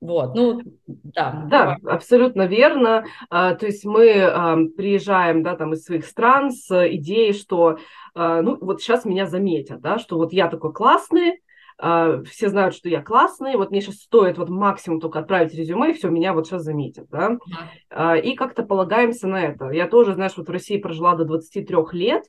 Вот, 0.00 0.34
ну, 0.34 0.60
да. 0.86 1.46
Да, 1.50 1.76
абсолютно 1.84 2.46
верно. 2.46 3.04
А, 3.28 3.54
то 3.54 3.66
есть 3.66 3.84
мы 3.84 4.22
а, 4.22 4.56
приезжаем, 4.76 5.42
да, 5.42 5.56
там 5.56 5.74
из 5.74 5.84
своих 5.84 6.06
стран 6.06 6.52
с 6.52 6.88
идеей, 6.94 7.34
что, 7.34 7.78
а, 8.14 8.40
ну, 8.40 8.56
вот 8.60 8.80
сейчас 8.80 9.04
меня 9.04 9.26
заметят, 9.26 9.80
да, 9.82 9.98
что 9.98 10.16
вот 10.16 10.32
я 10.32 10.48
такой 10.48 10.72
классный, 10.72 11.40
все 12.26 12.50
знают, 12.50 12.74
что 12.74 12.90
я 12.90 13.00
классный, 13.00 13.56
вот 13.56 13.70
мне 13.70 13.80
сейчас 13.80 14.00
стоит 14.00 14.36
вот 14.36 14.50
максимум 14.50 15.00
только 15.00 15.20
отправить 15.20 15.54
резюме, 15.54 15.90
и 15.90 15.94
все, 15.94 16.10
меня 16.10 16.34
вот 16.34 16.46
сейчас 16.46 16.62
заметят, 16.62 17.08
да. 17.08 17.38
Uh-huh. 17.90 18.20
И 18.20 18.34
как-то 18.34 18.64
полагаемся 18.64 19.26
на 19.26 19.40
это. 19.40 19.70
Я 19.70 19.88
тоже, 19.88 20.12
знаешь, 20.12 20.36
вот 20.36 20.48
в 20.48 20.52
России 20.52 20.76
прожила 20.76 21.16
до 21.16 21.24
23 21.24 21.74
лет, 21.92 22.24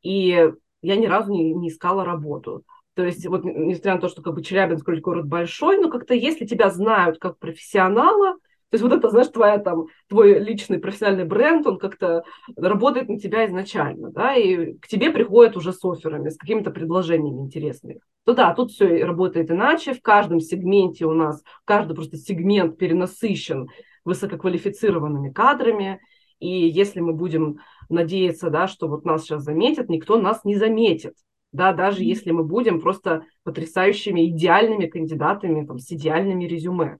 и 0.00 0.50
я 0.80 0.96
ни 0.96 1.04
разу 1.04 1.30
не, 1.30 1.52
не 1.52 1.68
искала 1.68 2.06
работу. 2.06 2.64
То 2.96 3.04
есть, 3.04 3.26
вот 3.26 3.44
несмотря 3.44 3.96
на 3.96 4.00
то, 4.00 4.08
что 4.08 4.22
как 4.22 4.32
бы 4.32 4.42
Челябинск 4.42 4.86
вроде 4.86 5.02
город 5.02 5.26
большой, 5.26 5.76
но 5.76 5.90
как-то 5.90 6.14
если 6.14 6.46
тебя 6.46 6.70
знают 6.70 7.18
как 7.18 7.38
профессионала, 7.38 8.32
то 8.32 8.74
есть 8.74 8.82
вот 8.82 8.92
это, 8.94 9.10
знаешь, 9.10 9.28
твоя 9.28 9.58
там, 9.58 9.84
твой 10.08 10.38
личный 10.38 10.78
профессиональный 10.78 11.26
бренд, 11.26 11.66
он 11.66 11.78
как-то 11.78 12.24
работает 12.56 13.10
на 13.10 13.18
тебя 13.20 13.44
изначально, 13.44 14.10
да, 14.12 14.34
и 14.34 14.72
к 14.78 14.88
тебе 14.88 15.10
приходят 15.10 15.58
уже 15.58 15.74
с 15.74 15.84
офферами, 15.84 16.30
с 16.30 16.38
какими-то 16.38 16.70
предложениями 16.70 17.42
интересными. 17.42 18.00
То 18.24 18.32
да, 18.32 18.54
тут 18.54 18.70
все 18.70 19.04
работает 19.04 19.50
иначе, 19.50 19.92
в 19.92 20.00
каждом 20.00 20.40
сегменте 20.40 21.04
у 21.04 21.12
нас, 21.12 21.44
каждый 21.66 21.94
просто 21.94 22.16
сегмент 22.16 22.78
перенасыщен 22.78 23.68
высококвалифицированными 24.06 25.30
кадрами, 25.30 26.00
и 26.38 26.48
если 26.48 27.00
мы 27.00 27.12
будем 27.12 27.58
надеяться, 27.90 28.48
да, 28.48 28.66
что 28.66 28.88
вот 28.88 29.04
нас 29.04 29.24
сейчас 29.24 29.42
заметят, 29.42 29.90
никто 29.90 30.18
нас 30.18 30.44
не 30.44 30.56
заметит 30.56 31.12
да, 31.56 31.72
даже 31.72 32.04
если 32.04 32.30
мы 32.30 32.44
будем 32.44 32.80
просто 32.80 33.24
потрясающими, 33.42 34.28
идеальными 34.28 34.86
кандидатами, 34.86 35.66
там, 35.66 35.78
с 35.78 35.90
идеальными 35.90 36.44
резюме. 36.44 36.98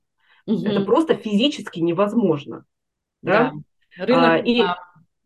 Mm-hmm. 0.49 0.69
Это 0.69 0.85
просто 0.85 1.15
физически 1.15 1.81
невозможно. 1.81 2.65
Да? 3.23 3.53
да. 3.97 4.05
Рынок 4.05 4.31
а, 4.31 4.39
и... 4.39 4.63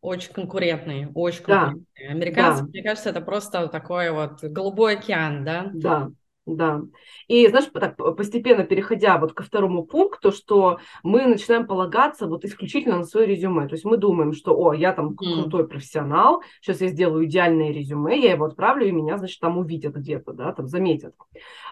очень 0.00 0.32
конкурентный, 0.32 1.08
очень 1.14 1.42
конкурентный. 1.44 1.86
Да. 1.98 2.10
Американцы, 2.10 2.62
да. 2.62 2.68
мне 2.68 2.82
кажется, 2.82 3.10
это 3.10 3.20
просто 3.20 3.68
такой 3.68 4.10
вот 4.10 4.42
голубой 4.42 4.96
океан, 4.96 5.44
да? 5.44 5.70
Да, 5.72 6.10
да. 6.56 6.82
И, 7.28 7.46
знаешь, 7.48 7.66
так, 7.72 7.96
постепенно 8.16 8.64
переходя 8.64 9.18
вот 9.18 9.32
ко 9.32 9.42
второму 9.42 9.84
пункту, 9.84 10.32
что 10.32 10.78
мы 11.02 11.26
начинаем 11.26 11.66
полагаться 11.66 12.26
вот 12.26 12.44
исключительно 12.44 12.98
на 12.98 13.04
свое 13.04 13.26
резюме. 13.26 13.68
То 13.68 13.74
есть 13.74 13.84
мы 13.84 13.96
думаем, 13.96 14.32
что, 14.32 14.58
о, 14.58 14.72
я 14.72 14.92
там 14.92 15.16
крутой 15.16 15.68
профессионал, 15.68 16.42
сейчас 16.60 16.80
я 16.80 16.88
сделаю 16.88 17.26
идеальное 17.26 17.72
резюме, 17.72 18.20
я 18.20 18.32
его 18.32 18.46
отправлю, 18.46 18.86
и 18.86 18.92
меня, 18.92 19.18
значит, 19.18 19.40
там 19.40 19.58
увидят 19.58 19.94
где-то, 19.94 20.32
да, 20.32 20.52
там 20.52 20.66
заметят. 20.66 21.14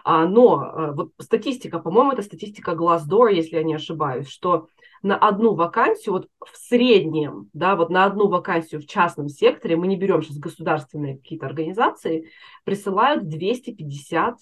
А, 0.03 0.25
но 0.25 0.59
а, 0.59 0.91
вот 0.93 1.11
статистика, 1.19 1.79
по-моему, 1.79 2.11
это 2.11 2.21
статистика 2.21 2.71
Glassdoor, 2.71 3.33
если 3.33 3.57
я 3.57 3.63
не 3.63 3.75
ошибаюсь, 3.75 4.27
что 4.27 4.67
на 5.01 5.17
одну 5.17 5.53
вакансию, 5.53 6.13
вот 6.13 6.29
в 6.45 6.57
среднем, 6.57 7.49
да, 7.53 7.75
вот 7.75 7.89
на 7.89 8.05
одну 8.05 8.27
вакансию 8.27 8.81
в 8.81 8.85
частном 8.85 9.29
секторе, 9.29 9.75
мы 9.75 9.87
не 9.87 9.97
берем 9.97 10.21
сейчас 10.21 10.37
государственные 10.37 11.17
какие-то 11.17 11.45
организации, 11.45 12.29
присылают 12.65 13.27
250 13.27 14.35
а, 14.35 14.37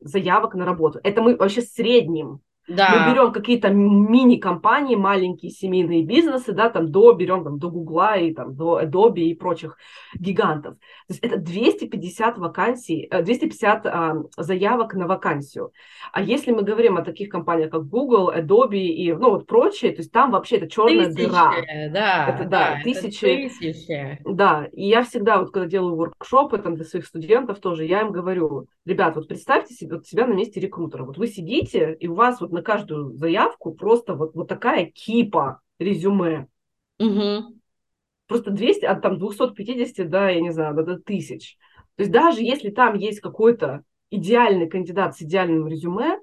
заявок 0.00 0.54
на 0.54 0.64
работу. 0.64 1.00
Это 1.02 1.22
мы 1.22 1.36
вообще 1.36 1.62
средним 1.62 2.40
да. 2.76 3.06
Мы 3.06 3.12
берем 3.12 3.32
какие-то 3.32 3.70
мини-компании, 3.70 4.96
маленькие 4.96 5.50
семейные 5.50 6.04
бизнесы, 6.04 6.52
да, 6.52 6.68
там 6.70 6.90
до, 6.90 7.12
берем 7.12 7.44
там 7.44 7.58
до 7.58 7.70
Гугла 7.70 8.16
и 8.16 8.32
там 8.32 8.54
до 8.54 8.80
Adobe 8.80 9.20
и 9.20 9.34
прочих 9.34 9.76
гигантов. 10.14 10.74
То 11.08 11.14
есть 11.14 11.20
это 11.20 11.36
250 11.36 12.38
вакансий, 12.38 13.08
250 13.10 13.86
э, 13.86 13.88
а, 13.88 14.14
заявок 14.36 14.94
на 14.94 15.06
вакансию. 15.06 15.72
А 16.12 16.22
если 16.22 16.52
мы 16.52 16.62
говорим 16.62 16.96
о 16.96 17.04
таких 17.04 17.28
компаниях, 17.28 17.70
как 17.70 17.86
Google, 17.86 18.32
Adobe 18.32 18.78
и, 18.78 19.12
ну, 19.12 19.30
вот 19.30 19.46
прочие, 19.46 19.92
то 19.92 19.98
есть 19.98 20.12
там 20.12 20.30
вообще 20.30 20.56
это 20.56 20.68
черная 20.68 21.06
тысячи, 21.06 21.28
дыра. 21.28 21.52
Да, 21.92 22.26
это, 22.28 22.44
да, 22.44 22.48
да 22.48 22.80
тысячи. 22.82 23.24
Это 23.24 23.58
тысячи. 23.58 24.18
Да, 24.24 24.68
и 24.72 24.88
я 24.88 25.02
всегда, 25.02 25.38
вот 25.38 25.50
когда 25.50 25.68
делаю 25.68 25.96
воркшопы 25.96 26.58
там 26.58 26.74
для 26.74 26.84
своих 26.84 27.06
студентов 27.06 27.60
тоже, 27.60 27.84
я 27.84 28.00
им 28.00 28.12
говорю, 28.12 28.66
ребят, 28.84 29.16
вот 29.16 29.28
представьте 29.28 29.74
себе, 29.74 29.96
вот 29.96 30.06
себя 30.06 30.26
на 30.26 30.34
месте 30.34 30.60
рекрутера. 30.60 31.04
Вот 31.04 31.18
вы 31.18 31.26
сидите, 31.26 31.96
и 31.98 32.08
у 32.08 32.14
вас 32.14 32.40
вот 32.40 32.52
на 32.52 32.61
каждую 32.62 33.16
заявку 33.16 33.72
просто 33.72 34.14
вот, 34.14 34.34
вот 34.34 34.48
такая 34.48 34.86
кипа 34.86 35.60
резюме. 35.78 36.48
Угу. 36.98 37.54
Просто 38.26 38.50
200, 38.50 38.84
от 38.84 39.02
там 39.02 39.18
250, 39.18 40.08
да, 40.08 40.30
я 40.30 40.40
не 40.40 40.50
знаю, 40.50 40.74
до, 40.74 40.84
до 40.84 40.98
тысяч. 40.98 41.56
То 41.96 42.02
есть 42.02 42.12
даже 42.12 42.42
если 42.42 42.70
там 42.70 42.96
есть 42.96 43.20
какой-то 43.20 43.82
идеальный 44.10 44.68
кандидат 44.68 45.16
с 45.16 45.22
идеальным 45.22 45.66
резюме, 45.66 46.18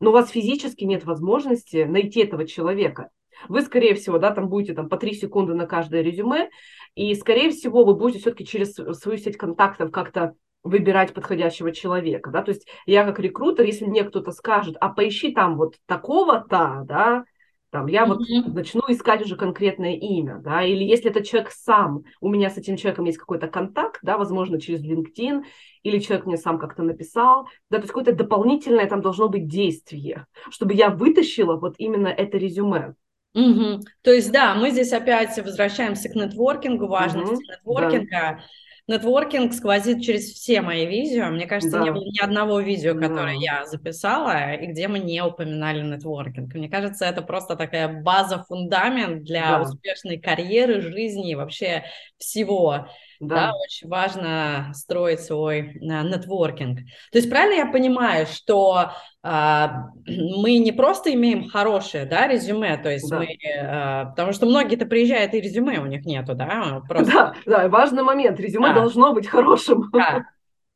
но 0.00 0.10
у 0.10 0.12
вас 0.12 0.30
физически 0.30 0.84
нет 0.84 1.04
возможности 1.04 1.84
найти 1.84 2.20
этого 2.20 2.46
человека. 2.46 3.10
Вы, 3.48 3.62
скорее 3.62 3.94
всего, 3.94 4.18
да, 4.18 4.30
там 4.32 4.48
будете 4.48 4.74
там 4.74 4.88
по 4.88 4.96
3 4.96 5.14
секунды 5.14 5.54
на 5.54 5.66
каждое 5.66 6.02
резюме, 6.02 6.50
и, 6.94 7.14
скорее 7.14 7.50
всего, 7.50 7.84
вы 7.84 7.94
будете 7.94 8.20
все-таки 8.20 8.44
через 8.44 8.74
свою 8.74 9.18
сеть 9.18 9.36
контактов 9.36 9.90
как-то 9.90 10.34
выбирать 10.62 11.12
подходящего 11.12 11.72
человека, 11.72 12.30
да, 12.30 12.42
то 12.42 12.50
есть 12.50 12.66
я 12.86 13.04
как 13.04 13.18
рекрутер, 13.18 13.64
если 13.64 13.84
мне 13.84 14.04
кто-то 14.04 14.32
скажет, 14.32 14.76
а 14.80 14.88
поищи 14.88 15.32
там 15.32 15.56
вот 15.56 15.76
такого-то, 15.86 16.84
да, 16.86 17.24
там, 17.72 17.86
я 17.86 18.04
вот 18.04 18.20
mm-hmm. 18.20 18.52
начну 18.52 18.82
искать 18.88 19.22
уже 19.22 19.34
конкретное 19.34 19.94
имя, 19.94 20.38
да, 20.44 20.62
или 20.62 20.84
если 20.84 21.10
этот 21.10 21.24
человек 21.24 21.50
сам, 21.50 22.02
у 22.20 22.28
меня 22.28 22.50
с 22.50 22.58
этим 22.58 22.76
человеком 22.76 23.06
есть 23.06 23.16
какой-то 23.16 23.48
контакт, 23.48 24.00
да, 24.02 24.18
возможно, 24.18 24.60
через 24.60 24.84
LinkedIn, 24.84 25.42
или 25.82 25.98
человек 25.98 26.26
мне 26.26 26.36
сам 26.36 26.58
как-то 26.58 26.82
написал, 26.82 27.48
да, 27.70 27.78
то 27.78 27.84
есть 27.84 27.92
какое-то 27.92 28.12
дополнительное 28.12 28.86
там 28.86 29.00
должно 29.00 29.30
быть 29.30 29.48
действие, 29.48 30.26
чтобы 30.50 30.74
я 30.74 30.90
вытащила 30.90 31.56
вот 31.56 31.74
именно 31.78 32.08
это 32.08 32.36
резюме. 32.36 32.94
Угу. 33.34 33.80
То 34.02 34.12
есть, 34.12 34.30
да, 34.30 34.54
мы 34.54 34.70
здесь 34.70 34.92
опять 34.92 35.34
возвращаемся 35.38 36.10
к 36.10 36.14
нетворкингу, 36.14 36.86
важности 36.86 37.32
угу. 37.32 37.42
нетворкинга. 37.42 38.08
Да. 38.10 38.40
Нетворкинг 38.88 39.54
сквозит 39.54 40.02
через 40.02 40.32
все 40.32 40.60
мои 40.60 40.86
видео. 40.86 41.26
Мне 41.26 41.46
кажется, 41.46 41.78
да. 41.78 41.84
не 41.84 41.92
было 41.92 42.04
ни 42.04 42.20
одного 42.20 42.60
видео, 42.60 42.94
которое 42.94 43.38
да. 43.38 43.40
я 43.40 43.66
записала, 43.66 44.54
и 44.54 44.66
где 44.66 44.88
мы 44.88 44.98
не 44.98 45.22
упоминали 45.22 45.82
нетворкинг. 45.82 46.52
Мне 46.54 46.68
кажется, 46.68 47.04
это 47.04 47.22
просто 47.22 47.54
такая 47.54 48.02
база, 48.02 48.44
фундамент 48.48 49.22
для 49.22 49.58
да. 49.58 49.62
успешной 49.62 50.18
карьеры, 50.18 50.80
жизни 50.80 51.30
и 51.30 51.34
вообще 51.36 51.84
всего. 52.18 52.88
Да. 53.22 53.36
да, 53.36 53.52
очень 53.54 53.88
важно 53.88 54.72
строить 54.74 55.20
свой 55.20 55.60
э, 55.60 55.78
нетворкинг. 55.80 56.80
То 57.12 57.18
есть 57.18 57.30
правильно 57.30 57.54
я 57.54 57.66
понимаю, 57.66 58.26
что 58.26 58.90
э, 59.22 59.28
мы 60.06 60.58
не 60.58 60.72
просто 60.72 61.14
имеем 61.14 61.48
хорошее, 61.48 62.04
да, 62.04 62.26
резюме, 62.26 62.76
то 62.78 62.90
есть 62.90 63.08
да. 63.08 63.18
мы, 63.18 63.26
э, 63.26 64.06
потому 64.06 64.32
что 64.32 64.46
многие-то 64.46 64.86
приезжают 64.86 65.34
и 65.34 65.40
резюме 65.40 65.78
у 65.78 65.86
них 65.86 66.04
нету, 66.04 66.34
да, 66.34 66.82
просто. 66.88 67.12
Да, 67.12 67.34
да, 67.46 67.68
важный 67.68 68.02
момент, 68.02 68.40
резюме 68.40 68.70
да. 68.70 68.74
должно 68.74 69.12
быть 69.12 69.28
хорошим. 69.28 69.88
Да. 69.92 70.24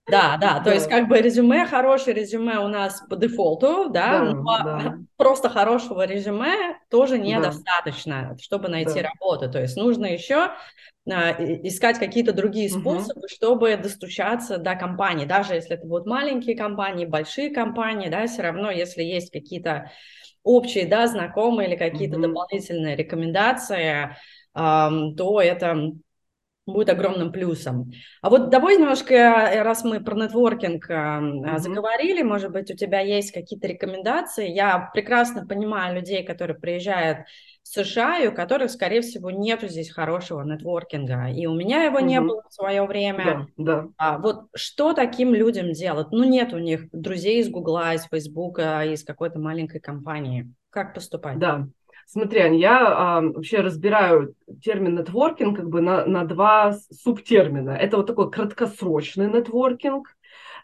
Да, 0.09 0.37
да, 0.41 0.61
то 0.61 0.73
есть 0.73 0.89
как 0.89 1.09
бы 1.09 1.21
резюме, 1.21 1.67
хорошее 1.67 2.15
резюме 2.15 2.61
у 2.61 2.69
нас 2.69 3.03
по 3.11 3.17
дефолту, 3.17 3.91
да, 3.91 4.21
да 4.21 4.33
но 4.33 4.45
да. 4.45 4.99
просто 5.17 5.49
хорошего 5.49 6.07
резюме 6.07 6.79
тоже 6.91 7.19
недостаточно, 7.19 8.29
да. 8.31 8.39
чтобы 8.39 8.69
найти 8.69 9.03
да. 9.03 9.09
работу. 9.11 9.51
То 9.51 9.61
есть 9.61 9.77
нужно 9.77 10.07
еще 10.07 10.53
а, 11.11 11.33
искать 11.41 11.99
какие-то 11.99 12.33
другие 12.33 12.71
способы, 12.71 13.23
угу. 13.23 13.29
чтобы 13.29 13.77
достучаться 13.77 14.59
до 14.59 14.77
компании. 14.77 15.25
Даже 15.25 15.55
если 15.55 15.75
это 15.75 15.87
будут 15.87 16.07
маленькие 16.07 16.57
компании, 16.57 17.05
большие 17.05 17.51
компании, 17.51 18.09
да, 18.09 18.29
все 18.29 18.43
равно, 18.43 18.71
если 18.71 19.03
есть 19.03 19.33
какие-то 19.33 19.91
общие, 20.45 20.87
да, 20.87 21.09
знакомые 21.09 21.69
или 21.69 21.77
какие-то 21.77 22.19
угу. 22.19 22.29
дополнительные 22.29 22.95
рекомендации, 22.95 24.17
то 24.55 25.41
это 25.43 25.91
будет 26.67 26.91
огромным 26.91 27.33
плюсом. 27.33 27.93
А 28.23 28.29
вот 28.29 28.51
давай 28.51 28.77
немножко, 28.77 29.15
э, 29.15 29.63
раз 29.63 29.85
мы 29.85 30.01
про 30.03 30.17
нетворкинг 30.17 30.91
mm-hmm. 30.91 31.59
заговорили, 31.59 32.23
может 32.23 32.51
быть, 32.51 32.71
у 32.71 32.77
тебя 32.77 33.01
есть 33.01 33.33
какие-то 33.33 33.69
рекомендации. 33.69 34.49
Я 34.51 34.91
прекрасно 34.93 35.47
понимаю 35.47 35.95
людей, 35.95 36.25
которые 36.25 36.59
приезжают 36.59 37.21
в 37.63 37.69
США, 37.69 38.19
и 38.19 38.29
у 38.29 38.35
которых, 38.35 38.71
скорее 38.71 39.01
всего, 39.01 39.31
нет 39.31 39.63
здесь 39.63 39.91
хорошего 39.91 40.43
нетворкинга. 40.43 41.29
И 41.31 41.47
у 41.47 41.55
меня 41.55 41.85
его 41.85 42.01
mm-hmm. 42.01 42.05
не 42.05 42.21
было 42.21 42.43
в 42.49 42.53
свое 42.53 42.85
время. 42.85 43.49
Да, 43.57 43.83
да. 43.83 43.89
А 43.97 44.19
вот 44.19 44.47
что 44.55 44.93
таким 44.93 45.35
людям 45.35 45.73
делать? 45.73 46.09
Ну, 46.11 46.25
нет 46.25 46.53
у 46.53 46.59
них 46.59 46.89
друзей 46.91 47.41
из 47.41 47.49
Гугла, 47.49 47.95
из 47.95 48.05
Фейсбука, 48.05 48.83
из 48.85 49.05
какой-то 49.05 49.39
маленькой 49.39 49.81
компании. 49.81 50.53
Как 50.71 50.95
поступать? 50.95 51.39
Да, 51.39 51.69
Смотри, 52.07 52.41
Ань, 52.41 52.57
я 52.57 52.87
а, 52.87 53.21
вообще 53.21 53.61
разбираю 53.61 54.35
термин 54.63 54.95
нетворкинг 54.95 55.57
как 55.57 55.69
бы 55.69 55.81
на, 55.81 56.07
на 56.07 56.25
два 56.25 56.77
субтермина. 56.91 57.71
Это 57.71 57.97
вот 57.97 58.07
такой 58.07 58.31
краткосрочный 58.31 59.27
нетворкинг, 59.27 60.17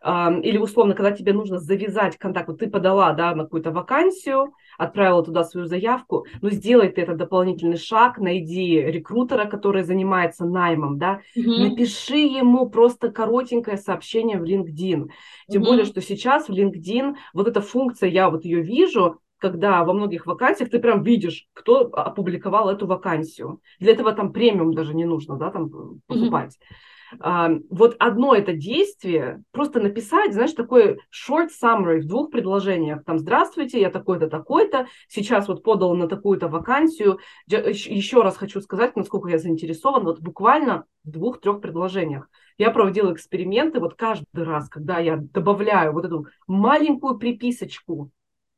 а, 0.05 0.33
или 0.43 0.59
условно, 0.59 0.95
когда 0.95 1.13
тебе 1.13 1.33
нужно 1.33 1.59
завязать 1.59 2.17
контакт, 2.17 2.49
вот 2.49 2.59
ты 2.59 2.69
подала 2.69 3.13
да, 3.13 3.35
на 3.35 3.45
какую-то 3.45 3.71
вакансию, 3.71 4.55
отправила 4.77 5.25
туда 5.25 5.45
свою 5.45 5.67
заявку, 5.67 6.27
но 6.41 6.51
сделай 6.51 6.89
ты 6.89 7.03
этот 7.03 7.17
дополнительный 7.17 7.77
шаг, 7.77 8.19
найди 8.19 8.81
рекрутера, 8.81 9.45
который 9.45 9.85
занимается 9.85 10.45
наймом, 10.45 10.99
да, 10.99 11.21
mm-hmm. 11.37 11.71
напиши 11.71 12.19
ему 12.19 12.69
просто 12.69 13.11
коротенькое 13.11 13.77
сообщение 13.77 14.39
в 14.39 14.45
LinkedIn. 14.45 15.09
Тем 15.49 15.63
mm-hmm. 15.63 15.65
более, 15.65 15.85
что 15.85 16.01
сейчас 16.01 16.49
в 16.49 16.53
LinkedIn 16.53 17.15
вот 17.33 17.47
эта 17.47 17.61
функция, 17.61 18.09
я 18.09 18.29
вот 18.29 18.45
ее 18.45 18.61
вижу, 18.61 19.19
когда 19.43 19.83
во 19.83 19.93
многих 19.93 20.27
вакансиях 20.27 20.71
ты 20.71 20.79
прям 20.79 21.03
видишь, 21.03 21.49
кто 21.53 21.91
опубликовал 21.93 22.71
эту 22.71 22.87
вакансию. 22.87 23.61
Для 23.81 23.93
этого 23.93 24.13
там 24.13 24.33
премиум 24.33 24.73
даже 24.73 24.95
не 24.95 25.05
нужно, 25.05 25.37
да, 25.37 25.51
там 25.51 25.67
э, 25.67 25.99
покупать. 26.07 26.57
Mm-hmm. 26.57 27.19
А, 27.21 27.51
вот 27.69 27.97
одно 27.99 28.35
это 28.35 28.53
действие, 28.53 29.43
просто 29.51 29.81
написать, 29.81 30.33
знаешь, 30.33 30.53
такой 30.53 31.01
short 31.11 31.49
summary 31.63 31.99
в 31.99 32.07
двух 32.07 32.31
предложениях. 32.31 33.05
Там, 33.05 33.19
здравствуйте, 33.19 33.81
я 33.81 33.91
такой-то, 33.91 34.29
такой-то, 34.29 34.87
сейчас 35.09 35.49
вот 35.49 35.65
подал 35.65 35.95
на 35.97 36.09
такую-то 36.09 36.47
вакансию. 36.47 37.19
Еще 37.49 38.23
раз 38.23 38.37
хочу 38.37 38.61
сказать, 38.61 38.95
насколько 38.95 39.29
я 39.29 39.39
заинтересован, 39.39 40.05
вот 40.05 40.21
буквально 40.21 40.85
в 41.05 41.11
двух-трех 41.11 41.61
предложениях. 41.61 42.29
Я 42.59 42.71
проводила 42.71 43.13
эксперименты, 43.13 43.81
вот 43.81 43.95
каждый 43.95 44.45
раз, 44.45 44.69
когда 44.69 45.01
я 45.01 45.17
добавляю 45.17 45.93
вот 45.93 46.05
эту 46.05 46.27
маленькую 46.47 47.19
приписочку, 47.19 48.13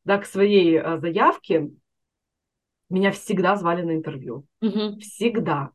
да, 0.04 0.18
к 0.18 0.26
своей 0.26 0.78
а, 0.78 0.98
заявке, 0.98 1.70
меня 2.90 3.10
всегда 3.12 3.56
звали 3.56 3.82
на 3.82 3.92
интервью. 3.92 4.46
Угу. 4.60 5.00
Всегда. 5.00 5.70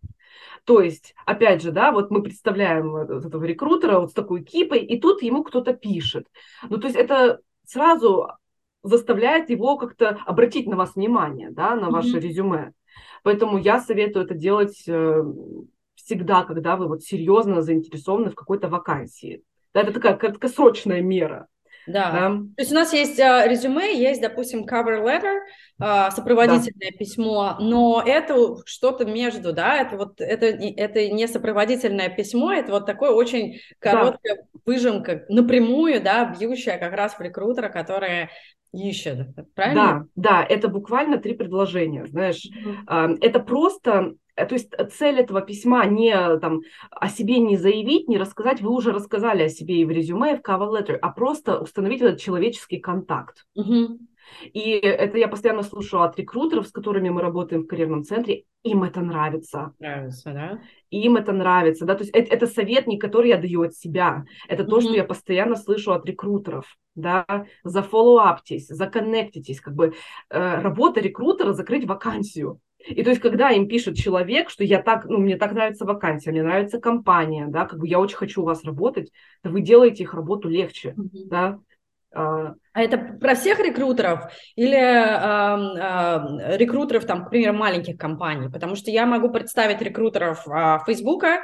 То 0.65 0.81
есть, 0.81 1.15
опять 1.25 1.61
же, 1.61 1.71
да, 1.71 1.91
вот 1.91 2.11
мы 2.11 2.21
представляем 2.21 2.91
вот 2.91 3.09
этого 3.25 3.43
рекрутера 3.43 3.99
вот 3.99 4.11
с 4.11 4.13
такой 4.13 4.43
кипой, 4.43 4.79
и 4.79 4.99
тут 4.99 5.21
ему 5.23 5.43
кто-то 5.43 5.73
пишет. 5.73 6.27
Ну, 6.69 6.77
то 6.77 6.87
есть 6.87 6.97
это 6.97 7.41
сразу 7.65 8.27
заставляет 8.83 9.49
его 9.49 9.77
как-то 9.77 10.19
обратить 10.25 10.67
на 10.67 10.75
вас 10.75 10.95
внимание, 10.95 11.49
да, 11.51 11.75
на 11.75 11.89
ваше 11.89 12.17
mm-hmm. 12.17 12.21
резюме. 12.21 12.73
Поэтому 13.23 13.57
я 13.57 13.79
советую 13.79 14.25
это 14.25 14.35
делать 14.35 14.83
э, 14.87 15.23
всегда, 15.95 16.43
когда 16.43 16.75
вы 16.75 16.87
вот 16.87 17.03
серьезно 17.03 17.61
заинтересованы 17.61 18.31
в 18.31 18.35
какой-то 18.35 18.69
вакансии. 18.69 19.43
Да, 19.73 19.81
это 19.81 19.93
такая 19.93 20.15
краткосрочная 20.15 21.01
мера. 21.01 21.47
Да. 21.89 22.11
да. 22.11 22.29
То 22.29 22.61
есть 22.61 22.71
у 22.71 22.75
нас 22.75 22.93
есть 22.93 23.19
а, 23.19 23.47
резюме, 23.47 23.97
есть, 23.97 24.21
допустим, 24.21 24.65
cover 24.65 25.03
letter, 25.03 25.39
а, 25.79 26.11
сопроводительное 26.11 26.91
да. 26.91 26.97
письмо, 26.97 27.57
но 27.59 28.03
это 28.05 28.57
что-то 28.65 29.05
между, 29.05 29.53
да, 29.53 29.77
это 29.77 29.97
вот 29.97 30.21
это, 30.21 30.45
это 30.45 31.09
не 31.09 31.27
сопроводительное 31.27 32.09
письмо, 32.09 32.53
это 32.53 32.71
вот 32.71 32.85
такое 32.85 33.11
очень 33.11 33.59
короткая 33.79 34.35
да. 34.35 34.41
выжимка, 34.65 35.25
напрямую, 35.29 36.01
да, 36.01 36.25
бьющая 36.25 36.77
как 36.77 36.93
раз 36.93 37.15
в 37.15 37.21
рекрутера, 37.21 37.69
которая 37.69 38.29
ищет, 38.71 39.27
правильно? 39.55 40.07
Да, 40.15 40.41
да, 40.41 40.45
это 40.47 40.67
буквально 40.67 41.17
три 41.17 41.33
предложения, 41.33 42.05
знаешь, 42.05 42.45
mm-hmm. 42.45 43.17
это 43.21 43.39
просто 43.39 44.13
то 44.45 44.55
есть 44.55 44.73
э, 44.77 44.85
цель 44.87 45.19
этого 45.19 45.41
письма 45.41 45.85
не 45.85 46.13
там 46.39 46.61
о 46.91 47.09
себе 47.09 47.39
не 47.39 47.57
заявить, 47.57 48.07
не 48.07 48.17
рассказать, 48.17 48.61
вы 48.61 48.71
уже 48.71 48.91
рассказали 48.91 49.43
о 49.43 49.49
себе 49.49 49.81
и 49.81 49.85
в 49.85 49.91
резюме, 49.91 50.33
и 50.33 50.37
в 50.37 50.41
cover 50.41 50.69
letter, 50.71 50.97
а 51.01 51.11
просто 51.11 51.59
установить 51.59 52.01
этот 52.01 52.19
человеческий 52.19 52.79
контакт. 52.79 53.45
Угу. 53.55 53.99
И 54.53 54.71
это 54.71 55.17
я 55.17 55.27
постоянно 55.27 55.63
слушаю 55.63 56.03
от 56.03 56.17
рекрутеров, 56.17 56.67
с 56.67 56.71
которыми 56.71 57.09
мы 57.09 57.21
работаем 57.21 57.63
в 57.63 57.67
карьерном 57.67 58.03
центре, 58.03 58.43
им 58.63 58.83
это 58.83 59.01
нравится. 59.01 59.73
Нравится, 59.79 60.31
да? 60.31 60.59
Им 60.89 61.17
это 61.17 61.31
нравится, 61.31 61.85
да, 61.85 61.95
то 61.95 62.03
есть 62.03 62.13
это, 62.15 62.33
это 62.33 62.47
совет, 62.47 62.87
не 62.87 62.97
который 62.97 63.29
я 63.29 63.37
даю 63.37 63.61
от 63.63 63.73
себя, 63.75 64.25
это 64.47 64.63
mm-hmm. 64.63 64.67
то, 64.67 64.81
что 64.81 64.93
я 64.93 65.03
постоянно 65.03 65.55
слышу 65.55 65.93
от 65.93 66.05
рекрутеров, 66.05 66.65
да, 66.95 67.25
зафоллоуаптесь, 67.63 68.67
законнектитесь, 68.67 69.61
как 69.61 69.75
бы 69.75 69.93
э, 70.29 70.61
работа 70.61 70.99
рекрутера 70.99 71.53
закрыть 71.53 71.85
вакансию, 71.85 72.59
и 72.87 73.03
то 73.03 73.09
есть, 73.09 73.21
когда 73.21 73.51
им 73.51 73.67
пишет 73.67 73.97
человек, 73.97 74.49
что 74.49 74.63
я 74.63 74.81
так, 74.81 75.05
ну, 75.05 75.17
мне 75.17 75.37
так 75.37 75.51
нравится 75.51 75.85
вакансия, 75.85 76.31
мне 76.31 76.43
нравится 76.43 76.79
компания, 76.79 77.45
да, 77.47 77.65
как 77.65 77.79
бы 77.79 77.87
я 77.87 77.99
очень 77.99 78.17
хочу 78.17 78.41
у 78.41 78.45
вас 78.45 78.63
работать, 78.63 79.11
то 79.43 79.49
вы 79.49 79.61
делаете 79.61 80.03
их 80.03 80.13
работу 80.13 80.47
легче, 80.49 80.95
mm-hmm. 80.97 81.27
да. 81.29 81.59
А, 82.11 82.55
а 82.73 82.81
это 82.81 82.97
про 82.97 83.35
всех 83.35 83.59
рекрутеров 83.59 84.31
или 84.55 84.75
э, 84.75 86.53
э, 86.53 86.57
рекрутеров, 86.57 87.05
там, 87.05 87.25
к 87.25 87.29
примеру, 87.29 87.55
маленьких 87.55 87.97
компаний? 87.97 88.49
Потому 88.49 88.75
что 88.75 88.89
я 88.89 89.05
могу 89.05 89.29
представить 89.29 89.81
рекрутеров 89.81 90.47
э, 90.47 90.79
Фейсбука, 90.85 91.43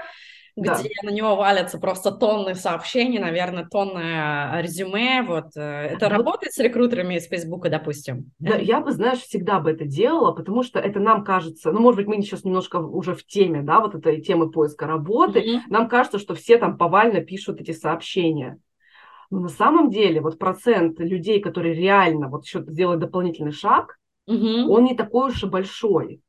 где 0.55 0.69
да. 0.69 0.79
на 1.03 1.09
него 1.09 1.35
валятся 1.35 1.77
просто 1.79 2.11
тонны 2.11 2.55
сообщений, 2.55 3.19
наверное, 3.19 3.65
тонны 3.65 4.01
а, 4.01 4.61
резюме. 4.61 5.21
Вот 5.23 5.55
э, 5.57 5.61
это 5.61 6.05
вот. 6.05 6.11
работает 6.11 6.53
с 6.53 6.59
рекрутерами 6.59 7.15
из 7.15 7.27
Фейсбука, 7.27 7.69
допустим? 7.69 8.31
Да, 8.39 8.55
я 8.55 8.79
бы, 8.79 8.91
знаешь, 8.91 9.19
всегда 9.19 9.59
бы 9.59 9.71
это 9.71 9.85
делала, 9.85 10.31
потому 10.31 10.63
что 10.63 10.79
это 10.79 10.99
нам 10.99 11.23
кажется, 11.25 11.71
ну, 11.71 11.81
может 11.81 11.97
быть, 11.97 12.07
мы 12.07 12.21
сейчас 12.21 12.45
немножко 12.45 12.77
уже 12.77 13.15
в 13.15 13.25
теме, 13.25 13.61
да, 13.61 13.81
вот 13.81 13.95
этой 13.95 14.21
темы 14.21 14.49
поиска 14.49 14.87
работы. 14.87 15.39
Mm-hmm. 15.39 15.59
Нам 15.69 15.89
кажется, 15.89 16.19
что 16.19 16.35
все 16.35 16.57
там 16.57 16.77
повально 16.77 17.19
пишут 17.19 17.59
эти 17.59 17.71
сообщения. 17.71 18.59
Но 19.29 19.39
на 19.41 19.49
самом 19.49 19.89
деле 19.89 20.21
вот 20.21 20.39
процент 20.39 20.99
людей, 20.99 21.41
которые 21.41 21.73
реально 21.73 22.29
вот 22.29 22.45
еще 22.45 22.63
сделают 22.67 23.01
дополнительный 23.01 23.51
шаг, 23.51 23.97
угу. 24.27 24.71
он 24.71 24.85
не 24.85 24.95
такой 24.95 25.31
уж 25.31 25.43
и 25.43 25.47
большой. 25.47 26.21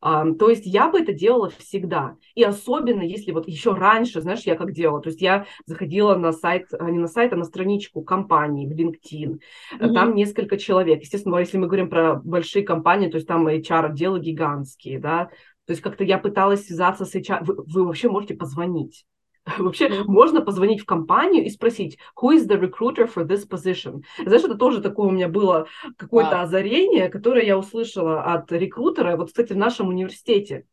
То 0.00 0.50
есть 0.50 0.66
я 0.66 0.88
бы 0.88 1.00
это 1.00 1.12
делала 1.12 1.50
всегда. 1.58 2.16
И 2.34 2.42
особенно, 2.42 3.02
если 3.02 3.32
вот 3.32 3.48
еще 3.48 3.72
раньше, 3.72 4.20
знаешь, 4.20 4.42
я 4.42 4.54
как 4.54 4.72
делала. 4.72 5.00
То 5.00 5.08
есть 5.08 5.22
я 5.22 5.46
заходила 5.64 6.14
на 6.16 6.32
сайт, 6.32 6.66
а, 6.78 6.90
не 6.90 6.98
на 6.98 7.08
сайт, 7.08 7.32
а 7.32 7.36
на 7.36 7.44
страничку 7.44 8.02
компании 8.02 8.66
в 8.66 8.76
LinkedIn. 8.76 9.38
Mm-hmm. 9.78 9.94
Там 9.94 10.14
несколько 10.14 10.58
человек. 10.58 11.00
Естественно, 11.00 11.38
если 11.38 11.58
мы 11.58 11.66
говорим 11.66 11.88
про 11.88 12.16
большие 12.16 12.64
компании, 12.64 13.08
то 13.08 13.16
есть 13.16 13.26
там 13.26 13.48
HR-отделы 13.48 14.20
гигантские, 14.20 14.98
да. 14.98 15.30
То 15.64 15.72
есть 15.72 15.82
как-то 15.82 16.04
я 16.04 16.18
пыталась 16.18 16.66
связаться 16.66 17.04
с 17.04 17.14
HR. 17.14 17.38
Вы, 17.42 17.64
вы 17.66 17.84
вообще 17.84 18.08
можете 18.08 18.34
позвонить. 18.34 19.06
Вообще 19.58 19.88
mm-hmm. 19.88 20.04
можно 20.06 20.40
позвонить 20.40 20.80
в 20.80 20.86
компанию 20.86 21.44
и 21.44 21.50
спросить, 21.50 21.98
who 22.20 22.34
is 22.34 22.48
the 22.48 22.60
recruiter 22.60 23.06
for 23.06 23.24
this 23.24 23.48
position? 23.48 24.02
Знаешь, 24.18 24.42
это 24.42 24.56
тоже 24.56 24.82
такое 24.82 25.08
у 25.08 25.12
меня 25.12 25.28
было 25.28 25.68
какое-то 25.96 26.36
wow. 26.36 26.42
озарение, 26.42 27.08
которое 27.08 27.44
я 27.44 27.56
услышала 27.56 28.22
от 28.22 28.50
рекрутера, 28.50 29.16
вот, 29.16 29.28
кстати, 29.28 29.52
в 29.52 29.56
нашем 29.56 29.88
университете. 29.88 30.66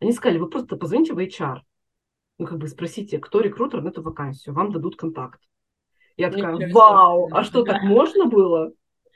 Они 0.00 0.12
сказали, 0.12 0.38
вы 0.38 0.48
просто 0.48 0.76
позвоните 0.76 1.14
в 1.14 1.18
HR, 1.18 1.60
ну, 2.38 2.46
как 2.46 2.58
бы 2.58 2.68
спросите, 2.68 3.18
кто 3.18 3.40
рекрутер 3.40 3.82
на 3.82 3.88
эту 3.88 4.02
вакансию, 4.02 4.54
вам 4.54 4.72
дадут 4.72 4.96
контакт. 4.96 5.40
Я 6.16 6.30
такая, 6.30 6.70
вау, 6.72 7.28
а 7.32 7.44
что, 7.44 7.62
так 7.62 7.82
можно 7.82 8.26
было? 8.26 8.72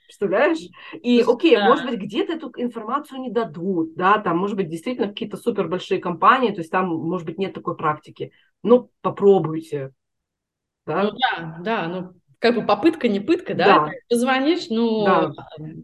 Представляешь? 0.07 0.59
И 1.03 1.25
окей, 1.27 1.57
да. 1.57 1.67
может 1.67 1.87
быть, 1.87 1.99
где-то 1.99 2.35
эту 2.35 2.53
информацию 2.57 3.21
не 3.21 3.31
дадут, 3.31 3.95
да, 3.95 4.19
там, 4.19 4.39
может 4.39 4.57
быть, 4.57 4.69
действительно 4.69 5.09
какие-то 5.09 5.37
супер 5.37 5.69
большие 5.69 6.01
компании, 6.01 6.51
то 6.51 6.61
есть 6.61 6.71
там, 6.71 6.89
может 6.89 7.27
быть, 7.27 7.39
нет 7.39 7.55
такой 7.55 7.77
практики. 7.77 8.33
Ну, 8.63 8.91
попробуйте. 9.01 9.93
Да? 10.87 11.05
Ну 11.05 11.11
да, 11.13 11.59
да, 11.61 11.89
ну 11.89 12.13
как 12.43 12.57
бы 12.57 12.63
попытка 12.67 13.07
не 13.07 13.21
пытка, 13.21 13.55
да? 13.55 13.87
да. 13.87 13.93
Позвонишь, 14.11 14.67
ну, 14.69 15.05
да. 15.05 15.33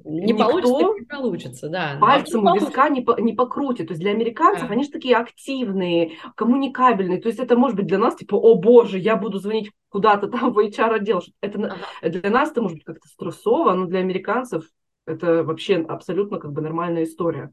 не 0.05 0.33
Никто 0.33 0.49
получится, 0.49 0.99
не 0.99 1.07
получится, 1.07 1.69
да. 1.69 1.99
Пальцем 2.01 2.45
у 2.45 2.53
виска 2.53 2.89
не, 2.89 3.01
по, 3.01 3.19
не 3.21 3.33
покрутит. 3.33 3.87
То 3.87 3.93
есть 3.93 4.03
для 4.03 4.11
американцев 4.11 4.67
да. 4.67 4.75
они 4.75 4.83
же 4.83 4.91
такие 4.91 5.17
активные, 5.17 6.19
коммуникабельные. 6.35 7.21
То 7.21 7.29
есть 7.29 7.39
это 7.39 7.57
может 7.57 7.77
быть 7.77 7.87
для 7.87 7.99
нас 7.99 8.17
типа, 8.17 8.35
о 8.35 8.57
боже, 8.57 8.99
я 8.99 9.15
буду 9.15 9.39
звонить 9.39 9.71
куда-то 9.89 10.27
там 10.27 10.53
в 10.53 10.59
HR-отдел. 10.59 11.23
Это 11.41 11.77
ага. 12.03 12.19
для 12.21 12.31
нас 12.31 12.51
это 12.51 12.61
может 12.61 12.79
быть 12.79 12.85
как-то 12.85 13.07
стрессово, 13.07 13.73
но 13.75 13.87
для 13.87 14.01
американцев 14.01 14.65
это 15.07 15.45
вообще 15.45 15.77
абсолютно 15.77 16.41
как 16.41 16.53
бы 16.53 16.61
нормальная 16.61 17.05
история. 17.05 17.53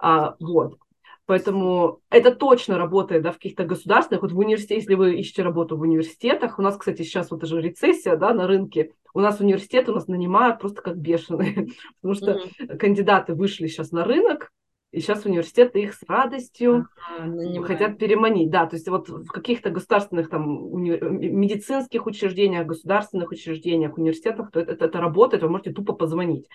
А, 0.00 0.36
вот. 0.38 0.76
Поэтому 1.26 2.00
это 2.10 2.34
точно 2.34 2.76
работает 2.76 3.22
да, 3.22 3.32
в 3.32 3.36
каких-то 3.36 3.64
государственных. 3.64 4.22
Вот 4.22 4.32
в 4.32 4.38
университете, 4.38 4.76
если 4.76 4.94
вы 4.94 5.14
ищете 5.14 5.42
работу 5.42 5.76
в 5.76 5.80
университетах, 5.80 6.58
у 6.58 6.62
нас, 6.62 6.76
кстати, 6.76 7.02
сейчас 7.02 7.30
вот 7.30 7.40
даже 7.40 7.60
рецессия 7.60 8.16
да, 8.16 8.34
на 8.34 8.46
рынке, 8.46 8.92
у 9.14 9.20
нас 9.20 9.40
университеты 9.40 9.92
у 9.92 9.94
нас 9.94 10.06
нанимают 10.06 10.60
просто 10.60 10.82
как 10.82 10.98
бешеные, 10.98 11.68
потому 12.02 12.14
что 12.14 12.32
mm-hmm. 12.32 12.76
кандидаты 12.76 13.34
вышли 13.34 13.68
сейчас 13.68 13.90
на 13.92 14.04
рынок, 14.04 14.52
и 14.94 15.00
сейчас 15.00 15.24
университеты 15.24 15.82
их 15.82 15.94
с 15.94 16.04
радостью 16.06 16.86
ага, 17.18 17.64
хотят 17.64 17.98
переманить. 17.98 18.50
Да, 18.50 18.66
то 18.66 18.76
есть 18.76 18.88
вот 18.88 19.08
в 19.08 19.26
каких-то 19.26 19.70
государственных 19.70 20.28
там 20.28 20.72
уни... 20.72 20.90
медицинских 21.00 22.06
учреждениях, 22.06 22.66
государственных 22.66 23.32
учреждениях, 23.32 23.98
университетах, 23.98 24.52
то 24.52 24.60
это, 24.60 24.72
это, 24.72 24.84
это 24.84 25.00
работает, 25.00 25.42
вы 25.42 25.48
можете 25.48 25.72
тупо 25.72 25.94
позвонить. 25.94 26.48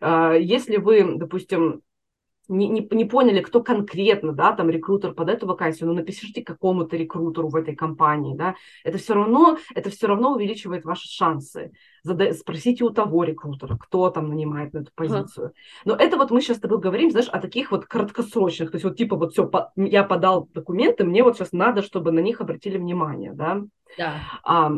А, 0.00 0.32
если 0.32 0.78
вы, 0.78 1.16
допустим, 1.16 1.82
не, 2.48 2.68
не, 2.68 2.86
не 2.90 3.04
поняли, 3.04 3.40
кто 3.40 3.62
конкретно, 3.62 4.32
да, 4.32 4.52
там 4.52 4.70
рекрутер 4.70 5.14
под 5.14 5.28
эту 5.28 5.46
вакансию, 5.46 5.88
ну 5.88 5.94
напишите 5.94 6.42
какому-то 6.42 6.96
рекрутеру 6.96 7.48
в 7.48 7.56
этой 7.56 7.74
компании, 7.74 8.34
да, 8.34 8.54
это 8.84 8.98
все 8.98 9.14
равно, 9.14 9.58
это 9.74 9.90
все 9.90 10.06
равно 10.06 10.32
увеличивает 10.34 10.84
ваши 10.84 11.08
шансы. 11.08 11.72
Зада... 12.02 12.32
Спросите 12.34 12.84
у 12.84 12.90
того 12.90 13.24
рекрутера, 13.24 13.76
кто 13.76 14.10
там 14.10 14.28
нанимает 14.28 14.72
на 14.74 14.78
эту 14.78 14.92
позицию. 14.94 15.52
Но 15.84 15.94
это 15.94 16.16
вот 16.16 16.30
мы 16.30 16.40
сейчас 16.40 16.58
с 16.58 16.60
тобой 16.60 16.78
говорим, 16.80 17.10
знаешь, 17.10 17.28
о 17.28 17.40
таких 17.40 17.70
вот 17.70 17.86
краткосрочных, 17.86 18.70
то 18.70 18.76
есть 18.76 18.84
вот 18.84 18.96
типа 18.96 19.16
вот 19.16 19.32
все, 19.32 19.46
по... 19.46 19.72
я 19.76 20.04
подал 20.04 20.48
документы, 20.52 21.04
мне 21.04 21.22
вот 21.22 21.36
сейчас 21.36 21.52
надо, 21.52 21.82
чтобы 21.82 22.12
на 22.12 22.20
них 22.20 22.40
обратили 22.40 22.78
внимание, 22.78 23.32
да. 23.32 23.62
Да. 23.96 24.14
А, 24.42 24.72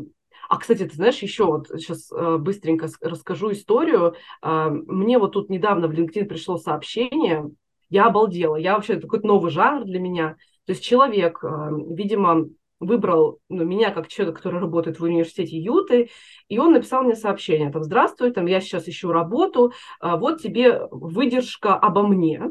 а, 0.49 0.59
кстати, 0.59 0.85
ты 0.85 0.95
знаешь, 0.95 1.19
еще 1.19 1.45
вот 1.45 1.69
сейчас 1.69 2.11
э, 2.13 2.37
быстренько 2.39 2.89
расскажу 3.01 3.53
историю. 3.53 4.15
А, 4.43 4.71
мне 4.71 5.19
вот 5.19 5.33
тут 5.33 5.51
недавно 5.51 5.89
в 5.89 5.93
LinkedIn 5.93 6.25
пришло 6.25 6.57
сообщение, 6.57 7.51
я 7.89 8.07
обалдела. 8.07 8.57
Я 8.57 8.75
вообще, 8.75 8.97
такой 8.97 9.21
новый 9.21 9.51
жанр 9.51 9.85
для 9.85 10.01
меня. 10.01 10.37
То 10.67 10.73
есть 10.73 10.85
человек, 10.85 11.43
а, 11.45 11.71
видимо, 11.71 12.47
выбрал 12.81 13.39
ну, 13.49 13.65
меня 13.65 13.91
как 13.91 14.09
человека, 14.09 14.39
который 14.39 14.61
работает 14.61 14.99
в 14.99 15.05
университете 15.05 15.57
Юты, 15.59 16.11
и 16.49 16.59
он 16.59 16.73
написал 16.73 17.03
мне 17.03 17.15
сообщение, 17.15 17.71
там, 17.71 17.83
здравствуй, 17.83 18.33
там, 18.33 18.47
я 18.47 18.61
сейчас 18.61 18.89
ищу 18.89 19.13
работу, 19.13 19.73
а, 20.01 20.17
вот 20.17 20.43
тебе 20.43 20.87
выдержка 20.91 21.75
обо 21.75 22.07
мне, 22.07 22.43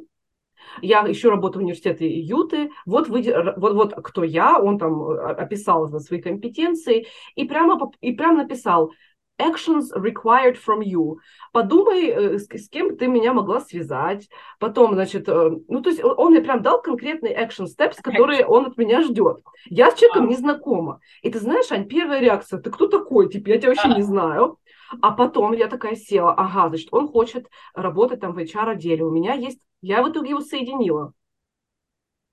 я 0.82 1.10
ищу 1.10 1.30
работу 1.30 1.60
в 1.60 1.62
университете 1.62 2.08
Юты, 2.08 2.72
вот, 2.86 3.08
вы, 3.08 3.24
вот, 3.58 3.74
вот 3.74 3.94
кто 4.04 4.24
я, 4.24 4.60
он 4.60 4.78
там 4.78 5.02
а, 5.04 5.32
описал 5.32 5.88
свои 6.00 6.22
компетенции, 6.22 7.08
и 7.36 7.46
прямо, 7.46 7.92
и 8.02 8.12
прямо 8.14 8.44
написал, 8.44 8.92
actions 9.38 9.92
required 9.96 10.58
from 10.58 10.82
you. 10.82 11.18
Подумай, 11.52 12.08
э, 12.08 12.40
с, 12.40 12.48
с 12.48 12.70
кем 12.70 12.98
ты 12.98 13.08
меня 13.08 13.34
могла 13.34 13.60
связать. 13.60 14.30
Потом, 14.60 14.94
значит, 14.94 15.28
э, 15.28 15.52
ну, 15.68 15.82
то 15.82 15.90
есть 15.90 16.04
он 16.04 16.32
мне 16.32 16.42
прям 16.42 16.62
дал 16.62 16.82
конкретные 16.82 17.36
action 17.36 17.66
steps, 17.66 17.96
которые 18.02 18.46
он 18.46 18.68
от 18.68 18.78
меня 18.78 19.02
ждет. 19.02 19.40
Я 19.66 19.92
с 19.92 19.96
человеком 19.96 20.30
не 20.30 20.36
знакома. 20.36 21.00
И 21.22 21.30
ты 21.30 21.40
знаешь, 21.40 21.72
Ань, 21.72 21.88
первая 21.88 22.20
реакция, 22.20 22.60
ты 22.60 22.70
кто 22.72 22.88
такой? 22.88 23.30
Типа, 23.30 23.50
я 23.50 23.58
тебя 23.58 23.70
вообще 23.70 23.90
не 23.90 24.04
знаю. 24.04 24.58
А 25.02 25.12
потом 25.12 25.54
я 25.54 25.68
такая 25.68 25.96
села, 25.96 26.34
ага, 26.34 26.70
значит, 26.70 26.90
он 26.92 27.08
хочет 27.08 27.48
работать 27.74 28.20
там 28.20 28.34
в 28.34 28.38
HR-отделе. 28.38 29.04
У 29.04 29.12
меня 29.12 29.34
есть, 29.34 29.60
я 29.86 30.02
в 30.02 30.10
итоге 30.10 30.32
его 30.32 30.42
соединила 30.42 31.14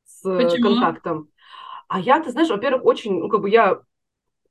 с 0.05 0.23
Почему? 0.23 0.71
контактом. 0.71 1.29
А 1.87 2.01
я, 2.01 2.21
ты 2.21 2.31
знаешь, 2.31 2.49
во-первых, 2.49 2.85
очень, 2.85 3.19
ну, 3.19 3.29
как 3.29 3.43
бы 3.43 3.51
я 3.51 3.81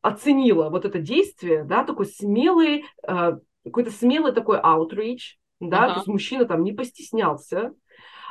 оценила 0.01 0.69
вот 0.69 0.85
это 0.85 0.99
действие, 0.99 1.63
да, 1.63 1.83
такой 1.83 2.05
смелый, 2.05 2.85
э, 3.07 3.37
какой-то 3.63 3.89
смелый 3.89 4.33
такой 4.33 4.59
outreach, 4.59 5.37
да, 5.59 5.85
ага. 5.85 5.87
то 5.87 5.95
есть 5.99 6.07
мужчина 6.07 6.45
там 6.45 6.63
не 6.63 6.73
постеснялся, 6.73 7.73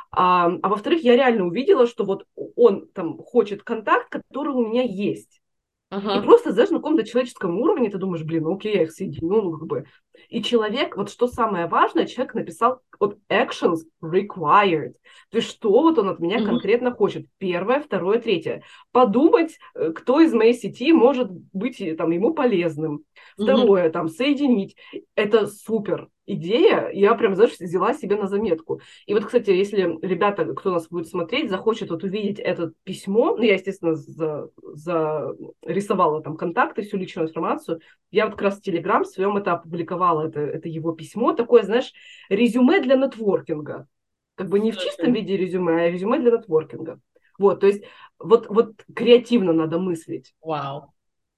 а, 0.09 0.51
а 0.61 0.69
во-вторых, 0.69 1.01
я 1.03 1.15
реально 1.15 1.45
увидела, 1.47 1.85
что 1.85 2.05
вот 2.05 2.25
он 2.55 2.87
там 2.93 3.17
хочет 3.17 3.63
контакт, 3.63 4.09
который 4.09 4.53
у 4.53 4.67
меня 4.67 4.83
есть. 4.83 5.41
Ага. 5.89 6.17
И 6.17 6.21
просто, 6.23 6.53
знаешь, 6.53 6.69
на 6.69 6.77
каком-то 6.77 7.05
человеческом 7.05 7.59
уровне 7.59 7.89
ты 7.89 7.97
думаешь, 7.97 8.23
блин, 8.23 8.43
ну 8.43 8.55
окей, 8.55 8.75
я 8.75 8.83
их 8.83 8.91
соединю, 8.91 9.41
ну 9.41 9.57
как 9.57 9.67
бы. 9.67 9.85
И 10.29 10.41
человек, 10.43 10.97
вот 10.97 11.09
что 11.09 11.27
самое 11.27 11.67
важное, 11.67 12.05
человек 12.05 12.33
написал 12.33 12.81
вот 12.99 13.17
actions 13.29 13.79
required. 14.03 14.93
То 15.31 15.37
есть 15.37 15.49
что 15.49 15.71
вот 15.71 15.97
он 15.97 16.09
от 16.09 16.19
меня 16.19 16.37
mm-hmm. 16.37 16.45
конкретно 16.45 16.91
хочет. 16.91 17.25
Первое, 17.37 17.81
второе, 17.81 18.19
третье. 18.19 18.63
Подумать, 18.91 19.57
э, 19.75 19.91
кто 19.91 20.19
из 20.19 20.33
моей 20.33 20.53
сети 20.53 20.93
может 20.93 21.31
быть 21.31 21.83
там 21.97 22.11
ему 22.11 22.33
полезным. 22.33 23.03
Второе, 23.37 23.87
mm-hmm. 23.87 23.91
там, 23.91 24.07
соединить. 24.07 24.75
Это 25.15 25.47
супер 25.47 26.09
идея, 26.25 26.89
я 26.93 27.13
прям, 27.15 27.35
знаешь, 27.35 27.57
взяла 27.59 27.93
себе 27.93 28.15
на 28.15 28.27
заметку. 28.27 28.81
И 29.05 29.13
вот, 29.13 29.25
кстати, 29.25 29.51
если 29.51 29.97
ребята, 30.01 30.45
кто 30.53 30.71
нас 30.71 30.87
будет 30.87 31.07
смотреть, 31.07 31.49
захочет 31.49 31.89
вот 31.89 32.03
увидеть 32.03 32.39
это 32.39 32.71
письмо, 32.83 33.35
ну, 33.35 33.43
я, 33.43 33.53
естественно, 33.53 33.95
за, 33.95 34.49
зарисовала 34.73 36.21
там 36.21 36.37
контакты, 36.37 36.83
всю 36.83 36.97
личную 36.97 37.27
информацию, 37.27 37.81
я 38.11 38.25
вот 38.25 38.33
как 38.33 38.43
раз 38.43 38.59
в 38.59 38.61
Телеграм 38.61 39.05
своем 39.05 39.37
это 39.37 39.53
опубликовала, 39.53 40.00
это, 40.03 40.39
это 40.39 40.69
его 40.69 40.91
письмо, 40.93 41.33
такое, 41.33 41.63
знаешь, 41.63 41.93
резюме 42.29 42.81
для 42.81 42.95
нетворкинга. 42.95 43.87
Как 44.35 44.49
бы 44.49 44.59
не 44.59 44.71
в 44.71 44.77
чистом 44.77 45.13
виде 45.13 45.37
резюме, 45.37 45.83
а 45.83 45.89
резюме 45.89 46.19
для 46.19 46.31
нетворкинга. 46.31 46.99
Вот, 47.37 47.59
то 47.59 47.67
есть 47.67 47.83
вот, 48.19 48.47
вот 48.49 48.73
креативно 48.95 49.53
надо 49.53 49.79
мыслить. 49.79 50.33
Вау. 50.41 50.93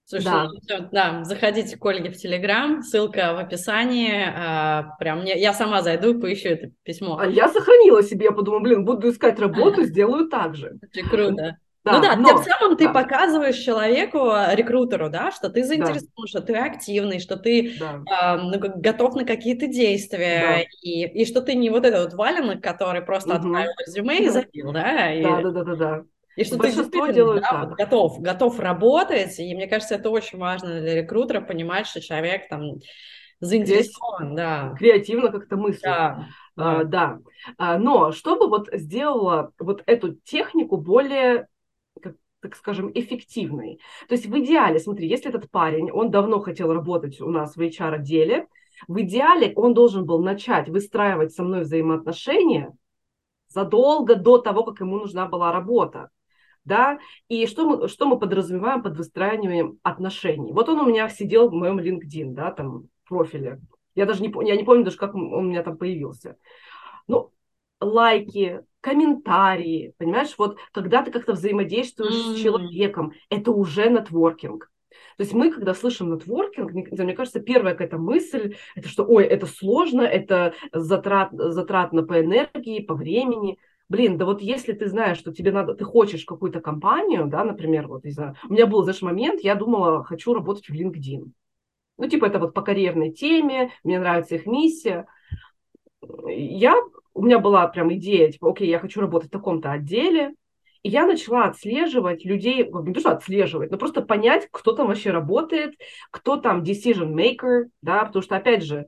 Слушай, 0.06 0.26
да. 0.26 0.44
Ну, 0.44 0.60
все, 0.62 0.90
да, 0.92 1.24
заходите 1.24 1.78
к 1.78 1.86
Ольге 1.86 2.12
в 2.12 2.18
Телеграм, 2.18 2.82
ссылка 2.82 3.34
в 3.34 3.38
описании. 3.38 4.26
А, 4.36 4.96
прям 5.00 5.22
мне, 5.22 5.40
я 5.40 5.54
сама 5.54 5.82
зайду 5.82 6.14
и 6.14 6.20
поищу 6.20 6.50
это 6.50 6.72
письмо. 6.84 7.18
А 7.20 7.26
я 7.26 7.48
сохранила 7.48 8.04
себе, 8.04 8.26
я 8.26 8.32
подумала, 8.34 8.60
блин, 8.60 8.84
буду 8.84 9.10
искать 9.10 9.40
работу, 9.40 9.84
сделаю 9.84 10.28
так 10.28 10.56
же. 10.56 10.78
Очень 10.84 11.10
круто. 11.10 11.58
Да, 11.84 11.94
ну 11.94 12.02
да, 12.02 12.16
но, 12.16 12.30
тем 12.30 12.38
самым 12.44 12.78
ты 12.78 12.86
да. 12.86 12.94
показываешь 12.94 13.58
человеку, 13.58 14.32
рекрутеру, 14.54 15.10
да, 15.10 15.32
что 15.32 15.50
ты 15.50 15.66
заинтересован, 15.66 16.12
да. 16.18 16.28
что 16.28 16.42
ты 16.42 16.56
активный, 16.56 17.20
что 17.20 17.36
ты 17.36 17.76
да. 17.78 18.36
э, 18.36 18.42
ну, 18.42 18.58
готов 18.58 19.16
на 19.16 19.26
какие-то 19.26 19.68
действия, 19.68 20.42
да. 20.42 20.62
и, 20.82 21.08
и 21.08 21.26
что 21.26 21.42
ты 21.42 21.56
не 21.56 21.70
вот 21.70 21.86
этот 21.86 22.06
вот 22.06 22.14
валенок, 22.14 22.64
который 22.64 23.02
просто 23.02 23.32
угу. 23.32 23.38
отправил 23.38 23.72
резюме 23.86 24.20
и 24.20 24.30
забил, 24.30 24.72
да? 24.72 25.14
И... 25.14 25.24
Да, 25.24 25.42
да, 25.42 25.52
да, 25.52 25.64
да, 25.64 25.76
да. 25.76 26.04
И 26.38 26.46
что 26.46 26.58
Большинство 26.58 27.08
ты 27.08 27.14
делают 27.14 27.44
да, 27.44 27.66
вот 27.66 27.78
готов, 27.78 28.20
готов 28.20 28.60
работать, 28.60 29.38
и 29.38 29.54
мне 29.54 29.68
кажется, 29.68 29.96
это 29.96 30.10
очень 30.10 30.40
важно 30.40 30.80
для 30.80 30.96
рекрутера 30.96 31.42
понимать, 31.42 31.86
что 31.86 32.02
человек 32.02 32.48
там 32.48 32.80
заинтересован, 33.40 34.36
да. 34.36 34.74
Креативно 34.80 35.32
как-то 35.32 35.58
мыслит. 35.58 35.84
Да. 35.84 36.28
А, 36.56 36.84
да. 36.84 37.20
А, 37.58 37.78
но 37.78 38.12
чтобы 38.12 38.48
вот 38.48 38.70
сделала 38.72 39.52
вот 39.60 39.84
эту 39.86 40.14
технику 40.14 40.78
более 40.78 41.48
так 42.44 42.56
скажем, 42.56 42.92
эффективной. 42.94 43.80
То 44.08 44.14
есть 44.14 44.28
в 44.28 44.40
идеале, 44.40 44.80
смотри, 44.80 45.08
если 45.08 45.30
этот 45.30 45.50
парень, 45.50 45.90
он 45.92 46.12
давно 46.12 46.40
хотел 46.40 46.72
работать 46.72 47.20
у 47.22 47.30
нас 47.30 47.56
в 47.56 47.62
HR-отделе, 47.62 48.48
в 48.88 49.02
идеале 49.02 49.54
он 49.56 49.74
должен 49.74 50.06
был 50.06 50.22
начать 50.22 50.70
выстраивать 50.70 51.34
со 51.34 51.44
мной 51.44 51.62
взаимоотношения 51.62 52.76
задолго 53.48 54.16
до 54.16 54.40
того, 54.40 54.64
как 54.64 54.82
ему 54.82 54.98
нужна 54.98 55.26
была 55.26 55.52
работа. 55.52 56.10
Да, 56.66 57.00
и 57.28 57.46
что 57.46 57.66
мы, 57.66 57.88
что 57.90 58.08
мы 58.08 58.18
подразумеваем 58.18 58.82
под 58.82 58.96
выстраиванием 58.96 59.80
отношений? 59.84 60.54
Вот 60.54 60.70
он 60.70 60.80
у 60.80 60.86
меня 60.86 61.10
сидел 61.10 61.50
в 61.50 61.54
моем 61.54 61.78
LinkedIn, 61.78 62.34
да, 62.34 62.52
там, 62.52 62.88
профиле. 63.06 63.60
Я 63.96 64.06
даже 64.06 64.22
не, 64.24 64.34
я 64.48 64.56
не 64.56 64.64
помню 64.64 64.86
даже, 64.86 64.98
как 64.98 65.14
он 65.14 65.34
у 65.34 65.42
меня 65.42 65.62
там 65.62 65.78
появился. 65.78 66.38
Ну, 67.08 67.32
лайки, 67.82 68.64
комментарии, 68.84 69.96
понимаешь, 69.98 70.36
вот 70.38 70.58
когда 70.74 71.02
ты 71.02 71.10
как-то 71.10 71.34
взаимодействуешь 71.34 72.14
mm-hmm. 72.14 72.36
с 72.36 72.42
человеком, 72.42 73.14
это 73.30 73.52
уже 73.52 73.90
нетворкинг. 73.90 74.70
То 75.18 75.24
есть 75.24 75.34
мы, 75.34 75.52
когда 75.52 75.74
слышим 75.74 76.14
нетворкинг, 76.14 76.74
мне 76.74 77.14
кажется, 77.14 77.40
первая 77.40 77.74
какая-то 77.74 77.98
мысль, 77.98 78.56
это 78.76 78.90
что, 78.90 79.06
ой, 79.06 79.24
это 79.24 79.46
сложно, 79.46 80.02
это 80.02 80.54
затрат, 80.74 81.30
затратно 81.32 82.04
по 82.04 82.20
энергии, 82.20 82.82
по 82.82 82.94
времени. 82.94 83.58
Блин, 83.88 84.18
да 84.18 84.26
вот 84.26 84.42
если 84.42 84.74
ты 84.74 84.88
знаешь, 84.88 85.18
что 85.18 85.32
тебе 85.32 85.52
надо, 85.52 85.76
ты 85.76 85.86
хочешь 85.86 86.26
какую-то 86.26 86.60
компанию, 86.60 87.28
да, 87.28 87.44
например, 87.44 87.88
вот, 87.88 88.04
не 88.04 88.12
знаю, 88.12 88.36
у 88.50 88.54
меня 88.54 88.68
был, 88.68 88.84
знаешь, 88.84 89.02
момент, 89.02 89.42
я 89.42 89.56
думала, 89.56 90.04
хочу 90.04 90.34
работать 90.34 90.68
в 90.68 90.74
LinkedIn. 90.74 91.32
Ну, 91.98 92.10
типа, 92.10 92.26
это 92.26 92.40
вот 92.40 92.54
по 92.54 92.62
карьерной 92.62 93.12
теме, 93.12 93.72
мне 93.84 94.00
нравится 94.00 94.36
их 94.36 94.46
миссия. 94.46 95.06
Я, 96.28 96.76
у 97.14 97.24
меня 97.24 97.40
была 97.40 97.68
прям 97.68 97.94
идея, 97.94 98.32
типа, 98.32 98.52
окей, 98.52 98.70
я 98.70 98.80
хочу 98.80 99.02
работать 99.02 99.30
в 99.30 99.34
таком-то 99.34 99.72
отделе, 99.72 100.34
и 100.82 100.90
я 100.90 101.06
начала 101.06 101.46
отслеживать 101.46 102.26
людей, 102.26 102.70
не 102.70 102.94
то 102.94 103.00
что 103.00 103.12
отслеживать, 103.12 103.72
но 103.72 103.78
просто 103.78 104.02
понять, 104.02 104.48
кто 104.52 104.74
там 104.74 104.88
вообще 104.88 105.12
работает, 105.12 105.76
кто 106.12 106.38
там 106.38 106.64
decision 106.64 107.14
maker, 107.14 107.66
да, 107.82 108.06
потому 108.06 108.22
что, 108.22 108.36
опять 108.36 108.64
же, 108.64 108.88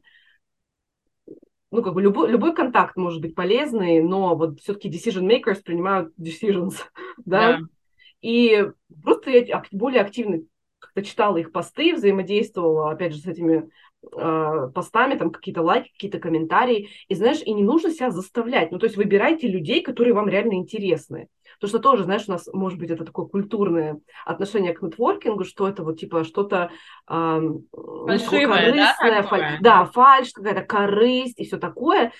ну, 1.72 1.82
как 1.84 1.94
бы 1.94 2.02
любой, 2.02 2.30
любой 2.30 2.54
контакт 2.54 2.96
может 2.96 3.22
быть 3.22 3.36
полезный, 3.36 4.02
но 4.02 4.36
вот 4.36 4.60
все-таки 4.60 4.90
decision 4.90 5.28
makers 5.28 5.62
принимают 5.64 6.14
decisions, 6.20 6.76
да, 7.26 7.58
да. 7.58 7.60
и 8.22 8.66
просто 9.04 9.32
я 9.32 9.64
более 9.72 10.02
активно 10.02 10.42
как-то 10.80 11.04
читала 11.04 11.38
их 11.38 11.52
посты, 11.52 11.96
взаимодействовала, 11.96 12.92
опять 12.92 13.14
же, 13.14 13.20
с 13.20 13.26
этими 13.26 13.70
э, 14.12 14.70
постами, 14.74 15.16
там 15.16 15.32
какие-то 15.32 15.62
лайки, 15.62 15.92
какие-то 15.92 16.20
комментарии, 16.20 16.90
и 17.08 17.16
знаешь, 17.16 17.42
и 17.42 17.54
не 17.54 17.64
нужно 17.64 17.92
себя 17.92 18.12
заставлять, 18.12 18.72
ну, 18.72 18.80
то 18.80 18.86
есть 18.86 18.98
выбирайте 18.98 19.48
людей, 19.48 19.82
которые 19.82 20.14
вам 20.14 20.28
реально 20.30 20.54
интересны. 20.54 21.28
Потому 21.56 21.70
что 21.70 21.80
тоже, 21.80 22.04
знаешь, 22.04 22.24
у 22.28 22.32
нас, 22.32 22.50
может 22.52 22.78
быть, 22.78 22.92
это 22.92 23.06
такое 23.06 23.26
культурное 23.26 24.00
отношение 24.26 24.74
к 24.74 24.82
нетворкингу, 24.82 25.46
что 25.46 25.68
это 25.68 25.84
вот 25.84 26.00
типа 26.00 26.24
что-то 26.24 26.72
э, 27.10 27.42
Фальшивое, 27.72 28.74
да, 28.74 29.24
фаль... 29.24 29.58
да, 29.62 29.86
фальш, 29.86 30.32
какая-то 30.34 30.64
корысть 30.64 31.40
и 31.40 31.46
все 31.46 31.58
такое. 31.58 32.12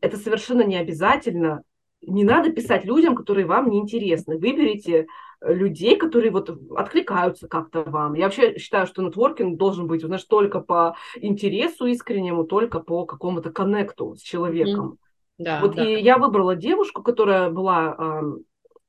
Это 0.00 0.16
совершенно 0.16 0.62
не 0.62 0.76
обязательно. 0.76 1.62
Не 2.02 2.24
надо 2.24 2.50
писать 2.50 2.84
людям, 2.84 3.14
которые 3.14 3.46
вам 3.46 3.70
не 3.70 3.78
интересны. 3.78 4.38
Выберите 4.38 5.06
людей, 5.42 5.96
которые 5.96 6.30
вот 6.30 6.50
откликаются 6.76 7.48
как-то 7.48 7.82
вам. 7.82 8.14
Я 8.14 8.24
вообще 8.24 8.58
считаю, 8.58 8.86
что 8.86 9.02
нетворкинг 9.02 9.58
должен 9.58 9.86
быть, 9.86 10.02
знаешь, 10.02 10.24
только 10.24 10.60
по 10.60 10.96
интересу 11.16 11.86
искреннему, 11.86 12.44
только 12.44 12.80
по 12.80 13.06
какому-то 13.06 13.50
коннекту 13.50 14.14
с 14.16 14.20
человеком. 14.20 14.98
Да, 15.38 15.60
вот 15.62 15.76
да. 15.76 15.88
и 15.88 16.02
я 16.02 16.18
выбрала 16.18 16.54
девушку, 16.54 17.02
которая 17.02 17.48
была 17.50 18.22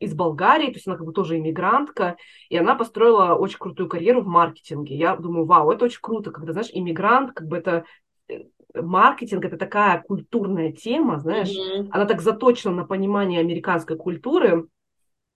из 0.02 0.14
Болгарии, 0.16 0.68
то 0.68 0.74
есть 0.74 0.88
она 0.88 0.98
как 0.98 1.06
бы 1.06 1.14
тоже 1.14 1.38
иммигрантка, 1.38 2.18
и 2.50 2.58
она 2.58 2.76
построила 2.76 3.36
очень 3.36 3.60
крутую 3.60 3.88
карьеру 3.88 4.22
в 4.22 4.28
маркетинге. 4.28 4.96
Я 4.96 5.16
думаю, 5.16 5.46
вау, 5.46 5.72
это 5.72 5.86
очень 5.86 6.00
круто, 6.02 6.32
когда, 6.32 6.54
знаешь, 6.54 6.72
иммигрант, 6.74 7.34
как 7.34 7.48
бы 7.48 7.58
это 7.58 7.86
э, 8.28 8.40
маркетинг 8.74 9.46
это 9.46 9.58
такая 9.58 10.02
культурная 10.02 10.72
тема, 10.72 11.20
знаешь, 11.20 11.56
mm-hmm. 11.56 11.90
она 11.92 12.06
так 12.06 12.22
заточена 12.22 12.74
на 12.74 12.86
понимание 12.86 13.40
американской 13.40 13.96
культуры. 13.96 14.66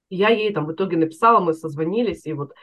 Я 0.10 0.30
ей 0.30 0.54
там 0.54 0.66
в 0.66 0.74
итоге 0.74 0.98
написала, 0.98 1.40
мы 1.40 1.54
созвонились, 1.54 2.26
и 2.26 2.34
вот, 2.34 2.54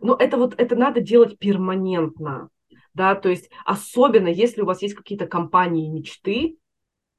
ну 0.00 0.14
это 0.14 0.36
вот, 0.36 0.54
это 0.58 0.76
надо 0.76 1.00
делать 1.00 1.38
перманентно, 1.38 2.50
да, 2.94 3.14
то 3.14 3.28
есть 3.28 3.50
особенно 3.64 4.28
если 4.28 4.62
у 4.62 4.66
вас 4.66 4.80
есть 4.82 4.94
какие-то 4.94 5.26
компании 5.26 5.88
мечты, 5.88 6.56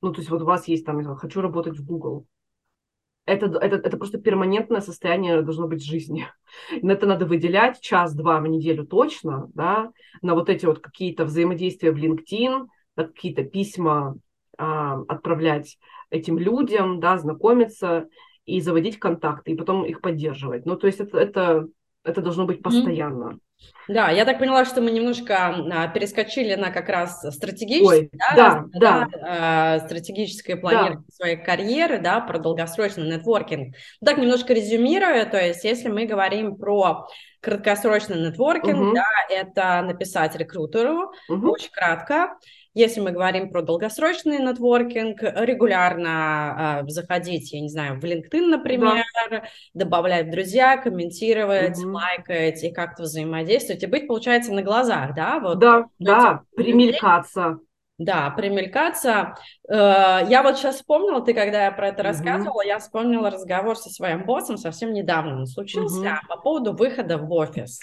ну 0.02 0.14
то 0.14 0.20
есть 0.20 0.30
вот 0.30 0.42
у 0.42 0.46
вас 0.46 0.68
есть 0.68 0.86
там, 0.86 1.04
хочу 1.16 1.42
работать 1.42 1.78
в 1.78 1.86
Google, 1.86 2.26
это, 3.26 3.48
это, 3.60 3.78
это 3.78 3.98
просто 3.98 4.20
перманентное 4.20 4.82
состояние 4.82 5.42
должно 5.42 5.68
быть 5.68 5.84
жизни. 5.84 6.28
На 6.82 6.92
это 6.92 7.08
надо 7.08 7.26
выделять 7.26 7.82
час-два 7.82 8.40
в 8.40 8.48
неделю 8.48 8.86
точно, 8.86 9.50
да, 9.54 9.92
на 10.22 10.36
вот 10.36 10.50
эти 10.50 10.66
вот 10.66 10.80
какие-то 10.80 11.26
взаимодействия 11.26 11.92
в 11.92 11.98
LinkedIn, 11.98 12.68
какие-то 12.96 13.44
письма 13.44 14.16
а, 14.58 15.02
отправлять 15.08 15.78
этим 16.10 16.38
людям, 16.38 17.00
да, 17.00 17.18
знакомиться 17.18 18.08
и 18.46 18.62
заводить 18.62 19.00
контакты, 19.00 19.52
и 19.52 19.56
потом 19.56 19.86
их 19.86 20.02
поддерживать. 20.02 20.66
Ну, 20.66 20.76
то 20.76 20.88
есть 20.88 21.00
это, 21.00 21.18
это, 21.18 21.68
это 22.04 22.22
должно 22.22 22.46
быть 22.46 22.62
постоянно. 22.62 23.32
Mm-hmm. 23.32 23.40
Да, 23.88 24.10
я 24.10 24.26
так 24.26 24.40
поняла, 24.40 24.66
что 24.66 24.82
мы 24.82 24.92
немножко 24.92 25.48
а, 25.48 25.88
перескочили 25.88 26.56
на 26.56 26.72
как 26.72 26.90
раз 26.90 27.22
стратегическое, 27.36 28.10
да, 28.36 28.66
да, 28.74 28.80
да. 28.80 29.08
А, 29.22 29.80
стратегическое 29.80 30.56
планирование 30.56 30.98
да. 30.98 31.16
своей 31.16 31.38
карьеры, 31.38 32.00
да, 32.00 32.20
про 32.20 32.40
долгосрочный 32.40 33.10
нетворкинг. 33.10 33.76
Так 34.04 34.18
немножко 34.18 34.54
резюмируя, 34.54 35.26
то 35.26 35.40
есть 35.40 35.64
если 35.64 35.90
мы 35.90 36.06
говорим 36.06 36.58
про 36.58 37.08
краткосрочный 37.42 38.28
нетворкинг, 38.28 38.80
угу. 38.80 38.94
да, 38.96 39.06
это 39.30 39.82
написать 39.84 40.36
рекрутеру, 40.36 41.14
угу. 41.30 41.52
очень 41.52 41.70
кратко. 41.72 42.38
Если 42.76 43.00
мы 43.00 43.12
говорим 43.12 43.50
про 43.50 43.62
долгосрочный 43.62 44.38
нетворкинг, 44.38 45.22
регулярно 45.22 46.84
э, 46.84 46.90
заходить, 46.90 47.54
я 47.54 47.62
не 47.62 47.70
знаю, 47.70 48.02
в 48.02 48.04
LinkedIn, 48.04 48.48
например, 48.48 49.06
да. 49.32 49.44
добавлять 49.74 50.28
в 50.28 50.32
друзья, 50.32 50.76
комментировать, 50.76 51.80
угу. 51.80 51.94
лайкать 51.94 52.62
и 52.66 52.74
как-то 52.74 53.04
взаимодействовать, 53.04 53.82
и 53.82 53.88
быть, 53.88 54.08
получается, 54.08 54.52
на 54.52 54.62
глазах, 54.62 55.16
да? 55.16 55.40
Вот, 55.40 55.60
да, 55.60 55.86
да, 56.00 56.42
примелькаться. 56.54 57.60
Да, 57.98 58.30
примелькаться. 58.32 59.38
Э, 59.70 60.20
я 60.28 60.44
вот 60.44 60.58
сейчас 60.58 60.76
вспомнила, 60.76 61.22
ты 61.22 61.34
когда 61.34 61.64
я 61.64 61.72
про 61.72 61.88
это 61.88 62.02
угу. 62.02 62.10
рассказывала, 62.10 62.62
я 62.62 62.80
вспомнила 62.80 63.30
разговор 63.30 63.78
со 63.78 63.90
своим 63.90 64.26
боссом 64.26 64.58
совсем 64.58 64.92
недавно. 64.92 65.38
Он 65.38 65.48
случился 65.48 66.00
угу. 66.02 66.28
по 66.28 66.36
поводу 66.42 66.74
выхода 66.74 67.18
в 67.18 67.32
офис. 67.32 67.80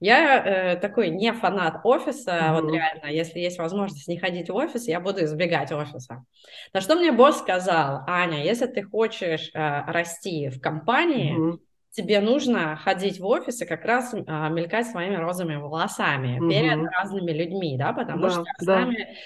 Я 0.00 0.72
э, 0.72 0.76
такой 0.76 1.10
не 1.10 1.32
фанат 1.32 1.80
офиса, 1.84 2.30
mm-hmm. 2.30 2.60
вот 2.60 2.72
реально, 2.72 3.06
если 3.06 3.40
есть 3.40 3.58
возможность 3.58 4.08
не 4.08 4.18
ходить 4.18 4.48
в 4.48 4.54
офис, 4.54 4.86
я 4.88 5.00
буду 5.00 5.24
избегать 5.24 5.72
офиса. 5.72 6.24
На 6.72 6.80
что 6.80 6.96
мне 6.96 7.12
босс 7.12 7.38
сказал, 7.38 8.02
Аня, 8.06 8.44
если 8.44 8.66
ты 8.66 8.82
хочешь 8.82 9.50
э, 9.54 9.82
расти 9.86 10.48
в 10.48 10.60
компании, 10.60 11.36
mm-hmm. 11.36 11.58
тебе 11.90 12.20
нужно 12.20 12.76
ходить 12.76 13.18
в 13.20 13.26
офис 13.26 13.60
и 13.60 13.66
как 13.66 13.84
раз 13.84 14.14
э, 14.14 14.18
мелькать 14.18 14.86
своими 14.86 15.16
розовыми 15.16 15.56
волосами 15.56 16.38
mm-hmm. 16.38 16.48
перед 16.48 16.90
разными 16.92 17.32
людьми, 17.32 17.76
да, 17.78 17.92
потому 17.92 18.22
да, 18.22 18.30
что 18.30 18.44
с 18.58 18.64
да. 18.64 18.80
нами 18.80 19.16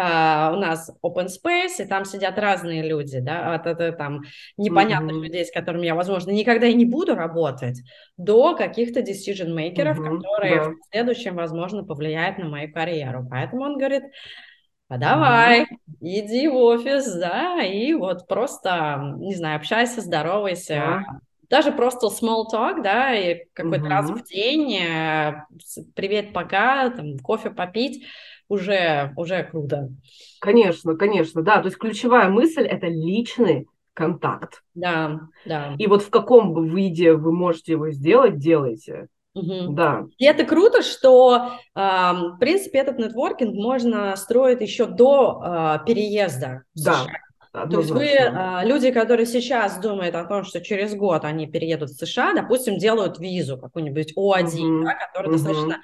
Uh, 0.00 0.54
у 0.54 0.56
нас 0.56 0.90
open 1.04 1.26
space, 1.26 1.82
и 1.82 1.84
там 1.84 2.06
сидят 2.06 2.38
разные 2.38 2.82
люди, 2.82 3.20
да, 3.20 3.54
от, 3.54 3.66
от, 3.66 3.82
от 3.82 3.98
там 3.98 4.22
непонятных 4.56 5.16
mm-hmm. 5.16 5.22
людей, 5.22 5.44
с 5.44 5.52
которыми 5.52 5.84
я, 5.84 5.94
возможно, 5.94 6.30
никогда 6.30 6.66
и 6.68 6.72
не 6.72 6.86
буду 6.86 7.14
работать, 7.14 7.82
до 8.16 8.56
каких-то 8.56 9.00
decision 9.00 9.54
makers, 9.54 9.98
mm-hmm. 9.98 10.16
которые 10.22 10.56
yeah. 10.56 10.70
в 10.70 10.76
следующем, 10.90 11.36
возможно, 11.36 11.84
повлияют 11.84 12.38
на 12.38 12.48
мою 12.48 12.72
карьеру. 12.72 13.26
Поэтому 13.30 13.64
он 13.64 13.76
говорит, 13.76 14.04
а 14.88 14.96
давай, 14.96 15.64
mm-hmm. 15.64 15.66
иди 16.00 16.48
в 16.48 16.56
офис, 16.56 17.12
да, 17.16 17.62
и 17.62 17.92
вот 17.92 18.26
просто, 18.26 19.16
не 19.18 19.34
знаю, 19.34 19.56
общайся, 19.56 20.00
здоровайся, 20.00 20.74
yeah 20.74 21.00
даже 21.50 21.72
просто 21.72 22.06
small 22.06 22.44
talk, 22.50 22.80
да, 22.80 23.12
и 23.12 23.44
какой-то 23.54 23.86
mm-hmm. 23.86 23.88
раз 23.88 24.08
в 24.08 24.22
день, 24.22 24.72
э, 24.76 25.44
привет, 25.96 26.32
пока, 26.32 26.90
там, 26.90 27.18
кофе 27.18 27.50
попить, 27.50 28.06
уже, 28.50 29.12
уже 29.16 29.44
круто. 29.44 29.88
Конечно, 30.40 30.96
конечно, 30.96 31.42
да. 31.42 31.60
То 31.60 31.66
есть 31.66 31.78
ключевая 31.78 32.28
мысль– 32.28 32.62
это 32.66 32.88
личный 32.88 33.66
контакт. 33.94 34.62
Да, 34.74 35.20
да. 35.46 35.74
И 35.78 35.86
вот 35.86 36.02
в 36.02 36.10
каком 36.10 36.52
бы 36.52 36.68
виде 36.68 37.14
вы 37.14 37.32
можете 37.32 37.72
его 37.72 37.90
сделать, 37.90 38.38
делайте. 38.38 39.06
Угу. 39.34 39.74
Да. 39.74 40.06
И 40.18 40.24
это 40.24 40.44
круто, 40.44 40.82
что, 40.82 41.52
э, 41.74 41.80
в 41.80 42.38
принципе, 42.40 42.78
этот 42.80 42.98
нетворкинг 42.98 43.54
можно 43.54 44.16
строить 44.16 44.60
еще 44.60 44.86
до 44.86 45.40
э, 45.42 45.86
переезда 45.86 46.64
да. 46.74 46.94
США. 46.94 47.12
То 47.52 47.80
есть 47.80 47.90
вы, 47.90 48.16
а, 48.16 48.64
люди, 48.64 48.92
которые 48.92 49.26
сейчас 49.26 49.80
думают 49.80 50.14
о 50.14 50.24
том, 50.24 50.44
что 50.44 50.60
через 50.60 50.94
год 50.94 51.24
они 51.24 51.48
переедут 51.48 51.90
в 51.90 51.96
США, 51.96 52.32
допустим, 52.32 52.78
делают 52.78 53.18
визу 53.18 53.58
какую-нибудь 53.58 54.16
О1, 54.16 54.44
uh-huh. 54.44 54.84
да, 54.84 54.94
которая 54.94 55.30
uh-huh. 55.30 55.32
достаточно 55.32 55.80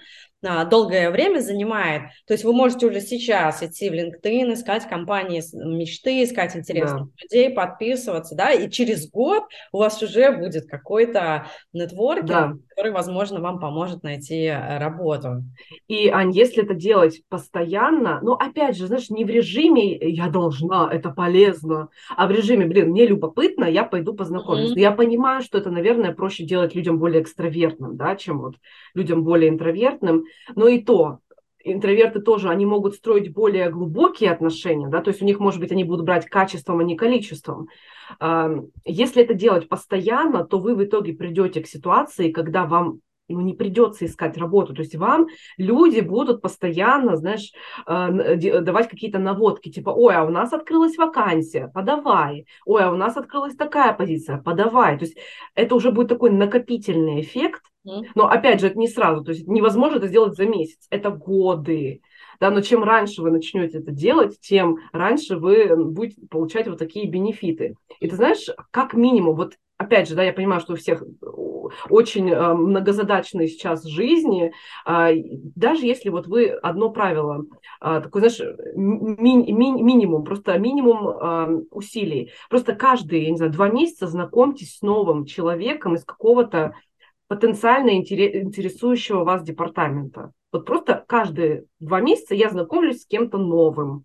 а, 0.47 0.65
долгое 0.65 1.11
время 1.11 1.41
занимает. 1.41 2.03
То 2.27 2.35
есть 2.35 2.45
вы 2.45 2.53
можете 2.53 2.87
уже 2.87 3.01
сейчас 3.01 3.63
идти 3.63 3.91
в 3.91 3.93
LinkedIn, 3.93 4.55
искать 4.55 4.89
компании 4.89 5.43
мечты, 5.55 6.23
искать 6.23 6.57
интересных 6.57 7.05
да. 7.05 7.23
людей, 7.23 7.51
подписываться, 7.51 8.35
да, 8.35 8.53
и 8.53 8.71
через 8.71 9.11
год 9.11 9.45
у 9.73 9.79
вас 9.79 10.03
уже 10.03 10.33
будет 10.33 10.69
какой-то 10.69 11.47
нетворкинг, 11.73 12.29
да. 12.29 12.53
Который, 12.77 12.93
возможно, 12.93 13.41
вам 13.41 13.59
поможет 13.59 14.03
найти 14.03 14.45
э, 14.45 14.79
работу. 14.79 15.45
И, 15.89 16.09
Ань, 16.09 16.31
если 16.31 16.63
это 16.63 16.75
делать 16.75 17.23
постоянно, 17.31 18.21
ну, 18.23 18.33
опять 18.35 18.77
же, 18.77 18.87
знаешь, 18.87 19.09
не 19.09 19.25
в 19.25 19.31
режиме 19.31 19.97
«я 19.97 20.29
должна, 20.29 20.91
это 20.93 21.09
полезно», 21.11 21.89
а 22.17 22.27
в 22.27 22.31
режиме, 22.31 22.67
блин, 22.67 22.91
мне 22.91 23.07
любопытно, 23.07 23.65
я 23.65 23.83
пойду 23.83 24.13
познакомлюсь. 24.13 24.73
Mm-hmm. 24.73 24.81
Я 24.81 24.91
понимаю, 24.93 25.41
что 25.41 25.57
это, 25.57 25.71
наверное, 25.71 26.13
проще 26.13 26.45
делать 26.45 26.75
людям 26.75 26.99
более 26.99 27.23
экстравертным, 27.23 27.97
да, 27.97 28.15
чем 28.15 28.41
вот 28.41 28.57
людям 28.95 29.25
более 29.25 29.49
интровертным. 29.49 30.25
Но 30.55 30.69
и 30.69 30.83
то, 30.83 31.21
интроверты 31.65 32.21
тоже, 32.21 32.51
они 32.51 32.67
могут 32.67 32.95
строить 32.95 33.33
более 33.33 33.71
глубокие 33.71 34.31
отношения, 34.31 34.89
да, 34.89 35.01
то 35.01 35.09
есть 35.09 35.23
у 35.23 35.25
них, 35.25 35.41
может 35.41 35.61
быть, 35.61 35.73
они 35.73 35.85
будут 35.85 36.05
брать 36.05 36.27
качеством, 36.27 36.81
а 36.81 36.85
не 36.85 36.95
количеством. 36.95 37.69
Если 38.85 39.23
это 39.23 39.35
делать 39.35 39.69
постоянно, 39.69 40.45
то 40.45 40.59
вы 40.59 40.75
в 40.75 40.85
итоге 40.85 41.13
придете 41.13 41.61
к 41.61 41.67
ситуации, 41.67 42.31
когда 42.31 42.65
вам 42.65 43.01
ну, 43.29 43.41
не 43.41 43.55
придется 43.55 44.07
искать 44.07 44.37
работу. 44.37 44.75
То 44.75 44.83
есть 44.83 44.95
вам 44.95 45.27
люди 45.57 46.01
будут 46.01 46.43
постоянно, 46.43 47.17
знаешь, 47.17 47.53
э, 47.87 48.61
давать 48.61 48.89
какие-то 48.89 49.19
наводки, 49.19 49.71
типа, 49.71 49.91
ой, 49.91 50.15
а 50.15 50.25
у 50.25 50.31
нас 50.31 50.53
открылась 50.53 50.97
вакансия, 50.97 51.69
подавай. 51.69 52.47
Ой, 52.65 52.85
а 52.85 52.93
у 52.93 52.97
нас 52.97 53.17
открылась 53.17 53.57
такая 53.57 53.93
позиция, 53.95 54.39
подавай. 54.39 54.99
То 54.99 55.05
есть 55.05 55.19
это 55.55 55.75
уже 55.75 55.91
будет 55.91 56.09
такой 56.09 56.31
накопительный 56.31 57.21
эффект. 57.21 57.63
Но 58.17 58.27
опять 58.27 58.61
же, 58.61 58.67
это 58.67 58.79
не 58.79 58.89
сразу. 58.89 59.25
То 59.25 59.31
есть 59.31 59.47
невозможно 59.47 59.97
это 59.97 60.09
сделать 60.09 60.35
за 60.37 60.45
месяц. 60.45 60.87
Это 60.91 61.11
годы. 61.11 62.03
Да, 62.41 62.51
но 62.51 62.61
чем 62.61 62.85
раньше 62.85 63.23
вы 63.23 63.31
начнете 63.31 63.79
это 63.79 63.91
делать, 63.91 64.41
тем 64.41 64.79
раньше 64.93 65.37
вы 65.37 65.75
будете 65.77 66.27
получать 66.29 66.69
вот 66.69 66.79
такие 66.79 67.09
бенефиты. 67.09 67.77
И 68.01 68.09
ты 68.09 68.17
знаешь, 68.17 68.47
как 68.71 68.95
минимум, 68.95 69.37
вот 69.37 69.55
опять 69.79 70.09
же, 70.09 70.15
да, 70.15 70.23
я 70.23 70.33
понимаю, 70.33 70.61
что 70.61 70.75
у 70.75 70.77
всех 70.77 71.03
очень 71.91 72.31
э, 72.31 72.55
многозадачной 72.55 73.49
сейчас 73.49 73.85
жизни, 73.85 74.53
э, 74.87 75.13
даже 75.55 75.87
если 75.87 76.09
вот 76.09 76.27
вы 76.27 76.49
одно 76.49 76.91
правило, 76.91 77.45
э, 77.81 78.01
такой, 78.03 78.21
знаешь, 78.21 78.41
ми, 78.75 79.53
ми, 79.53 79.83
минимум, 79.83 80.25
просто 80.25 80.59
минимум 80.59 81.09
э, 81.09 81.63
усилий, 81.71 82.33
просто 82.49 82.75
каждые, 82.75 83.25
я 83.25 83.31
не 83.31 83.37
знаю, 83.37 83.53
два 83.53 83.69
месяца 83.69 84.07
знакомьтесь 84.07 84.77
с 84.79 84.83
новым 84.83 85.25
человеком 85.27 85.95
из 85.95 86.05
какого-то 86.05 86.75
потенциально 87.29 87.97
интересующего 87.97 89.25
вас 89.25 89.43
департамента. 89.43 90.33
Вот 90.53 90.65
просто 90.65 91.05
каждые 91.07 91.65
два 91.81 92.01
месяца 92.01 92.35
я 92.35 92.49
знакомлюсь 92.51 93.03
с 93.03 93.07
кем-то 93.07 93.39
новым. 93.39 94.05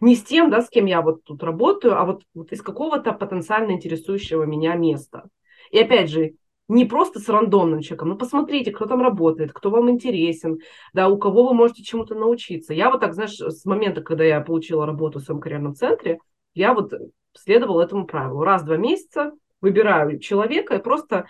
Не 0.00 0.14
с 0.14 0.22
тем, 0.22 0.50
да, 0.50 0.62
с 0.62 0.68
кем 0.68 0.86
я 0.86 1.02
вот 1.02 1.24
тут 1.24 1.42
работаю, 1.42 1.98
а 1.98 2.04
вот, 2.04 2.22
вот 2.34 2.52
из 2.52 2.62
какого-то 2.62 3.12
потенциально 3.12 3.72
интересующего 3.72 4.44
меня 4.44 4.74
места. 4.74 5.24
И 5.70 5.78
опять 5.78 6.10
же, 6.10 6.34
не 6.68 6.84
просто 6.84 7.18
с 7.18 7.28
рандомным 7.28 7.80
человеком, 7.80 8.10
но 8.10 8.16
посмотрите, 8.16 8.70
кто 8.70 8.86
там 8.86 9.02
работает, 9.02 9.52
кто 9.52 9.70
вам 9.70 9.90
интересен, 9.90 10.60
да, 10.92 11.08
у 11.08 11.18
кого 11.18 11.48
вы 11.48 11.54
можете 11.54 11.82
чему-то 11.82 12.14
научиться. 12.14 12.72
Я 12.72 12.90
вот 12.90 13.00
так, 13.00 13.14
знаешь, 13.14 13.36
с 13.40 13.64
момента, 13.64 14.02
когда 14.02 14.22
я 14.22 14.40
получила 14.40 14.86
работу 14.86 15.18
в 15.18 15.22
своем 15.22 15.40
карьерном 15.40 15.74
центре, 15.74 16.20
я 16.54 16.72
вот 16.72 16.92
следовала 17.34 17.82
этому 17.82 18.06
правилу. 18.06 18.44
Раз 18.44 18.62
в 18.62 18.66
два 18.66 18.76
месяца 18.76 19.32
выбираю 19.60 20.20
человека 20.20 20.76
и 20.76 20.82
просто 20.82 21.26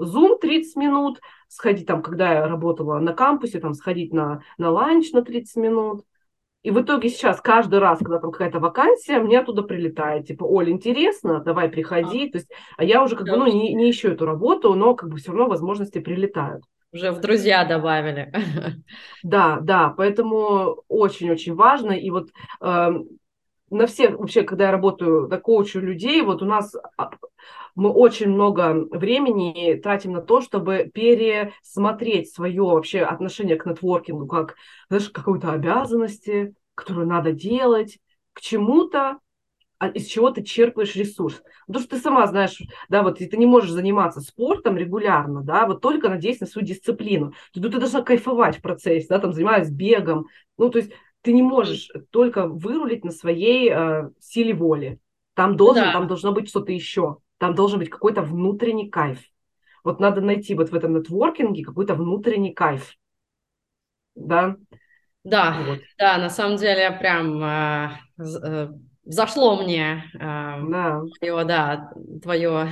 Zoom 0.00 0.38
30 0.40 0.76
минут, 0.76 1.20
сходить 1.48 1.86
там, 1.86 2.02
когда 2.02 2.32
я 2.32 2.48
работала 2.48 2.98
на 2.98 3.12
кампусе, 3.12 3.60
там 3.60 3.74
сходить 3.74 4.12
на, 4.12 4.42
на 4.58 4.70
ланч 4.70 5.12
на 5.12 5.22
30 5.22 5.56
минут. 5.56 6.04
И 6.62 6.70
в 6.70 6.80
итоге 6.80 7.10
сейчас 7.10 7.42
каждый 7.42 7.78
раз, 7.78 7.98
когда 7.98 8.18
там 8.18 8.32
какая-то 8.32 8.58
вакансия, 8.58 9.18
мне 9.18 9.38
оттуда 9.38 9.62
прилетает, 9.62 10.26
типа, 10.26 10.44
Оль, 10.44 10.70
интересно, 10.70 11.40
давай 11.40 11.68
приходи. 11.68 12.28
А. 12.28 12.32
То 12.32 12.38
есть, 12.38 12.50
а 12.78 12.84
я 12.84 13.04
уже 13.04 13.16
как 13.16 13.26
бы, 13.26 13.36
ну, 13.36 13.46
не, 13.46 13.74
не 13.74 13.90
ищу 13.90 14.08
эту 14.08 14.24
работу, 14.24 14.74
но 14.74 14.94
как 14.94 15.10
бы 15.10 15.18
все 15.18 15.30
равно 15.30 15.46
возможности 15.46 15.98
прилетают. 15.98 16.64
Уже 16.90 17.10
в 17.10 17.20
друзья 17.20 17.64
добавили. 17.64 18.32
Да, 19.22 19.58
да, 19.60 19.90
поэтому 19.90 20.84
очень-очень 20.88 21.54
важно. 21.54 21.92
И 21.92 22.08
вот 22.10 22.30
э, 22.60 22.90
на 23.70 23.86
всех, 23.86 24.18
вообще, 24.18 24.42
когда 24.42 24.66
я 24.66 24.70
работаю, 24.70 25.26
да, 25.26 25.38
коучу 25.38 25.80
людей, 25.80 26.22
вот 26.22 26.40
у 26.40 26.46
нас 26.46 26.74
а, 26.96 27.10
мы 27.74 27.90
очень 27.90 28.28
много 28.28 28.86
времени 28.90 29.74
тратим 29.74 30.12
на 30.12 30.20
то, 30.20 30.40
чтобы 30.40 30.90
пересмотреть 30.92 32.32
свое 32.32 32.62
вообще 32.62 33.00
отношение 33.00 33.56
к 33.56 33.66
нетворкингу, 33.66 34.26
как, 34.26 34.54
знаешь, 34.88 35.10
какой-то 35.10 35.52
обязанности, 35.52 36.54
которую 36.74 37.06
надо 37.06 37.32
делать, 37.32 37.98
к 38.32 38.40
чему-то, 38.40 39.18
а 39.78 39.88
из 39.88 40.06
чего 40.06 40.30
ты 40.30 40.42
черпаешь 40.42 40.94
ресурс. 40.94 41.42
Потому 41.66 41.84
что 41.84 41.96
ты 41.96 42.02
сама 42.02 42.26
знаешь, 42.26 42.60
да, 42.88 43.02
вот 43.02 43.18
ты 43.18 43.36
не 43.36 43.46
можешь 43.46 43.70
заниматься 43.70 44.20
спортом 44.20 44.76
регулярно, 44.76 45.42
да, 45.42 45.66
вот 45.66 45.80
только 45.80 46.08
надеясь 46.08 46.40
на 46.40 46.46
свою 46.46 46.66
дисциплину. 46.66 47.32
Ты, 47.52 47.60
ты 47.60 47.78
должна 47.78 48.02
кайфовать 48.02 48.58
в 48.58 48.62
процессе, 48.62 49.06
да, 49.08 49.18
там 49.18 49.32
занимаясь 49.32 49.70
бегом. 49.70 50.28
Ну, 50.58 50.70
то 50.70 50.78
есть 50.78 50.92
ты 51.22 51.32
не 51.32 51.42
можешь 51.42 51.90
только 52.10 52.46
вырулить 52.46 53.04
на 53.04 53.10
своей 53.10 53.70
э, 53.70 54.10
силе 54.20 54.54
воли. 54.54 55.00
Там 55.34 55.56
должен, 55.56 55.84
да. 55.84 55.92
там 55.92 56.06
должно 56.06 56.32
быть 56.32 56.48
что-то 56.48 56.70
еще. 56.70 57.18
Там 57.44 57.54
должен 57.54 57.78
быть 57.78 57.90
какой-то 57.90 58.22
внутренний 58.22 58.88
кайф. 58.88 59.18
Вот 59.84 60.00
надо 60.00 60.22
найти 60.22 60.54
вот 60.54 60.70
в 60.70 60.74
этом 60.74 60.94
нетворкинге 60.94 61.62
какой-то 61.62 61.94
внутренний 61.94 62.54
кайф. 62.54 62.96
Да? 64.14 64.56
Да, 65.24 65.58
вот. 65.66 65.80
да, 65.98 66.16
на 66.16 66.30
самом 66.30 66.56
деле 66.56 66.90
прям 66.92 67.44
э, 67.44 67.90
э, 68.18 68.68
зашло 69.04 69.62
мне 69.62 70.04
э, 70.14 70.18
да. 70.18 71.02
твое, 71.18 71.44
да, 71.44 71.92
твое, 72.22 72.68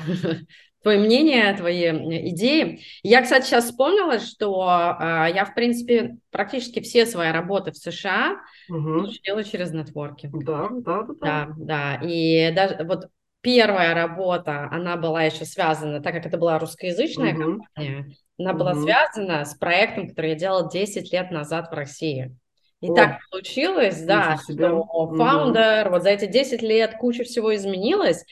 твое 0.83 0.99
мнение, 0.99 1.55
твои 1.55 1.91
идеи. 2.31 2.81
Я, 3.03 3.21
кстати, 3.21 3.45
сейчас 3.45 3.67
вспомнила, 3.67 4.21
что 4.21 4.97
э, 4.99 5.35
я, 5.35 5.45
в 5.45 5.55
принципе, 5.55 6.17
практически 6.31 6.81
все 6.81 7.05
свои 7.05 7.31
работы 7.31 7.73
в 7.73 7.77
США 7.77 8.39
угу. 8.71 9.07
делаю 9.23 9.45
через 9.45 9.71
нетворкинг. 9.71 10.43
Да, 10.43 10.71
да, 10.71 11.03
да, 11.03 11.03
да. 11.03 11.15
Да, 11.21 11.55
да. 11.59 12.01
И 12.03 12.55
даже 12.55 12.83
вот 12.85 13.11
первая 13.43 13.95
работа, 13.95 14.69
она 14.71 14.97
была 14.97 15.25
еще 15.25 15.45
связана, 15.45 16.01
так 16.01 16.15
как 16.15 16.27
это 16.27 16.39
была 16.39 16.59
русскоязычная 16.59 17.35
uh-huh. 17.35 17.39
компания, 17.39 18.07
она 18.39 18.53
uh-huh. 18.53 18.57
была 18.57 18.75
связана 18.75 19.45
с 19.45 19.55
проектом, 19.55 20.09
который 20.09 20.31
я 20.31 20.37
делала 20.37 20.71
10 20.71 21.13
лет 21.13 21.31
назад 21.31 21.71
в 21.71 21.75
России. 21.75 22.35
И 22.81 22.91
О, 22.91 22.95
так 22.95 23.19
получилось, 23.31 24.03
да, 24.03 24.39
что 24.39 24.85
фаундер, 24.85 25.87
uh-huh. 25.87 25.91
вот 25.91 26.03
за 26.03 26.11
эти 26.11 26.27
10 26.27 26.63
лет 26.63 26.97
куча 26.99 27.25
всего 27.25 27.55
изменилось, 27.55 28.25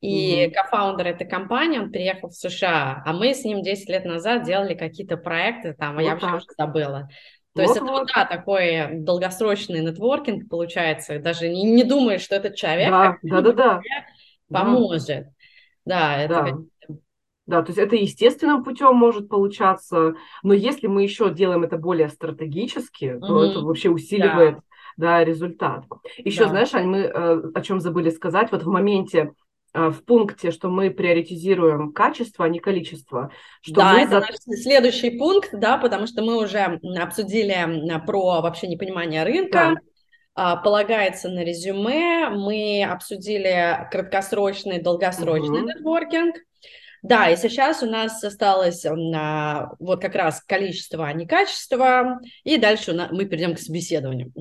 и 0.00 0.46
mm-hmm. 0.46 0.50
кофаундер 0.50 1.06
этой 1.06 1.28
компании, 1.28 1.78
он 1.78 1.92
приехал 1.92 2.28
в 2.28 2.34
США, 2.34 3.04
а 3.06 3.12
мы 3.12 3.34
с 3.34 3.44
ним 3.44 3.62
10 3.62 3.88
лет 3.88 4.04
назад 4.04 4.42
делали 4.42 4.74
какие-то 4.74 5.16
проекты 5.16 5.74
там, 5.74 5.94
вот 5.94 6.00
я 6.00 6.16
вообще 6.16 6.38
уже 6.38 6.46
забыла. 6.58 7.08
То 7.54 7.62
вот, 7.62 7.68
есть 7.68 7.76
это 7.76 7.84
вот, 7.84 8.08
да, 8.12 8.24
такой 8.24 8.88
долгосрочный 8.94 9.78
нетворкинг 9.80 10.48
получается, 10.48 11.20
даже 11.20 11.48
не, 11.48 11.62
не 11.62 11.84
думаешь, 11.84 12.22
что 12.22 12.34
этот 12.34 12.56
человек... 12.56 12.90
Да, 12.90 13.16
да, 13.22 13.40
да, 13.42 13.52
да 13.52 13.80
поможет. 14.52 15.26
Да, 15.84 16.16
это... 16.16 16.58
Да. 16.88 16.94
Да, 17.44 17.62
то 17.62 17.70
есть 17.70 17.78
это 17.78 17.96
естественным 17.96 18.62
путем 18.62 18.94
может 18.94 19.28
получаться, 19.28 20.14
но 20.44 20.54
если 20.54 20.86
мы 20.86 21.02
еще 21.02 21.28
делаем 21.34 21.64
это 21.64 21.76
более 21.76 22.08
стратегически, 22.08 23.18
то 23.18 23.42
mm-hmm. 23.42 23.50
это 23.50 23.60
вообще 23.60 23.90
усиливает 23.90 24.54
да. 24.54 24.62
Да, 24.96 25.24
результат. 25.24 25.84
Еще, 26.18 26.44
да. 26.44 26.50
знаешь, 26.50 26.72
Ань, 26.74 26.86
мы 26.86 26.98
э, 26.98 27.42
о 27.54 27.60
чем 27.62 27.80
забыли 27.80 28.10
сказать, 28.10 28.52
вот 28.52 28.62
в 28.62 28.68
моменте, 28.68 29.32
э, 29.74 29.88
в 29.88 30.04
пункте, 30.04 30.52
что 30.52 30.68
мы 30.68 30.90
приоритизируем 30.90 31.92
качество, 31.92 32.44
а 32.44 32.48
не 32.48 32.60
количество. 32.60 33.32
Что 33.60 33.74
да, 33.74 34.00
это 34.00 34.10
за... 34.10 34.20
наш 34.20 34.36
следующий 34.36 35.18
пункт, 35.18 35.50
да, 35.52 35.78
потому 35.78 36.06
что 36.06 36.22
мы 36.22 36.40
уже 36.40 36.80
обсудили 37.00 38.00
про 38.06 38.40
вообще 38.40 38.68
непонимание 38.68 39.24
рынка, 39.24 39.74
да 39.74 39.91
полагается 40.34 41.28
на 41.28 41.44
резюме. 41.44 42.28
Мы 42.30 42.84
обсудили 42.84 43.88
краткосрочный, 43.90 44.80
долгосрочный 44.80 45.60
угу. 45.60 45.68
нетворкинг. 45.68 46.36
Да, 47.02 47.28
и 47.28 47.36
сейчас 47.36 47.82
у 47.82 47.86
нас 47.86 48.22
осталось 48.22 48.86
а, 48.86 49.72
вот 49.80 50.00
как 50.00 50.14
раз 50.14 50.40
количество, 50.40 51.04
а 51.04 51.12
не 51.12 51.26
качество. 51.26 52.20
И 52.44 52.58
дальше 52.58 53.08
мы 53.10 53.24
перейдем 53.24 53.56
к 53.56 53.58
собеседованию. 53.58 54.32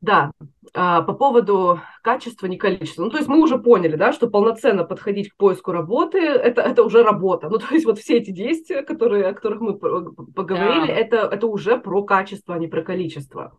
Да, 0.00 0.32
а, 0.74 1.02
по 1.02 1.12
поводу 1.12 1.80
качества, 2.02 2.46
не 2.46 2.58
количества. 2.58 3.04
Ну, 3.04 3.10
то 3.10 3.18
есть 3.18 3.28
мы 3.28 3.40
уже 3.40 3.56
поняли, 3.56 3.94
да, 3.94 4.12
что 4.12 4.28
полноценно 4.28 4.82
подходить 4.82 5.30
к 5.30 5.36
поиску 5.36 5.70
работы 5.70 6.18
это, 6.18 6.60
это 6.62 6.82
уже 6.82 7.04
работа. 7.04 7.48
Ну, 7.48 7.58
то 7.60 7.72
есть 7.72 7.86
вот 7.86 8.00
все 8.00 8.16
эти 8.16 8.32
действия, 8.32 8.82
которые, 8.82 9.26
о 9.26 9.34
которых 9.34 9.60
мы 9.60 9.78
поговорили, 9.78 10.88
да. 10.88 10.92
это, 10.92 11.16
это 11.18 11.46
уже 11.46 11.78
про 11.78 12.02
качество, 12.02 12.56
а 12.56 12.58
не 12.58 12.66
про 12.66 12.82
количество. 12.82 13.56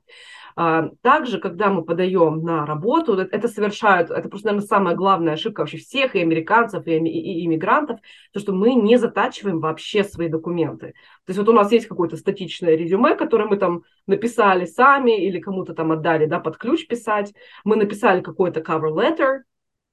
А, 0.56 0.90
также, 1.02 1.40
когда 1.40 1.70
мы 1.70 1.84
подаем 1.84 2.44
на 2.44 2.66
работу, 2.66 3.18
это 3.18 3.48
совершают, 3.48 4.12
это 4.12 4.30
просто, 4.30 4.48
наверное, 4.48 4.68
самая 4.68 4.96
главная 4.96 5.34
ошибка 5.34 5.62
вообще 5.62 5.78
всех, 5.78 6.16
и 6.16 6.22
американцев, 6.22 6.86
и, 6.86 6.96
и 6.96 7.46
иммигрантов, 7.46 8.00
то, 8.32 8.40
что 8.40 8.54
мы 8.54 8.76
не 8.76 8.98
затачиваем 8.98 9.60
вообще 9.60 10.04
свои 10.04 10.28
документы. 10.28 10.94
То 11.26 11.30
есть 11.30 11.40
вот 11.40 11.50
у 11.50 11.54
нас 11.54 11.72
есть 11.72 11.88
какое-то 11.88 12.18
статичное 12.18 12.76
резюме, 12.76 13.16
которое 13.16 13.46
мы 13.46 13.58
там 13.58 13.84
написали 14.08 14.66
сами 14.66 15.26
или 15.26 15.40
кому-то 15.40 15.74
там 15.74 15.92
отдали, 15.92 16.26
да, 16.26 16.40
под 16.40 16.58
ключ 16.58 16.88
писать. 16.88 17.34
Мы 17.64 17.76
написали 17.76 18.22
какой-то 18.22 18.62
cover 18.62 18.94
letter, 18.94 19.40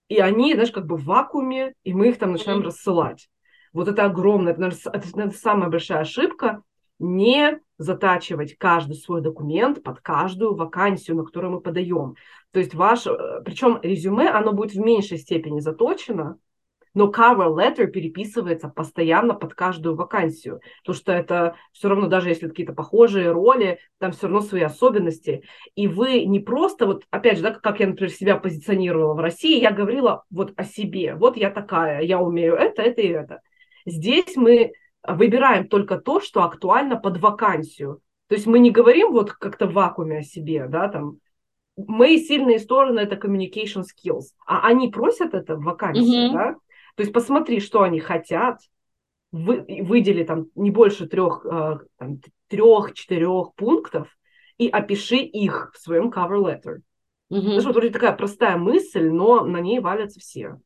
и 0.08 0.18
они, 0.18 0.54
знаешь, 0.54 0.72
как 0.72 0.86
бы 0.86 0.96
в 0.96 1.04
вакууме, 1.04 1.74
и 1.84 1.94
мы 1.94 2.08
их 2.08 2.18
там 2.18 2.32
начинаем 2.32 2.62
рассылать. 2.62 3.28
Вот 3.72 3.88
это 3.88 4.04
огромное, 4.04 4.52
это, 4.52 4.60
наверное, 4.60 4.92
это, 4.92 5.06
наверное, 5.16 5.38
самая 5.38 5.70
большая 5.70 6.00
ошибка, 6.00 6.62
не 6.98 7.60
затачивать 7.80 8.58
каждый 8.58 8.94
свой 8.94 9.22
документ 9.22 9.82
под 9.82 10.00
каждую 10.00 10.54
вакансию, 10.54 11.16
на 11.16 11.24
которую 11.24 11.54
мы 11.54 11.60
подаем. 11.62 12.14
То 12.52 12.60
есть 12.60 12.74
ваш, 12.74 13.06
э, 13.06 13.40
причем 13.42 13.80
резюме, 13.82 14.28
оно 14.28 14.52
будет 14.52 14.74
в 14.74 14.78
меньшей 14.78 15.16
степени 15.16 15.60
заточено, 15.60 16.36
но 16.92 17.10
cover 17.10 17.48
letter 17.56 17.86
переписывается 17.86 18.68
постоянно 18.68 19.32
под 19.32 19.54
каждую 19.54 19.96
вакансию, 19.96 20.60
потому 20.82 20.94
что 20.94 21.12
это 21.12 21.56
все 21.72 21.88
равно, 21.88 22.08
даже 22.08 22.28
если 22.28 22.48
какие-то 22.48 22.74
похожие 22.74 23.32
роли, 23.32 23.78
там 23.98 24.12
все 24.12 24.26
равно 24.26 24.42
свои 24.42 24.62
особенности. 24.62 25.44
И 25.74 25.88
вы 25.88 26.26
не 26.26 26.40
просто, 26.40 26.84
вот 26.84 27.04
опять 27.08 27.38
же, 27.38 27.44
да, 27.44 27.52
как 27.52 27.80
я, 27.80 27.86
например, 27.86 28.12
себя 28.12 28.36
позиционировала 28.36 29.14
в 29.14 29.20
России, 29.20 29.58
я 29.58 29.70
говорила 29.70 30.24
вот 30.30 30.52
о 30.56 30.64
себе, 30.64 31.14
вот 31.14 31.38
я 31.38 31.48
такая, 31.48 32.02
я 32.02 32.20
умею 32.20 32.56
это, 32.56 32.82
это 32.82 33.00
и 33.00 33.08
это. 33.08 33.40
Здесь 33.86 34.36
мы 34.36 34.72
выбираем 35.06 35.68
только 35.68 35.98
то, 35.98 36.20
что 36.20 36.42
актуально 36.42 36.96
под 36.96 37.18
вакансию. 37.18 38.00
То 38.28 38.34
есть 38.34 38.46
мы 38.46 38.58
не 38.58 38.70
говорим 38.70 39.12
вот 39.12 39.32
как-то 39.32 39.66
в 39.66 39.72
вакууме 39.72 40.18
о 40.18 40.22
себе, 40.22 40.66
да, 40.68 40.88
там, 40.88 41.18
мои 41.76 42.18
сильные 42.18 42.58
стороны 42.58 43.00
это 43.00 43.16
communication 43.16 43.82
skills, 43.82 44.34
а 44.46 44.66
они 44.66 44.88
просят 44.88 45.34
это 45.34 45.56
в 45.56 45.64
вакансии, 45.64 46.28
mm-hmm. 46.28 46.32
да. 46.32 46.52
То 46.96 47.02
есть 47.02 47.12
посмотри, 47.12 47.60
что 47.60 47.82
они 47.82 48.00
хотят, 48.00 48.60
вы, 49.32 49.64
выдели 49.82 50.24
там 50.24 50.46
не 50.54 50.70
больше 50.70 51.06
трех, 51.06 51.46
э, 51.46 51.78
трех-четырех 52.48 53.54
пунктов 53.54 54.08
и 54.58 54.68
опиши 54.68 55.16
их 55.16 55.72
в 55.74 55.78
своем 55.78 56.10
cover 56.10 56.40
letter. 56.40 56.78
Mm-hmm. 57.32 57.40
Знаешь, 57.40 57.64
вот 57.64 57.74
вроде 57.74 57.90
такая 57.90 58.12
простая 58.12 58.56
мысль, 58.56 59.08
но 59.08 59.44
на 59.44 59.60
ней 59.60 59.80
валятся 59.80 60.20
все. 60.20 60.58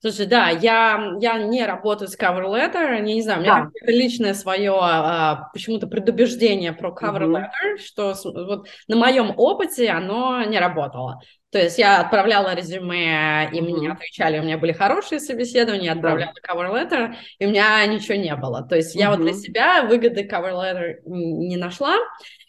Слушай, 0.00 0.26
да, 0.26 0.48
я, 0.48 1.16
я 1.20 1.38
не 1.42 1.66
работаю 1.66 2.08
с 2.08 2.16
cover 2.16 2.44
letter, 2.44 3.00
не, 3.00 3.14
не 3.14 3.22
знаю, 3.22 3.40
у 3.40 3.42
меня 3.42 3.54
да. 3.54 3.64
какое-то 3.64 3.90
личное 3.90 4.34
свое 4.34 4.72
а, 4.80 5.48
почему-то 5.52 5.88
предубеждение 5.88 6.72
про 6.72 6.90
cover 6.90 7.22
uh-huh. 7.22 7.42
letter, 7.42 7.78
что 7.84 8.14
вот 8.24 8.68
на 8.86 8.96
моем 8.96 9.34
опыте 9.36 9.90
оно 9.90 10.44
не 10.44 10.60
работало. 10.60 11.20
То 11.50 11.58
есть 11.58 11.78
я 11.78 12.00
отправляла 12.00 12.54
резюме, 12.54 13.50
и 13.52 13.60
мне 13.60 13.90
отвечали, 13.90 14.38
у 14.38 14.42
меня 14.42 14.56
были 14.56 14.72
хорошие 14.72 15.18
собеседования, 15.18 15.86
я 15.86 15.92
отправляла 15.94 16.32
да. 16.32 16.54
cover 16.54 16.72
letter, 16.72 17.14
и 17.40 17.46
у 17.46 17.48
меня 17.48 17.84
ничего 17.86 18.14
не 18.14 18.36
было. 18.36 18.62
То 18.62 18.76
есть 18.76 18.94
я 18.94 19.10
вот 19.10 19.18
для 19.20 19.32
себя 19.32 19.82
выгоды 19.82 20.28
cover 20.30 20.52
letter 20.52 20.96
не 21.06 21.56
нашла. 21.56 21.96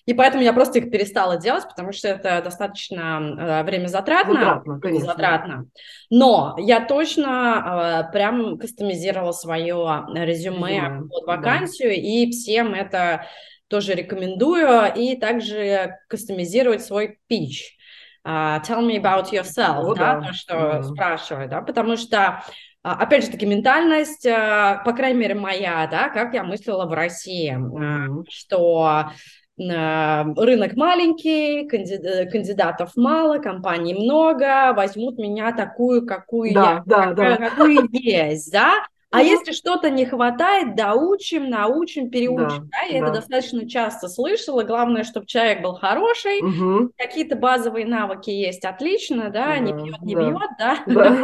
И 0.09 0.13
поэтому 0.15 0.41
я 0.41 0.53
просто 0.53 0.79
их 0.79 0.89
перестала 0.89 1.37
делать, 1.37 1.65
потому 1.69 1.91
что 1.91 2.07
это 2.07 2.41
достаточно 2.41 3.61
э, 3.61 3.63
время 3.63 3.85
затратно. 3.85 4.33
Затратно, 4.33 4.79
конечно. 4.79 5.05
Затратно. 5.05 5.65
Но 6.09 6.55
я 6.57 6.83
точно 6.83 8.07
э, 8.09 8.11
прям 8.11 8.57
кастомизировала 8.57 9.33
свое 9.33 10.07
резюме 10.15 10.25
Резюме, 10.25 11.07
под 11.11 11.27
вакансию, 11.27 11.89
да. 11.89 11.95
и 11.95 12.31
всем 12.31 12.73
это 12.73 13.27
тоже 13.67 13.93
рекомендую. 13.93 14.91
И 14.95 15.15
также 15.15 15.97
кастомизировать 16.07 16.83
свой 16.83 17.19
пич. 17.27 17.77
Uh, 18.25 18.59
tell 18.67 18.81
me 18.81 18.97
about 18.97 19.31
yourself, 19.31 19.85
О, 19.85 19.93
да, 19.93 20.15
да, 20.15 20.27
то, 20.27 20.33
что 20.33 20.53
mm-hmm. 20.55 20.83
спрашивают, 20.83 21.51
да, 21.51 21.61
потому 21.61 21.97
что 21.97 22.43
опять 22.81 23.25
же 23.25 23.31
таки, 23.31 23.45
ментальность, 23.45 24.25
э, 24.25 24.81
по 24.83 24.91
крайней 24.93 25.19
мере, 25.19 25.35
моя, 25.35 25.87
да, 25.89 26.09
как 26.09 26.33
я 26.33 26.43
мыслила 26.43 26.85
в 26.85 26.93
России, 26.93 27.57
что 28.29 29.11
рынок 29.59 30.75
маленький, 30.75 31.67
э, 31.67 32.25
кандидатов 32.29 32.93
мало, 32.95 33.39
компаний 33.39 33.93
много, 33.93 34.73
возьмут 34.73 35.17
меня 35.17 35.51
такую, 35.51 36.05
какую 36.05 36.53
да, 36.53 36.71
я, 36.71 36.83
да, 36.85 37.07
какая, 37.09 37.37
да. 37.37 37.49
какую 37.49 37.89
есть, 37.91 38.51
да? 38.51 38.73
А 39.11 39.23
если 39.23 39.53
что-то 39.53 39.89
не 39.89 40.05
хватает, 40.05 40.75
доучим, 40.75 41.49
научим, 41.49 42.11
переучим. 42.11 42.69
Да, 42.69 42.77
да? 42.81 42.93
Я 42.93 43.01
да. 43.01 43.07
это 43.07 43.15
достаточно 43.15 43.67
часто 43.67 44.07
слышала. 44.07 44.63
Главное, 44.63 45.03
чтобы 45.03 45.25
человек 45.25 45.63
был 45.63 45.73
хороший, 45.73 46.41
угу. 46.41 46.91
какие-то 46.95 47.35
базовые 47.35 47.87
навыки 47.87 48.29
есть, 48.29 48.65
отлично, 48.65 49.31
да, 49.31 49.47
да 49.47 49.59
не 49.59 49.73
бьет, 49.73 50.01
не 50.01 50.15
да. 50.15 50.21
бьет, 50.21 50.49
да, 50.59 50.77
да. 50.85 51.17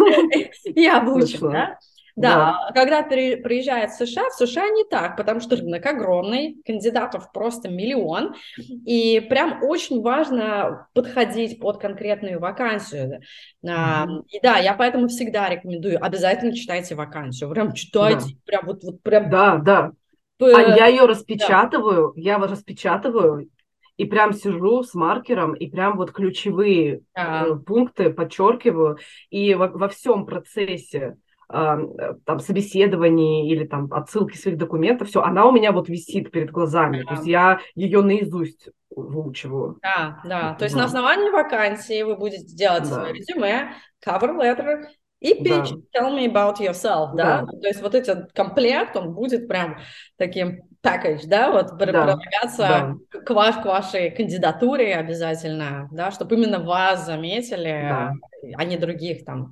и 0.66 0.88
обучим, 0.88 1.52
да. 1.52 1.78
Да, 2.16 2.36
да. 2.36 2.72
когда 2.74 3.04
приезжает 3.04 3.92
в 3.92 3.98
США, 3.98 4.30
в 4.30 4.34
США 4.34 4.70
не 4.70 4.86
так, 4.86 5.18
потому 5.18 5.42
что 5.42 5.58
рынок 5.58 5.86
огромный, 5.86 6.58
кандидатов 6.66 7.32
просто 7.34 7.70
миллион, 7.70 8.36
и 8.58 9.20
прям 9.30 9.62
очень 9.64 10.02
важно 10.02 10.88
подходить 10.94 11.60
под 11.60 11.80
конкретную 11.80 12.40
вакансию. 12.40 13.22
Mm-hmm. 13.66 14.24
И 14.30 14.40
да, 14.42 14.58
я 14.58 14.74
поэтому 14.76 15.10
всегда 15.10 15.50
рекомендую, 15.50 16.04
обязательно 16.04 16.56
читайте 16.56 16.96
вакансию, 16.96 17.50
прям 17.50 17.74
читайте, 17.74 18.30
да. 18.30 18.40
прям 18.46 18.66
вот, 18.66 18.84
вот 18.84 19.02
прям... 19.02 19.30
Да, 19.30 19.58
да. 19.58 19.92
А 20.40 20.62
я 20.62 20.88
ее 20.88 21.06
распечатываю, 21.06 22.14
да. 22.16 22.22
я 22.22 22.38
распечатываю, 22.38 23.50
и 23.98 24.06
прям 24.06 24.34
сижу 24.34 24.84
с 24.84 24.94
маркером 24.94 25.54
и 25.54 25.68
прям 25.68 25.98
вот 25.98 26.12
ключевые 26.12 27.02
да. 27.14 27.46
Э, 27.48 27.56
пункты 27.56 28.10
подчеркиваю 28.10 28.98
и 29.30 29.54
во, 29.54 29.68
во 29.70 29.88
всем 29.88 30.26
процессе 30.26 31.18
там 31.48 32.40
собеседований 32.40 33.50
или 33.52 33.66
там 33.66 33.92
отсылки 33.94 34.38
своих 34.38 34.58
документов, 34.58 35.10
все, 35.10 35.22
она 35.22 35.46
у 35.46 35.52
меня 35.52 35.72
вот 35.72 35.90
висит 35.90 36.32
перед 36.32 36.52
глазами, 36.52 37.02
да. 37.02 37.08
то 37.08 37.14
есть 37.16 37.28
я 37.28 37.60
ее 37.76 38.02
наизусть 38.02 38.70
выучиваю. 38.96 39.78
Да, 39.82 40.22
да, 40.24 40.56
то 40.56 40.66
есть 40.66 40.76
да. 40.76 40.82
на 40.82 40.88
основании 40.88 41.30
вакансии 41.30 42.02
вы 42.04 42.16
будете 42.16 42.46
делать 42.56 42.84
да. 42.84 42.90
свое 42.90 43.14
резюме, 43.14 43.74
cover 44.06 44.36
letter 44.36 44.88
и 45.20 45.34
pitch, 45.44 45.76
да. 45.94 46.00
tell 46.00 46.16
me 46.16 46.32
about 46.32 46.60
yourself, 46.60 47.16
да? 47.16 47.42
да, 47.42 47.46
то 47.46 47.68
есть 47.68 47.82
вот 47.82 47.96
этот 47.96 48.32
комплект, 48.34 48.96
он 48.96 49.14
будет 49.14 49.48
прям 49.48 49.78
таким 50.18 50.62
package, 50.84 51.28
да, 51.28 51.52
вот 51.52 51.78
прилагаться 51.78 52.58
да. 52.58 52.96
К, 53.22 53.30
ваш, 53.32 53.56
к 53.56 53.66
вашей 53.66 54.12
кандидатуре 54.12 54.96
обязательно, 54.96 55.90
да, 55.92 56.12
чтобы 56.12 56.36
именно 56.36 56.60
вас 56.60 57.06
заметили, 57.06 57.88
да. 57.90 58.14
а 58.56 58.66
не 58.66 58.78
других 58.78 59.26
там 59.26 59.52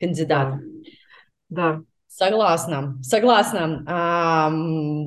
кандидатов. 0.00 0.60
Да. 0.60 0.90
Да. 1.52 1.82
Согласна, 2.08 2.98
согласна. 3.02 3.84
А, 3.86 4.52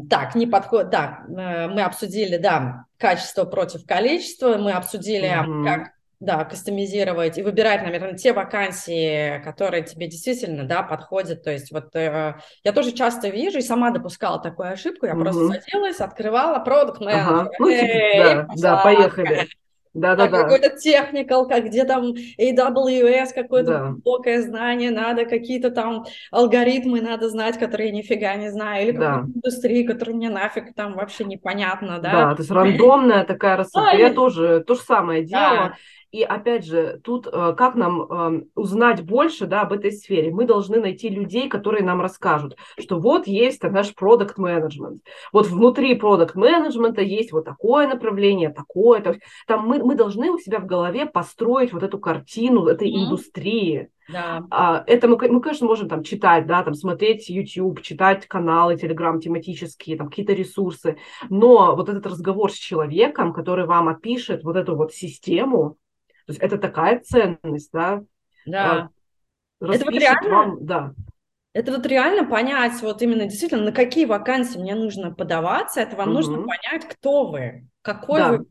так, 0.09 0.33
не 0.33 0.47
подход. 0.47 0.89
Так, 0.89 1.25
э, 1.29 1.67
мы 1.67 1.83
обсудили, 1.83 2.37
да, 2.37 2.85
качество 2.97 3.45
против 3.45 3.85
количества. 3.85 4.57
Мы 4.57 4.71
обсудили, 4.71 5.31
угу. 5.39 5.63
как, 5.65 5.91
да, 6.19 6.43
кастомизировать 6.45 7.37
и 7.37 7.43
выбирать, 7.43 7.83
наверное, 7.83 8.15
те 8.15 8.33
вакансии, 8.33 9.39
которые 9.43 9.83
тебе 9.83 10.07
действительно, 10.07 10.63
да, 10.63 10.81
подходят. 10.81 11.43
То 11.43 11.51
есть 11.51 11.71
вот 11.71 11.95
э, 11.95 12.37
я 12.63 12.71
тоже 12.71 12.91
часто 12.91 13.29
вижу 13.29 13.59
и 13.59 13.61
сама 13.61 13.91
допускала 13.91 14.41
такую 14.41 14.71
ошибку. 14.71 15.05
Я 15.05 15.13
угу. 15.13 15.21
просто 15.21 15.47
садилась, 15.47 15.99
открывала 15.99 16.57
продукт. 16.59 17.01
Ага. 17.01 17.51
Ну, 17.59 17.69
типа, 17.69 18.17
да, 18.17 18.47
да, 18.55 18.77
поехали. 18.77 19.47
Да, 19.95 20.13
да, 20.15 20.27
да. 20.27 20.43
Какой-то 20.43 20.77
техникал, 20.77 21.47
как 21.47 21.65
где 21.67 21.85
там 21.85 22.13
AWS, 22.37 23.33
какое-то 23.33 23.71
да. 23.71 23.85
глубокое 23.85 24.41
знание, 24.41 24.91
надо 24.91 25.23
какие-то 25.23 25.71
там 25.71 26.05
алгоритмы 26.31 26.99
надо 26.99 27.29
знать, 27.29 27.57
которые 27.57 27.89
я 27.89 27.95
нифига 27.95 28.35
не 28.35 28.51
знаю, 28.51 28.89
или 28.89 28.91
да. 28.91 29.13
какую-то 29.13 29.37
индустрию, 29.37 29.87
которая 29.87 30.15
мне 30.17 30.29
нафиг 30.29 30.75
там 30.75 30.95
вообще 30.95 31.23
непонятно, 31.23 31.99
да. 31.99 32.11
Да, 32.11 32.35
то 32.35 32.41
есть 32.41 32.51
рандомная 32.51 33.23
такая 33.23 33.55
рассылка. 33.57 33.95
Я 33.95 34.11
тоже 34.11 34.65
то 34.67 34.75
же 34.75 34.81
самое 34.81 35.23
делала. 35.23 35.77
И 36.16 36.24
опять 36.24 36.66
же, 36.66 37.01
тут 37.03 37.28
э, 37.28 37.53
как 37.57 37.76
нам 37.76 38.03
эм, 38.03 38.49
узнать 38.55 39.03
больше 39.03 39.47
да, 39.47 39.63
об 39.63 39.74
этой 39.74 39.91
сфере? 39.91 40.32
Мы 40.32 40.45
должны 40.45 40.80
найти 40.80 41.09
людей, 41.09 41.49
которые 41.49 41.84
нам 41.84 41.99
расскажут, 41.99 42.55
что 42.80 43.01
вот 43.01 43.28
есть 43.28 43.61
наш 43.63 43.93
продукт 43.93 44.38
менеджмент. 44.38 45.01
Вот 45.34 45.47
внутри 45.47 45.93
продукт 45.95 46.36
менеджмента 46.36 47.01
есть 47.01 47.34
вот 47.34 47.43
такое 47.43 47.86
направление, 47.86 48.49
такое. 48.49 49.01
То 49.01 49.09
есть, 49.09 49.24
там 49.45 49.68
мы, 49.68 49.84
мы 49.84 49.95
должны 49.95 50.32
у 50.32 50.38
себя 50.38 50.59
в 50.59 50.66
голове 50.66 51.05
построить 51.05 51.74
вот 51.74 51.84
эту 51.84 51.99
картину 51.99 52.66
этой 52.68 52.88
mm-hmm. 52.88 53.03
индустрии. 53.03 53.89
Да. 54.07 54.45
А, 54.51 54.84
это 54.88 55.09
мы, 55.09 55.18
мы, 55.30 55.41
конечно, 55.41 55.68
можем 55.68 55.89
там 55.89 56.03
читать, 56.03 56.45
да, 56.45 56.63
там 56.63 56.76
смотреть 56.76 57.28
YouTube, 57.28 57.82
читать 57.82 58.26
каналы, 58.28 58.76
Telegram 58.76 59.20
тематические, 59.20 59.97
там 59.97 60.07
какие-то 60.07 60.32
ресурсы. 60.32 60.95
Но 61.30 61.76
вот 61.76 61.89
этот 61.89 62.05
разговор 62.05 62.51
с 62.51 62.55
человеком, 62.55 63.34
который 63.34 63.66
вам 63.66 63.89
опишет 63.89 64.45
вот 64.45 64.55
эту 64.55 64.78
вот 64.78 64.93
систему, 64.93 65.78
то 66.26 66.32
есть 66.32 66.41
это 66.41 66.57
такая 66.57 66.99
ценность, 67.01 67.69
да? 67.71 68.03
Да. 68.45 68.89
А, 69.61 69.73
это 69.73 69.86
вот 69.86 69.93
реально, 69.93 70.30
вам, 70.30 70.65
да. 70.65 70.93
Это 71.53 71.71
вот 71.71 71.86
реально 71.86 72.26
понять, 72.26 72.82
вот 72.82 73.01
именно 73.01 73.26
действительно, 73.26 73.63
на 73.63 73.71
какие 73.71 74.05
вакансии 74.05 74.57
мне 74.57 74.76
нужно 74.76 75.11
подаваться, 75.11 75.82
это 75.82 75.95
вам 75.95 76.09
угу. 76.09 76.17
нужно 76.17 76.38
понять, 76.39 76.88
кто 76.89 77.28
вы, 77.28 77.67
какой 77.82 78.19
да. 78.19 78.32
вы 78.32 78.45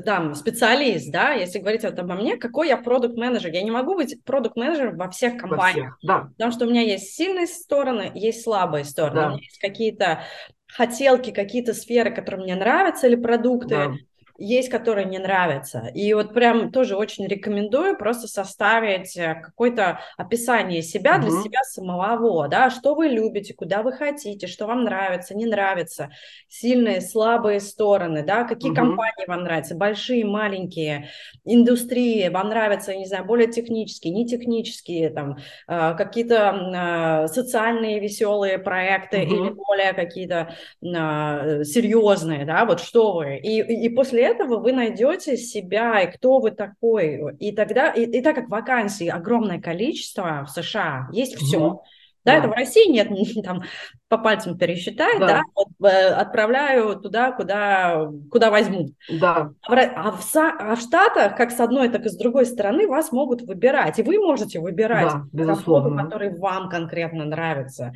там, 0.00 0.34
специалист, 0.34 1.10
да, 1.12 1.32
если 1.32 1.60
говорить 1.60 1.84
вот 1.84 1.96
обо 1.96 2.14
мне, 2.14 2.36
какой 2.36 2.66
я 2.66 2.76
продукт-менеджер. 2.76 3.52
Я 3.52 3.62
не 3.62 3.70
могу 3.70 3.94
быть 3.94 4.22
продукт-менеджером 4.24 4.96
во 4.96 5.08
всех 5.08 5.36
компаниях, 5.36 5.92
во 5.92 5.96
всех, 5.96 5.98
да. 6.02 6.18
потому 6.36 6.50
что 6.50 6.66
у 6.66 6.68
меня 6.68 6.80
есть 6.80 7.14
сильные 7.14 7.46
стороны, 7.46 8.10
есть 8.12 8.42
слабые 8.42 8.84
стороны, 8.84 9.20
да. 9.20 9.26
у 9.26 9.30
меня 9.30 9.42
есть 9.42 9.60
какие-то 9.60 10.22
хотелки, 10.66 11.30
какие-то 11.30 11.74
сферы, 11.74 12.12
которые 12.12 12.42
мне 12.42 12.56
нравятся, 12.56 13.06
или 13.06 13.14
продукты, 13.14 13.68
да 13.68 13.92
есть, 14.36 14.68
которые 14.68 15.06
не 15.06 15.18
нравятся. 15.18 15.90
И 15.94 16.12
вот 16.12 16.34
прям 16.34 16.72
тоже 16.72 16.96
очень 16.96 17.26
рекомендую 17.26 17.96
просто 17.96 18.26
составить 18.26 19.16
э, 19.16 19.40
какое-то 19.40 20.00
описание 20.16 20.82
себя 20.82 21.18
для 21.18 21.30
себя 21.30 21.60
самого, 21.62 22.48
да, 22.48 22.70
что 22.70 22.94
вы 22.94 23.08
любите, 23.08 23.54
куда 23.54 23.82
вы 23.82 23.92
хотите, 23.92 24.48
что 24.48 24.66
вам 24.66 24.82
нравится, 24.82 25.36
не 25.36 25.46
нравится, 25.46 26.10
сильные, 26.48 27.00
слабые 27.00 27.60
стороны, 27.60 28.24
да, 28.24 28.42
какие 28.44 28.70
угу. 28.72 28.76
компании 28.76 29.26
вам 29.28 29.44
нравятся, 29.44 29.76
большие, 29.76 30.24
маленькие, 30.24 31.10
индустрии 31.44 32.28
вам 32.28 32.48
нравятся, 32.48 32.94
не 32.94 33.06
знаю, 33.06 33.24
более 33.24 33.46
технические, 33.46 34.12
не 34.12 34.26
технические, 34.26 35.10
там, 35.10 35.38
э, 35.68 35.94
какие-то 35.96 37.24
э, 37.24 37.28
социальные 37.28 38.00
веселые 38.00 38.58
проекты 38.58 39.22
угу. 39.22 39.34
или 39.34 39.50
более 39.50 39.92
какие-то 39.92 40.54
серьезные, 40.82 42.44
да, 42.44 42.64
вот 42.64 42.80
что 42.80 43.12
вы. 43.12 43.36
И, 43.36 43.60
и 43.60 43.88
после 43.90 44.23
этого 44.24 44.58
вы 44.58 44.72
найдете 44.72 45.36
себя 45.36 46.00
и 46.00 46.10
кто 46.10 46.40
вы 46.40 46.50
такой. 46.50 47.36
И 47.38 47.52
тогда, 47.52 47.90
и, 47.90 48.04
и 48.04 48.22
так 48.22 48.34
как 48.34 48.48
вакансий 48.48 49.08
огромное 49.08 49.60
количество 49.60 50.44
в 50.44 50.50
США, 50.50 51.08
есть 51.12 51.36
все. 51.36 51.58
Mm-hmm. 51.58 51.78
Да, 52.24 52.32
да, 52.32 52.38
это 52.38 52.48
в 52.48 52.52
России 52.52 52.90
нет, 52.90 53.08
там 53.44 53.62
по 54.08 54.16
пальцам 54.16 54.56
пересчитать, 54.56 55.18
да, 55.20 55.26
да 55.26 55.42
вот, 55.54 55.68
э, 55.90 56.08
отправляю 56.08 56.96
туда, 56.98 57.32
куда, 57.32 58.08
куда 58.30 58.50
возьмут. 58.50 58.92
Да. 59.20 59.50
А, 59.68 59.74
а, 59.74 60.10
в, 60.12 60.36
а 60.36 60.74
в 60.74 60.80
Штатах, 60.80 61.36
как 61.36 61.50
с 61.50 61.60
одной, 61.60 61.90
так 61.90 62.06
и 62.06 62.08
с 62.08 62.16
другой 62.16 62.46
стороны, 62.46 62.88
вас 62.88 63.12
могут 63.12 63.42
выбирать, 63.42 63.98
и 63.98 64.02
вы 64.02 64.18
можете 64.18 64.58
выбирать 64.60 65.12
да, 65.32 65.46
работу, 65.46 65.94
который 65.94 66.38
вам 66.38 66.70
конкретно 66.70 67.26
нравится. 67.26 67.92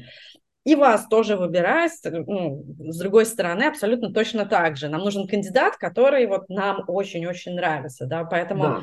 И 0.68 0.74
вас 0.74 1.06
тоже 1.08 1.38
выбирают, 1.38 1.92
ну, 2.04 2.62
с 2.78 2.98
другой 2.98 3.24
стороны, 3.24 3.62
абсолютно 3.62 4.12
точно 4.12 4.44
так 4.44 4.76
же. 4.76 4.88
Нам 4.90 5.00
нужен 5.00 5.26
кандидат, 5.26 5.78
который 5.78 6.26
вот 6.26 6.50
нам 6.50 6.84
очень-очень 6.86 7.54
нравится, 7.54 8.04
да, 8.04 8.24
поэтому... 8.24 8.82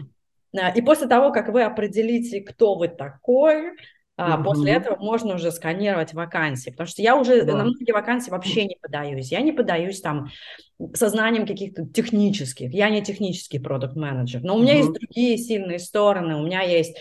Да. 0.51 0.69
И 0.69 0.81
после 0.81 1.07
того, 1.07 1.31
как 1.31 1.49
вы 1.49 1.61
определите, 1.61 2.41
кто 2.41 2.73
вы 2.73 2.87
такой, 2.87 3.73
а 4.17 4.35
угу. 4.35 4.45
после 4.45 4.73
этого 4.73 4.95
можно 4.97 5.35
уже 5.35 5.51
сканировать 5.51 6.13
вакансии, 6.13 6.69
потому 6.69 6.87
что 6.87 7.01
я 7.01 7.17
уже 7.17 7.43
да. 7.43 7.57
на 7.57 7.63
многие 7.65 7.91
вакансии 7.91 8.31
вообще 8.31 8.65
не 8.65 8.77
подаюсь. 8.81 9.31
Я 9.31 9.41
не 9.41 9.51
подаюсь 9.51 9.99
там 9.99 10.29
сознанием 10.93 11.47
каких-то 11.47 11.85
технических. 11.85 12.73
Я 12.73 12.89
не 12.89 13.01
технический 13.01 13.59
продукт-менеджер, 13.59 14.41
но 14.43 14.55
у 14.55 14.59
меня 14.59 14.73
угу. 14.73 14.79
есть 14.79 14.91
другие 14.91 15.37
сильные 15.37 15.79
стороны. 15.79 16.35
У 16.35 16.45
меня 16.45 16.61
есть 16.61 16.97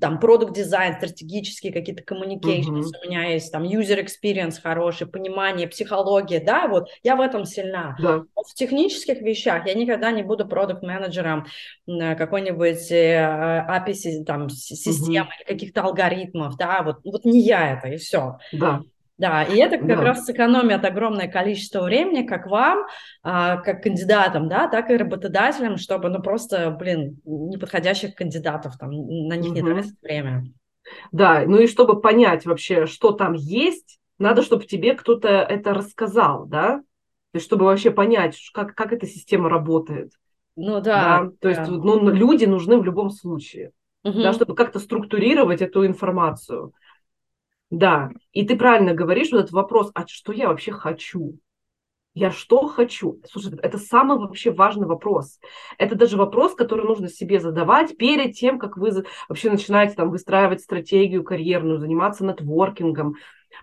там 0.00 0.20
продукт-дизайн, 0.20 0.96
стратегические 0.96 1.72
какие-то 1.72 2.02
communications, 2.02 2.88
угу. 2.88 2.92
у 3.02 3.08
меня 3.08 3.30
есть 3.30 3.50
там 3.50 3.64
user 3.64 4.04
experience 4.04 4.60
хороший, 4.62 5.06
понимание, 5.06 5.66
психология, 5.68 6.40
да, 6.40 6.68
вот 6.68 6.88
я 7.02 7.16
в 7.16 7.20
этом 7.20 7.46
сильна. 7.46 7.96
Да. 7.98 8.24
В 8.36 8.54
технических 8.54 9.22
вещах 9.22 9.66
я 9.66 9.74
никогда 9.74 10.10
не 10.10 10.22
буду 10.22 10.46
продукт-менеджером 10.46 11.46
какой-нибудь 11.86 12.90
э, 12.90 13.66
API 13.70 14.24
там, 14.24 14.50
системы 14.50 15.28
угу. 15.28 15.34
или 15.38 15.46
каких-то 15.46 15.82
алгоритмов, 15.82 16.53
да, 16.58 16.82
вот, 16.82 17.00
вот 17.04 17.24
не 17.24 17.40
я 17.40 17.72
это, 17.72 17.88
и 17.88 17.96
все. 17.96 18.38
Да. 18.52 18.82
Да, 19.16 19.44
и 19.44 19.56
это 19.58 19.78
как 19.78 19.86
да. 19.86 20.00
раз 20.02 20.24
сэкономит 20.24 20.84
огромное 20.84 21.28
количество 21.28 21.82
времени 21.82 22.26
как 22.26 22.48
вам, 22.48 22.86
а, 23.22 23.58
как 23.58 23.84
кандидатам, 23.84 24.48
да, 24.48 24.66
так 24.66 24.90
и 24.90 24.96
работодателям, 24.96 25.76
чтобы, 25.76 26.08
ну, 26.08 26.20
просто, 26.20 26.70
блин, 26.70 27.20
неподходящих 27.24 28.16
кандидатов, 28.16 28.76
там, 28.76 28.90
на 28.90 29.36
них 29.36 29.52
угу. 29.52 29.60
не 29.60 29.62
тратить 29.62 30.02
время. 30.02 30.44
Да, 31.12 31.44
ну 31.46 31.60
и 31.60 31.68
чтобы 31.68 32.00
понять 32.00 32.44
вообще, 32.44 32.86
что 32.86 33.12
там 33.12 33.34
есть, 33.34 34.00
надо, 34.18 34.42
чтобы 34.42 34.64
тебе 34.64 34.94
кто-то 34.94 35.28
это 35.28 35.74
рассказал, 35.74 36.46
да? 36.46 36.78
То 36.78 37.38
есть, 37.38 37.46
чтобы 37.46 37.64
вообще 37.64 37.90
понять, 37.90 38.38
как, 38.52 38.74
как 38.74 38.92
эта 38.92 39.06
система 39.06 39.48
работает. 39.48 40.12
Ну 40.56 40.80
да. 40.80 41.20
да? 41.20 41.24
То 41.24 41.34
да. 41.40 41.50
есть, 41.50 41.70
ну, 41.70 42.08
люди 42.10 42.44
нужны 42.44 42.78
в 42.78 42.84
любом 42.84 43.10
случае, 43.10 43.72
угу. 44.04 44.22
да, 44.22 44.32
чтобы 44.32 44.54
как-то 44.54 44.78
структурировать 44.78 45.62
эту 45.62 45.86
информацию. 45.86 46.72
Да, 47.70 48.10
и 48.32 48.46
ты 48.46 48.56
правильно 48.56 48.94
говоришь, 48.94 49.32
вот 49.32 49.38
этот 49.38 49.52
вопрос, 49.52 49.90
а 49.94 50.06
что 50.06 50.32
я 50.32 50.48
вообще 50.48 50.70
хочу? 50.70 51.38
Я 52.16 52.30
что 52.30 52.68
хочу? 52.68 53.20
Слушай, 53.28 53.58
это 53.60 53.76
самый 53.76 54.18
вообще 54.18 54.52
важный 54.52 54.86
вопрос. 54.86 55.40
Это 55.78 55.96
даже 55.96 56.16
вопрос, 56.16 56.54
который 56.54 56.84
нужно 56.84 57.08
себе 57.08 57.40
задавать 57.40 57.96
перед 57.96 58.34
тем, 58.34 58.60
как 58.60 58.76
вы 58.76 59.04
вообще 59.28 59.50
начинаете 59.50 59.94
там 59.94 60.10
выстраивать 60.10 60.60
стратегию 60.60 61.24
карьерную, 61.24 61.80
заниматься 61.80 62.24
нетворкингом, 62.24 63.16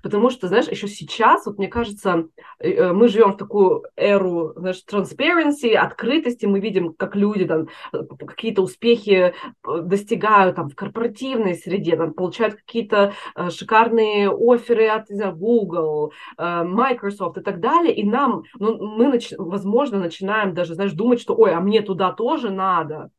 Потому 0.03 0.29
что, 0.29 0.47
знаешь, 0.47 0.67
еще 0.67 0.87
сейчас, 0.87 1.45
вот 1.45 1.57
мне 1.57 1.67
кажется, 1.67 2.27
э, 2.59 2.71
э, 2.71 2.93
мы 2.93 3.07
живем 3.07 3.33
в 3.33 3.37
такую 3.37 3.83
эру, 3.95 4.53
знаешь, 4.55 4.83
transparency, 4.89 5.73
открытости, 5.73 6.45
мы 6.45 6.59
видим, 6.59 6.93
как 6.93 7.15
люди 7.15 7.45
там 7.45 7.67
э, 7.93 8.03
какие-то 8.25 8.61
успехи 8.61 9.33
достигают 9.63 10.55
там 10.55 10.69
в 10.69 10.75
корпоративной 10.75 11.55
среде, 11.55 11.95
там 11.95 12.13
получают 12.13 12.55
какие-то 12.55 13.13
шикарные 13.49 14.29
оферы 14.29 14.87
от 14.87 15.09
не 15.09 15.17
знаю, 15.17 15.35
Google, 15.35 16.13
Microsoft 16.37 17.37
и 17.37 17.41
так 17.41 17.59
далее, 17.59 17.93
и 17.93 18.03
нам, 18.03 18.43
ну, 18.55 18.77
мы, 18.95 19.07
нач... 19.07 19.33
возможно, 19.37 19.99
начинаем 19.99 20.53
даже, 20.53 20.75
знаешь, 20.75 20.93
думать, 20.93 21.19
что, 21.19 21.35
ой, 21.35 21.53
а 21.53 21.59
мне 21.59 21.81
туда 21.81 22.11
тоже 22.11 22.49
надо, 22.49 23.09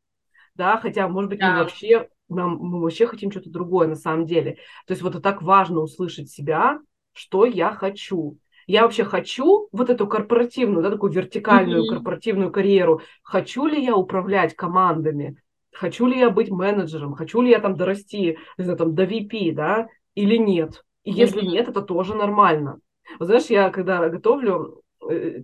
да, 0.55 0.77
хотя, 0.77 1.07
может 1.07 1.29
быть, 1.29 1.39
да. 1.39 1.51
мы 1.51 1.59
вообще 1.59 2.09
нам, 2.35 2.57
мы 2.57 2.81
вообще 2.81 3.07
хотим 3.07 3.31
что-то 3.31 3.49
другое 3.49 3.87
на 3.87 3.95
самом 3.95 4.25
деле. 4.25 4.57
То 4.87 4.91
есть 4.91 5.01
вот 5.01 5.11
это 5.11 5.21
так 5.21 5.41
важно 5.41 5.79
услышать 5.79 6.29
себя, 6.29 6.79
что 7.13 7.45
я 7.45 7.71
хочу. 7.73 8.37
Я 8.65 8.83
вообще 8.83 9.03
хочу 9.03 9.67
вот 9.71 9.89
эту 9.89 10.07
корпоративную, 10.07 10.83
да, 10.83 10.91
такую 10.91 11.11
вертикальную 11.11 11.83
mm-hmm. 11.83 11.95
корпоративную 11.95 12.51
карьеру. 12.51 13.01
Хочу 13.21 13.65
ли 13.65 13.83
я 13.83 13.95
управлять 13.95 14.55
командами? 14.55 15.37
Хочу 15.73 16.05
ли 16.05 16.19
я 16.19 16.29
быть 16.29 16.49
менеджером? 16.49 17.13
Хочу 17.13 17.41
ли 17.41 17.49
я 17.49 17.59
там 17.59 17.75
дорасти, 17.75 18.37
не 18.57 18.63
знаю, 18.63 18.77
там, 18.77 18.95
до 18.95 19.03
VP, 19.03 19.53
да, 19.53 19.87
или 20.15 20.37
нет? 20.37 20.83
И 21.03 21.11
mm-hmm. 21.11 21.15
если 21.15 21.41
нет, 21.45 21.67
это 21.67 21.81
тоже 21.81 22.15
нормально. 22.15 22.79
Вот 23.19 23.25
знаешь, 23.25 23.47
я 23.47 23.69
когда 23.69 24.07
готовлю 24.09 24.82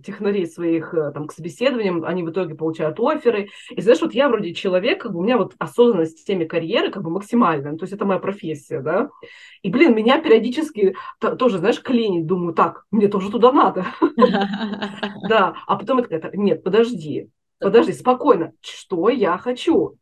технарей 0.04 0.46
своих 0.46 0.94
э, 0.94 1.12
там, 1.12 1.26
к 1.26 1.32
собеседованиям, 1.32 2.04
они 2.04 2.22
в 2.22 2.30
итоге 2.30 2.54
получают 2.54 2.98
оферы. 3.00 3.50
И 3.70 3.80
знаешь, 3.80 4.00
вот 4.00 4.14
я 4.14 4.28
вроде 4.28 4.54
человек, 4.54 5.02
как 5.02 5.12
бы 5.12 5.20
у 5.20 5.22
меня 5.22 5.38
вот 5.38 5.54
осознанность 5.58 6.20
в 6.20 6.24
теме 6.24 6.46
карьеры 6.46 6.90
как 6.90 7.02
бы 7.02 7.10
максимальная, 7.10 7.76
то 7.76 7.84
есть 7.84 7.92
это 7.92 8.04
моя 8.04 8.20
профессия, 8.20 8.80
да. 8.80 9.10
И, 9.62 9.70
блин, 9.70 9.94
меня 9.94 10.20
периодически 10.20 10.94
тоже, 11.38 11.58
знаешь, 11.58 11.82
клинит, 11.82 12.26
думаю, 12.26 12.54
так, 12.54 12.84
мне 12.90 13.08
тоже 13.08 13.30
туда 13.30 13.52
надо. 13.52 13.86
Да, 15.28 15.54
а 15.66 15.76
потом 15.76 15.98
это 15.98 16.30
нет, 16.34 16.62
подожди, 16.64 17.28
подожди, 17.58 17.92
спокойно, 17.92 18.52
что 18.60 19.08
я 19.08 19.38
хочу? 19.38 19.98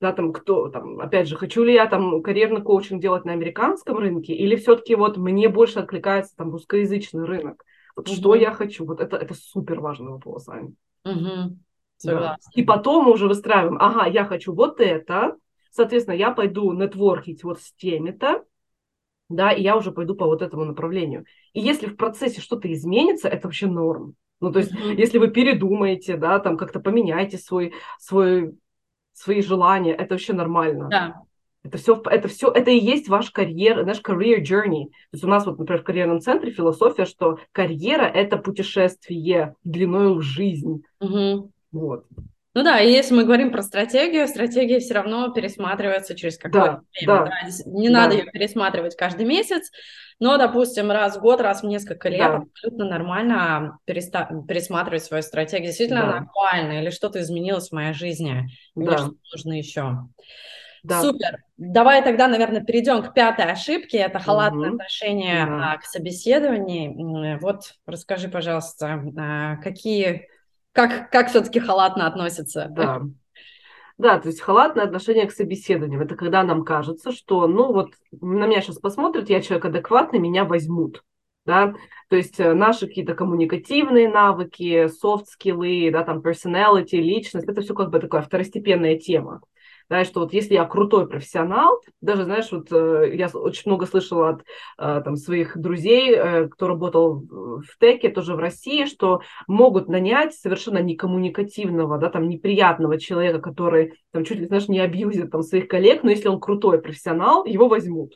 да, 0.00 0.12
там, 0.12 0.32
кто, 0.32 0.68
там, 0.68 0.98
опять 1.00 1.28
же, 1.28 1.36
хочу 1.36 1.62
ли 1.62 1.74
я 1.74 1.86
там 1.86 2.22
карьерный 2.22 2.62
коучинг 2.62 3.02
делать 3.02 3.24
на 3.24 3.32
американском 3.32 3.98
рынке, 3.98 4.32
или 4.32 4.56
все-таки 4.56 4.94
вот 4.94 5.18
мне 5.18 5.48
больше 5.48 5.80
откликается 5.80 6.34
там 6.36 6.50
русскоязычный 6.50 7.24
рынок. 7.24 7.64
Вот 8.00 8.08
угу. 8.08 8.16
что 8.16 8.34
я 8.34 8.52
хочу? 8.52 8.86
Вот 8.86 9.00
это, 9.00 9.16
это 9.18 9.34
супер 9.34 9.80
важный 9.80 10.12
вопрос, 10.12 10.48
Ань. 10.48 10.74
Угу. 11.04 11.58
Да. 12.04 12.36
И 12.54 12.62
потом 12.62 13.04
мы 13.04 13.12
уже 13.12 13.28
выстраиваем, 13.28 13.76
ага, 13.78 14.06
я 14.06 14.24
хочу 14.24 14.54
вот 14.54 14.80
это, 14.80 15.36
соответственно, 15.70 16.14
я 16.14 16.30
пойду 16.30 16.72
нетворкить 16.72 17.44
вот 17.44 17.60
с 17.60 17.74
теми-то, 17.74 18.42
да, 19.28 19.52
и 19.52 19.62
я 19.62 19.76
уже 19.76 19.92
пойду 19.92 20.14
по 20.14 20.24
вот 20.24 20.40
этому 20.40 20.64
направлению. 20.64 21.26
И 21.52 21.60
если 21.60 21.88
в 21.88 21.96
процессе 21.96 22.40
что-то 22.40 22.72
изменится, 22.72 23.28
это 23.28 23.48
вообще 23.48 23.66
норм. 23.66 24.14
Ну, 24.40 24.50
то 24.50 24.60
есть, 24.60 24.72
mm-hmm. 24.72 24.94
если 24.94 25.18
вы 25.18 25.28
передумаете, 25.28 26.16
да, 26.16 26.38
там 26.38 26.56
как-то 26.56 26.80
поменяете 26.80 27.36
свой, 27.36 27.74
свой, 27.98 28.58
свои 29.12 29.42
желания, 29.42 29.92
это 29.92 30.14
вообще 30.14 30.32
нормально. 30.32 30.88
Да. 30.88 31.22
Это 31.62 31.76
все, 31.76 32.02
это 32.06 32.28
все, 32.28 32.50
это 32.50 32.70
и 32.70 32.78
есть 32.78 33.08
ваш 33.08 33.30
карьер, 33.30 33.84
наш 33.84 34.00
career 34.00 34.40
journey. 34.40 34.86
То 34.86 35.12
есть 35.12 35.24
у 35.24 35.28
нас 35.28 35.44
вот, 35.44 35.58
например, 35.58 35.82
в 35.82 35.84
карьерном 35.84 36.20
центре 36.20 36.52
философия, 36.52 37.04
что 37.04 37.38
карьера– 37.52 38.04
это 38.14 38.38
путешествие 38.38 39.54
длиной 39.62 40.14
в 40.14 40.22
жизнь. 40.22 40.82
Угу. 41.00 41.50
Вот. 41.72 42.06
Ну 42.52 42.64
да, 42.64 42.80
и 42.80 42.90
если 42.90 43.14
мы 43.14 43.24
говорим 43.24 43.52
про 43.52 43.62
стратегию, 43.62 44.26
стратегия 44.26 44.80
все 44.80 44.94
равно 44.94 45.32
пересматривается 45.32 46.16
через 46.16 46.36
какое-то 46.36 46.66
да, 46.66 46.80
время. 46.92 47.06
Да, 47.06 47.24
да. 47.26 47.70
Не 47.70 47.88
да. 47.88 47.94
надо 47.94 48.14
ее 48.16 48.24
пересматривать 48.24 48.96
каждый 48.96 49.24
месяц, 49.24 49.70
но, 50.18 50.36
допустим, 50.36 50.90
раз 50.90 51.16
в 51.16 51.20
год, 51.20 51.40
раз 51.40 51.62
в 51.62 51.66
несколько 51.66 52.08
лет 52.08 52.18
да. 52.18 52.36
абсолютно 52.38 52.88
нормально 52.88 53.78
переста- 53.86 54.44
пересматривать 54.48 55.04
свою 55.04 55.22
стратегию. 55.22 55.68
Действительно 55.68 56.02
да. 56.02 56.20
нормально, 56.20 56.80
или 56.82 56.90
что-то 56.90 57.20
изменилось 57.20 57.68
в 57.68 57.72
моей 57.72 57.92
жизни, 57.92 58.48
да. 58.74 58.82
мне 58.82 58.98
что 58.98 59.12
нужно 59.32 59.52
еще. 59.58 59.98
Да. 60.82 61.02
Супер. 61.02 61.38
Давай 61.56 62.02
тогда, 62.02 62.26
наверное, 62.28 62.62
перейдем 62.62 63.02
к 63.02 63.12
пятой 63.12 63.44
ошибке. 63.46 63.98
Это 63.98 64.18
халатное 64.18 64.70
угу. 64.70 64.76
отношение 64.76 65.46
да. 65.46 65.76
к 65.76 65.84
собеседованию. 65.84 67.38
Вот 67.40 67.74
расскажи, 67.86 68.28
пожалуйста, 68.28 69.02
а, 69.18 69.56
какие, 69.56 70.28
как, 70.72 71.10
как 71.10 71.28
все-таки 71.28 71.60
халатно 71.60 72.06
относятся? 72.06 72.68
Да. 72.70 73.02
Да, 73.98 74.18
то 74.18 74.28
есть 74.28 74.40
халатное 74.40 74.84
отношение 74.84 75.26
к 75.26 75.32
собеседованию. 75.32 76.00
Это 76.00 76.16
когда 76.16 76.42
нам 76.42 76.64
кажется, 76.64 77.12
что, 77.12 77.46
ну 77.46 77.70
вот, 77.70 77.92
на 78.12 78.46
меня 78.46 78.62
сейчас 78.62 78.78
посмотрят, 78.78 79.28
я 79.28 79.42
человек 79.42 79.66
адекватный, 79.66 80.18
меня 80.18 80.44
возьмут. 80.44 81.02
да, 81.44 81.74
то 82.08 82.16
есть 82.16 82.38
э, 82.40 82.54
наши 82.54 82.86
какие-то 82.86 83.14
коммуникативные 83.14 84.08
навыки, 84.08 84.88
софт-скиллы, 84.88 85.90
да, 85.92 86.04
там, 86.04 86.20
personality, 86.20 86.96
личность, 86.96 87.48
это 87.48 87.60
все 87.60 87.74
как 87.74 87.90
бы 87.90 87.98
такая 87.98 88.22
второстепенная 88.22 88.96
тема. 88.98 89.42
Да, 89.90 90.04
что 90.04 90.20
вот 90.20 90.32
если 90.32 90.54
я 90.54 90.64
крутой 90.64 91.08
профессионал, 91.08 91.82
даже, 92.00 92.24
знаешь, 92.24 92.50
вот 92.52 92.68
э, 92.70 93.12
я 93.16 93.28
очень 93.34 93.64
много 93.66 93.86
слышала 93.86 94.30
от 94.30 94.44
э, 94.78 95.02
там, 95.04 95.16
своих 95.16 95.58
друзей, 95.58 96.16
кто 96.48 96.68
работал 96.68 97.20
в 97.20 97.78
теке, 97.78 98.08
тоже 98.08 98.34
в 98.34 98.38
России, 98.38 98.86
что 98.86 99.20
могут 99.48 99.88
нанять 99.88 100.32
совершенно 100.34 100.78
некоммуникативного, 100.78 101.98
да, 101.98 102.08
там, 102.08 102.28
неприятного 102.28 103.00
человека, 103.00 103.40
который 103.40 103.94
там 104.12 104.24
чуть 104.24 104.38
ли, 104.38 104.46
знаешь, 104.46 104.68
не 104.68 104.78
абьюзит 104.78 105.30
там 105.30 105.42
своих 105.42 105.68
коллег, 105.68 106.04
но 106.04 106.10
если 106.10 106.28
он 106.28 106.40
крутой 106.40 106.80
профессионал, 106.80 107.44
его 107.44 107.68
возьмут. 107.68 108.14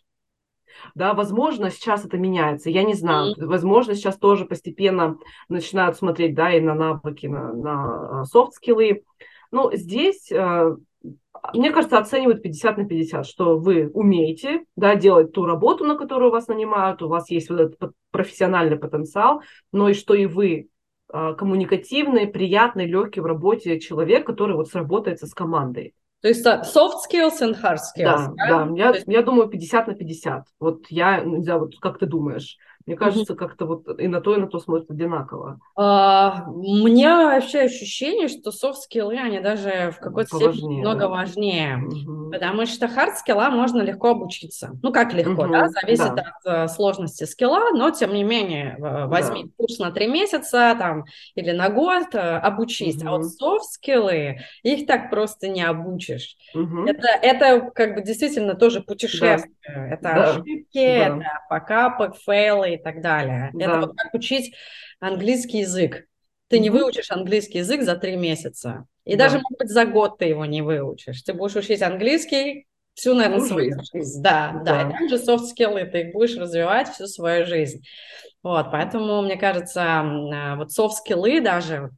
Да, 0.94 1.14
возможно, 1.14 1.70
сейчас 1.70 2.04
это 2.04 2.18
меняется, 2.18 2.70
я 2.70 2.84
не 2.84 2.94
знаю, 2.94 3.34
mm-hmm. 3.34 3.46
возможно, 3.46 3.94
сейчас 3.94 4.16
тоже 4.16 4.44
постепенно 4.44 5.18
начинают 5.48 5.96
смотреть, 5.96 6.34
да, 6.34 6.52
и 6.52 6.60
на 6.60 6.74
навыки, 6.74 7.26
на, 7.26 7.52
на 7.52 8.24
софт-скиллы, 8.24 9.02
но 9.50 9.72
здесь, 9.72 10.30
э, 10.30 10.76
мне 11.52 11.70
кажется, 11.70 11.98
оценивают 11.98 12.42
50 12.42 12.78
на 12.78 12.84
50, 12.86 13.26
что 13.26 13.58
вы 13.58 13.90
умеете, 13.92 14.64
да, 14.76 14.94
делать 14.94 15.32
ту 15.32 15.44
работу, 15.44 15.84
на 15.84 15.96
которую 15.96 16.30
вас 16.30 16.48
нанимают, 16.48 17.02
у 17.02 17.08
вас 17.08 17.30
есть 17.30 17.50
вот 17.50 17.60
этот 17.60 17.92
профессиональный 18.10 18.78
потенциал, 18.78 19.42
но 19.72 19.88
и 19.88 19.94
что 19.94 20.14
и 20.14 20.26
вы 20.26 20.68
э, 21.12 21.34
коммуникативный, 21.36 22.26
приятный, 22.26 22.86
легкий 22.86 23.20
в 23.20 23.26
работе 23.26 23.78
человек, 23.80 24.26
который 24.26 24.56
вот 24.56 24.68
сработается 24.68 25.26
с 25.26 25.34
командой. 25.34 25.94
То 26.22 26.28
есть 26.28 26.46
soft 26.46 26.94
skills 27.06 27.42
and 27.42 27.54
hard 27.60 27.76
skills. 27.76 28.04
Да, 28.04 28.32
да, 28.48 28.64
да. 28.64 28.74
Я, 28.74 28.88
есть... 28.90 29.04
я 29.06 29.20
думаю 29.20 29.48
50 29.48 29.88
на 29.88 29.94
50. 29.94 30.44
Вот 30.58 30.86
я, 30.88 31.20
не 31.20 31.42
знаю, 31.42 31.60
вот 31.60 31.78
как 31.78 31.98
ты 31.98 32.06
думаешь? 32.06 32.56
Мне 32.86 32.96
кажется, 32.96 33.34
как-то 33.34 33.64
вот 33.64 33.88
и 33.98 34.08
на 34.08 34.20
то, 34.20 34.34
и 34.34 34.38
на 34.38 34.46
то 34.46 34.58
смотрят 34.58 34.90
одинаково. 34.90 35.58
А, 35.74 36.44
у 36.46 36.86
меня 36.86 37.24
вообще 37.24 37.60
ощущение, 37.60 38.28
что 38.28 38.52
софт-скиллы, 38.52 39.16
они 39.16 39.40
даже 39.40 39.94
в 39.96 40.00
какой-то 40.00 40.36
степени 40.36 40.80
много 40.80 41.00
да? 41.00 41.08
важнее. 41.08 41.78
Mm-hmm. 41.78 42.30
Потому 42.30 42.66
что 42.66 42.86
хард-скилла 42.86 43.48
можно 43.48 43.80
легко 43.80 44.10
обучиться. 44.10 44.72
Ну, 44.82 44.92
как 44.92 45.14
легко, 45.14 45.46
mm-hmm. 45.46 45.52
да? 45.52 45.68
Зависит 45.68 46.14
да. 46.14 46.34
от 46.42 46.46
uh, 46.46 46.68
сложности 46.68 47.24
скилла, 47.24 47.70
но, 47.72 47.90
тем 47.90 48.12
не 48.12 48.22
менее, 48.22 48.76
возьми 48.78 49.44
да. 49.44 49.50
курс 49.56 49.78
на 49.78 49.90
три 49.90 50.06
месяца 50.06 50.76
там, 50.78 51.04
или 51.36 51.52
на 51.52 51.70
год, 51.70 52.14
uh, 52.14 52.38
обучись. 52.38 53.02
Mm-hmm. 53.02 53.08
А 53.08 53.12
вот 53.12 53.24
софт-скиллы, 53.24 54.40
их 54.62 54.86
так 54.86 55.08
просто 55.08 55.48
не 55.48 55.62
обучишь. 55.62 56.36
Mm-hmm. 56.54 56.90
Это, 56.90 57.08
это 57.22 57.60
как 57.74 57.94
бы 57.94 58.02
действительно 58.02 58.54
тоже 58.54 58.82
путешествие. 58.82 59.54
Да. 59.66 59.88
Это 59.88 60.02
да. 60.02 60.30
ошибки, 60.30 60.66
да. 60.74 61.06
это 61.06 61.24
факапы, 61.48 62.12
фейлы, 62.26 62.73
и 62.74 62.82
так 62.82 63.00
далее. 63.00 63.50
Да. 63.54 63.64
Это 63.64 63.80
вот 63.80 63.96
как 63.96 64.14
учить 64.14 64.54
английский 65.00 65.60
язык. 65.60 66.06
Ты 66.48 66.58
не 66.58 66.70
выучишь 66.70 67.10
английский 67.10 67.58
язык 67.58 67.82
за 67.82 67.96
три 67.96 68.16
месяца. 68.16 68.86
И 69.04 69.16
да. 69.16 69.24
даже, 69.24 69.36
может 69.36 69.58
быть, 69.58 69.70
за 69.70 69.84
год 69.86 70.18
ты 70.18 70.26
его 70.26 70.44
не 70.44 70.62
выучишь. 70.62 71.22
Ты 71.22 71.32
будешь 71.32 71.56
учить 71.56 71.82
английский 71.82 72.66
всю, 72.94 73.14
наверное, 73.14 73.40
всю 73.40 73.48
свою 73.48 73.72
жизнь. 73.92 74.22
Да, 74.22 74.62
да, 74.64 74.84
да. 74.84 74.88
И 74.88 74.92
также 74.92 75.18
софт-скиллы 75.18 75.84
ты 75.84 76.02
их 76.02 76.12
будешь 76.12 76.36
развивать 76.36 76.88
всю 76.88 77.06
свою 77.06 77.44
жизнь. 77.46 77.84
Вот, 78.42 78.70
поэтому, 78.70 79.22
мне 79.22 79.36
кажется, 79.36 79.82
а, 79.82 80.56
вот 80.56 80.70
софт-скиллы 80.70 81.40
даже 81.40 81.90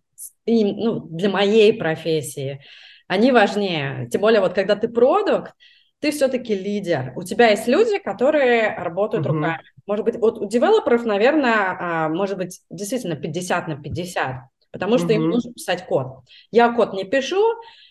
и, 0.46 0.64
ну, 0.64 1.00
для 1.00 1.28
моей 1.28 1.72
профессии, 1.72 2.62
они 3.08 3.32
важнее. 3.32 4.08
Тем 4.10 4.20
более, 4.20 4.40
вот 4.40 4.54
когда 4.54 4.76
ты 4.76 4.88
продукт, 4.88 5.52
ты 6.00 6.10
все-таки 6.10 6.54
лидер. 6.54 7.12
У 7.16 7.22
тебя 7.22 7.48
есть 7.48 7.66
люди, 7.66 7.98
которые 7.98 8.76
работают 8.76 9.26
uh-huh. 9.26 9.30
руками. 9.30 9.64
Может 9.86 10.04
быть, 10.04 10.16
вот 10.16 10.38
у 10.38 10.48
девелоперов, 10.48 11.04
наверное, 11.04 11.76
а, 11.78 12.08
может 12.08 12.36
быть, 12.38 12.60
действительно 12.70 13.16
50 13.16 13.68
на 13.68 13.76
50, 13.76 14.42
потому 14.72 14.98
что 14.98 15.08
uh-huh. 15.08 15.14
им 15.14 15.30
нужно 15.30 15.52
писать 15.52 15.86
код. 15.86 16.24
Я 16.50 16.72
код 16.72 16.92
не 16.92 17.04
пишу, 17.04 17.42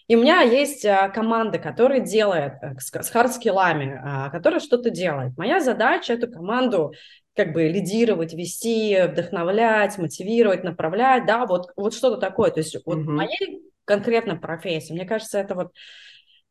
и 0.07 0.15
у 0.15 0.21
меня 0.21 0.41
есть 0.41 0.85
а, 0.85 1.09
команда, 1.09 1.57
которая 1.57 1.99
делает 1.99 2.53
э, 2.61 2.75
с 2.79 3.09
хардскиллами, 3.09 3.99
а, 4.03 4.29
которая 4.29 4.59
что-то 4.59 4.89
делает. 4.89 5.37
Моя 5.37 5.59
задача 5.59 6.13
эту 6.13 6.29
команду 6.29 6.93
как 7.35 7.53
бы 7.53 7.67
лидировать, 7.67 8.33
вести, 8.33 9.07
вдохновлять, 9.07 9.97
мотивировать, 9.97 10.63
направлять, 10.63 11.25
да, 11.25 11.45
вот, 11.45 11.71
вот 11.75 11.93
что-то 11.93 12.17
такое. 12.17 12.51
То 12.51 12.59
есть 12.59 12.77
вот 12.85 12.99
uh-huh. 12.99 13.09
моей 13.09 13.61
конкретно 13.85 14.35
профессии, 14.35 14.93
мне 14.93 15.05
кажется, 15.05 15.39
это 15.39 15.55
вот 15.55 15.71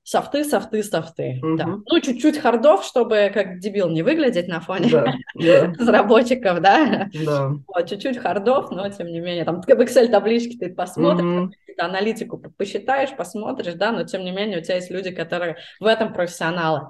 софты, 0.04 0.44
софты, 0.44 0.82
софты. 0.82 1.40
Угу. 1.42 1.56
Да. 1.56 1.66
Ну, 1.66 2.00
чуть-чуть 2.00 2.38
хардов, 2.38 2.84
чтобы 2.84 3.30
как 3.32 3.58
дебил 3.58 3.88
не 3.88 4.02
выглядеть 4.02 4.46
на 4.46 4.60
фоне 4.60 4.90
да, 4.90 5.14
да. 5.34 5.72
разработчиков, 5.78 6.60
да? 6.60 7.08
Да. 7.24 7.52
Вот, 7.66 7.88
чуть-чуть 7.88 8.18
хардов, 8.18 8.70
но 8.70 8.88
тем 8.90 9.08
не 9.08 9.20
менее, 9.20 9.44
там 9.44 9.62
в 9.62 9.66
Excel 9.66 10.08
таблички 10.08 10.58
ты 10.58 10.72
посмотришь, 10.72 11.24
угу. 11.24 11.52
аналитику 11.78 12.38
посчитаешь, 12.38 13.16
посмотришь, 13.16 13.74
да, 13.74 13.92
но 13.92 14.04
тем 14.04 14.22
не 14.22 14.30
менее 14.30 14.58
у 14.58 14.62
тебя 14.62 14.76
есть 14.76 14.90
люди, 14.90 15.10
которые 15.10 15.56
в 15.80 15.86
этом 15.86 16.12
профессионалы 16.12 16.88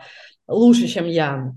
лучше, 0.49 0.89
чем 0.89 1.07
я. 1.07 1.53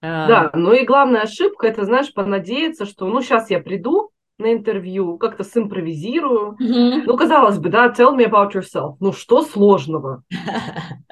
А. 0.00 0.26
Да, 0.26 0.50
ну 0.54 0.72
и 0.72 0.84
главная 0.84 1.22
ошибка, 1.22 1.68
это, 1.68 1.84
знаешь, 1.84 2.12
понадеяться, 2.12 2.86
что, 2.86 3.06
ну, 3.06 3.22
сейчас 3.22 3.50
я 3.50 3.60
приду, 3.60 4.11
на 4.42 4.52
интервью, 4.52 5.16
как-то 5.18 5.44
симпровизирую. 5.44 6.56
Mm-hmm. 6.60 7.02
Ну, 7.06 7.16
казалось 7.16 7.58
бы, 7.58 7.68
да, 7.68 7.88
tell 7.96 8.16
me 8.16 8.28
about 8.28 8.52
yourself. 8.52 8.96
Ну, 9.00 9.12
что 9.12 9.42
сложного? 9.42 10.22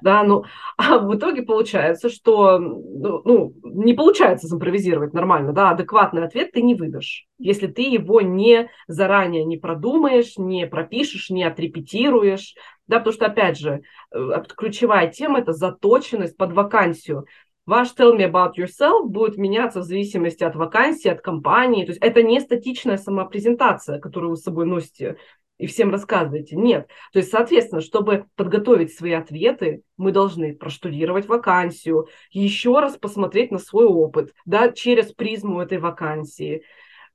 Да, 0.03 0.23
ну, 0.23 0.45
а 0.79 0.97
в 0.97 1.15
итоге 1.15 1.43
получается, 1.43 2.09
что, 2.09 2.59
ну, 2.59 3.21
ну, 3.27 3.55
не 3.65 3.93
получается 3.93 4.49
симпровизировать 4.49 5.13
нормально, 5.13 5.53
да, 5.53 5.71
адекватный 5.71 6.25
ответ 6.25 6.53
ты 6.53 6.63
не 6.63 6.75
выдашь, 6.75 7.27
если 7.39 7.67
ты 7.67 7.83
его 7.83 8.23
не 8.23 8.71
заранее 8.89 9.45
не 9.45 9.59
продумаешь, 9.59 10.39
не 10.39 10.67
пропишешь, 10.67 11.29
не 11.29 11.45
отрепетируешь, 11.45 12.55
да, 12.87 12.99
потому 12.99 13.15
что, 13.15 13.27
опять 13.27 13.59
же, 13.59 13.83
э, 14.13 14.43
ключевая 14.57 15.09
тема– 15.09 15.39
это 15.41 15.53
заточенность 15.53 16.37
под 16.37 16.53
вакансию. 16.53 17.27
Ваш 17.71 17.95
tell 17.97 18.17
me 18.17 18.29
about 18.29 18.55
yourself 18.57 19.07
будет 19.07 19.37
меняться 19.37 19.79
в 19.79 19.85
зависимости 19.85 20.43
от 20.43 20.57
вакансии, 20.57 21.07
от 21.07 21.21
компании. 21.21 21.85
То 21.85 21.93
есть 21.93 22.03
это 22.03 22.21
не 22.21 22.41
статичная 22.41 22.97
самопрезентация, 22.97 24.01
которую 24.01 24.31
вы 24.31 24.37
с 24.37 24.43
собой 24.43 24.67
носите 24.67 25.19
и 25.57 25.69
всем 25.69 25.93
рассказываете. 25.93 26.57
Нет. 26.57 26.89
То 27.13 27.21
есть, 27.21 27.31
соответственно, 27.31 27.81
чтобы 27.81 28.25
подготовить 28.35 28.93
свои 28.93 29.13
ответы, 29.13 29.83
мы 29.97 30.11
должны 30.11 30.53
проштудировать 30.57 31.29
вакансию, 31.29 32.09
еще 32.33 32.81
раз 32.81 32.97
посмотреть 32.97 33.53
на 33.53 33.61
свой 33.61 33.87
опыт, 33.87 34.35
да, 34.45 34.73
через 34.73 35.13
призму 35.13 35.61
этой 35.61 35.79
вакансии, 35.79 36.65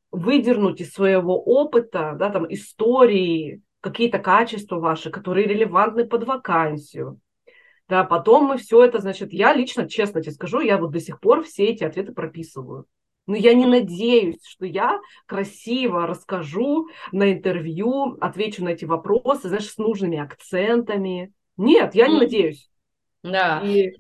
выдернуть 0.09 0.79
из 0.79 0.93
своего 0.93 1.37
опыта, 1.37 2.15
да, 2.17 2.29
там, 2.29 2.45
истории, 2.47 3.61
какие-то 3.81 4.19
качества 4.19 4.79
ваши, 4.79 5.09
которые 5.09 5.47
релевантны 5.47 6.07
под 6.07 6.23
вакансию. 6.23 7.19
Да, 7.88 8.03
потом 8.03 8.45
мы 8.45 8.57
все 8.57 8.83
это, 8.83 8.99
значит, 8.99 9.31
я 9.31 9.53
лично, 9.53 9.88
честно 9.88 10.21
тебе 10.21 10.31
скажу, 10.31 10.59
я 10.59 10.77
вот 10.77 10.91
до 10.91 10.99
сих 10.99 11.19
пор 11.19 11.43
все 11.43 11.65
эти 11.65 11.83
ответы 11.83 12.13
прописываю. 12.13 12.88
Но 13.27 13.36
я 13.36 13.53
не 13.53 13.65
надеюсь, 13.65 14.43
что 14.45 14.65
я 14.65 14.99
красиво 15.25 16.05
расскажу 16.05 16.88
на 17.11 17.31
интервью, 17.31 18.17
отвечу 18.21 18.63
на 18.63 18.69
эти 18.69 18.86
вопросы, 18.86 19.47
знаешь, 19.47 19.69
с 19.69 19.77
нужными 19.77 20.17
акцентами. 20.17 21.33
Нет, 21.57 21.95
я 21.95 22.07
не 22.07 22.19
надеюсь. 22.19 22.69
Да. 23.23 23.61
И, 23.63 23.93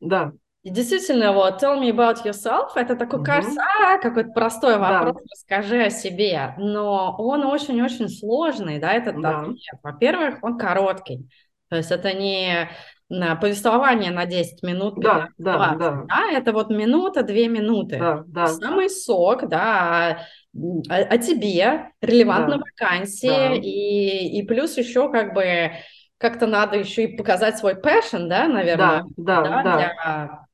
да. 0.00 0.32
И 0.62 0.70
действительно, 0.70 1.32
вот 1.32 1.62
tell 1.62 1.80
me 1.80 1.90
about 1.90 2.24
yourself, 2.24 2.70
это 2.74 2.94
такой, 2.94 3.20
угу. 3.20 3.26
кажется, 3.26 3.60
а, 3.80 3.98
какой-то 3.98 4.30
простой 4.30 4.78
вопрос, 4.78 5.14
да. 5.14 5.22
расскажи 5.30 5.82
о 5.84 5.90
себе, 5.90 6.54
но 6.58 7.14
он 7.16 7.44
очень-очень 7.44 8.08
сложный, 8.08 8.78
да, 8.78 8.92
этот 8.92 9.20
да. 9.20 9.40
ответ. 9.40 9.56
Во-первых, 9.82 10.38
он 10.42 10.58
короткий, 10.58 11.28
то 11.68 11.76
есть 11.76 11.90
это 11.90 12.12
не 12.12 12.68
на 13.08 13.36
повествование 13.36 14.10
на 14.10 14.26
10 14.26 14.62
минут, 14.62 15.00
да, 15.00 15.28
20, 15.38 15.38
да, 15.38 15.74
да. 15.78 16.04
да, 16.08 16.30
это 16.32 16.52
вот 16.52 16.70
минута, 16.70 17.22
две 17.22 17.48
минуты. 17.48 17.98
Да, 17.98 18.24
да. 18.26 18.46
Самый 18.48 18.90
сок, 18.90 19.48
да, 19.48 20.26
о, 20.54 20.94
о 20.94 21.18
тебе, 21.18 21.90
релевантно 22.02 22.58
да, 22.58 22.64
вакансии, 22.64 23.28
да. 23.28 23.54
и, 23.54 24.38
и 24.38 24.42
плюс 24.46 24.76
еще 24.76 25.10
как 25.10 25.34
бы 25.34 25.72
как-то 26.18 26.46
надо 26.46 26.76
еще 26.76 27.04
и 27.04 27.16
показать 27.16 27.58
свой 27.58 27.74
passion, 27.74 28.28
да, 28.28 28.46
наверное, 28.48 29.04
да, 29.16 29.42
да, 29.42 29.42
да, 29.42 29.62
да. 29.62 29.76
Для... 29.76 30.48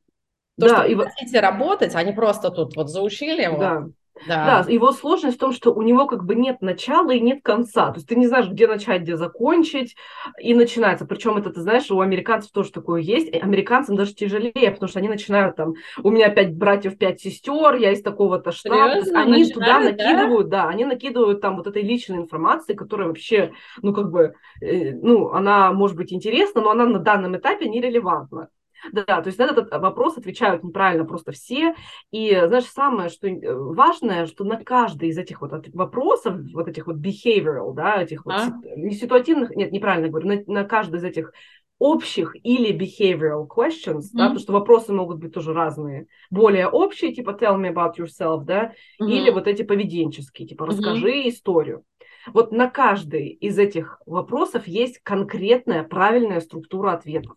То, 0.61 0.69
да, 0.69 0.77
что 0.77 0.87
и 0.87 0.95
вы 0.95 1.05
хотите 1.07 1.41
работать, 1.41 1.95
а 1.97 2.03
не 2.03 2.13
просто 2.13 2.51
тут 2.51 2.77
вот 2.77 2.89
заучили. 2.89 3.47
Да. 3.59 3.87
Да. 4.27 4.63
да, 4.65 4.71
его 4.71 4.93
сложность 4.93 5.37
в 5.37 5.41
том, 5.41 5.53
что 5.53 5.73
у 5.73 5.83
него 5.83 6.07
как 6.07 6.25
бы 6.25 6.35
нет 6.35 6.63
начала 6.63 7.11
и 7.11 7.21
нет 7.21 7.41
конца. 7.43 7.91
То 7.91 7.97
есть 7.97 8.09
ты 8.09 8.17
не 8.17 8.27
знаешь, 8.27 8.49
где 8.49 8.67
начать, 8.67 9.03
где 9.03 9.17
закончить, 9.17 9.97
и 10.41 10.55
начинается. 10.55 11.05
Причем 11.05 11.37
это, 11.37 11.51
ты 11.51 11.61
знаешь, 11.61 11.91
у 11.91 12.01
американцев 12.01 12.53
тоже 12.53 12.73
такое 12.73 13.01
есть. 13.01 13.35
Американцам 13.35 13.97
даже 13.97 14.15
тяжелее, 14.15 14.71
потому 14.71 14.89
что 14.89 15.01
они 15.01 15.09
начинают 15.09 15.57
там, 15.57 15.75
у 16.03 16.11
меня 16.11 16.29
пять 16.31 16.55
братьев, 16.55 16.97
пять 16.97 17.21
сестер, 17.21 17.75
я 17.75 17.93
из 17.93 18.03
такого-то 18.03 18.53
штата. 18.53 18.75
Они 19.15 19.45
начинают, 19.45 19.53
туда 19.53 19.81
накидывают, 19.81 20.49
да? 20.49 20.63
да, 20.65 20.69
они 20.69 20.85
накидывают 20.85 21.41
там 21.41 21.57
вот 21.57 21.67
этой 21.67 21.83
личной 21.83 22.19
информации, 22.19 22.75
которая 22.75 23.09
вообще, 23.09 23.53
ну 23.83 23.93
как 23.93 24.11
бы, 24.11 24.35
э, 24.61 24.93
ну 24.93 25.33
она 25.33 25.73
может 25.73 25.97
быть 25.97 26.13
интересна, 26.13 26.61
но 26.61 26.71
она 26.71 26.87
на 26.87 26.99
данном 26.99 27.37
этапе 27.37 27.69
нерелевантна. 27.69 28.49
Да, 28.93 29.05
то 29.05 29.27
есть 29.27 29.39
на 29.39 29.45
этот 29.45 29.71
вопрос 29.71 30.19
отвечают 30.19 30.63
неправильно 30.63 31.05
просто 31.05 31.33
все. 31.33 31.75
И 32.11 32.31
знаешь, 32.47 32.65
самое 32.65 33.09
что 33.09 33.29
э, 33.29 33.55
важное, 33.55 34.27
что 34.27 34.45
на 34.45 34.63
каждый 34.63 35.09
из 35.09 35.19
этих 35.19 35.41
вот 35.41 35.53
вопросов, 35.73 36.37
вот 36.53 36.69
этих 36.69 36.87
вот 36.87 36.97
behavioral, 36.97 37.73
да, 37.75 38.03
этих 38.03 38.25
вот 38.25 38.35
а? 38.35 38.61
не 38.77 38.95
ситуативных, 38.95 39.51
нет, 39.51 39.73
неправильно 39.73 40.09
говорю, 40.09 40.29
на, 40.29 40.43
на 40.47 40.65
каждый 40.65 40.97
из 40.97 41.05
этих 41.05 41.33
общих 41.79 42.35
или 42.43 42.73
behavioral 42.73 43.47
questions, 43.49 44.03
mm-hmm. 44.03 44.15
да, 44.15 44.25
потому 44.25 44.39
что 44.39 44.53
вопросы 44.53 44.93
могут 44.93 45.19
быть 45.19 45.33
тоже 45.33 45.53
разные. 45.53 46.07
Более 46.31 46.69
общие, 46.69 47.13
типа 47.15 47.37
tell 47.41 47.59
me 47.61 47.73
about 47.73 47.97
yourself, 47.99 48.45
да, 48.45 48.73
mm-hmm. 49.01 49.11
или 49.11 49.31
вот 49.31 49.47
эти 49.47 49.63
поведенческие, 49.63 50.49
типа 50.49 50.67
расскажи 50.67 51.25
mm-hmm. 51.25 51.29
историю. 51.29 51.85
Вот 52.33 52.53
на 52.53 52.71
каждый 52.71 53.29
из 53.29 53.59
этих 53.59 54.01
вопросов 54.07 54.67
есть 54.67 54.99
конкретная 55.03 55.85
правильная 55.85 56.41
структура 56.41 56.93
ответов. 56.93 57.37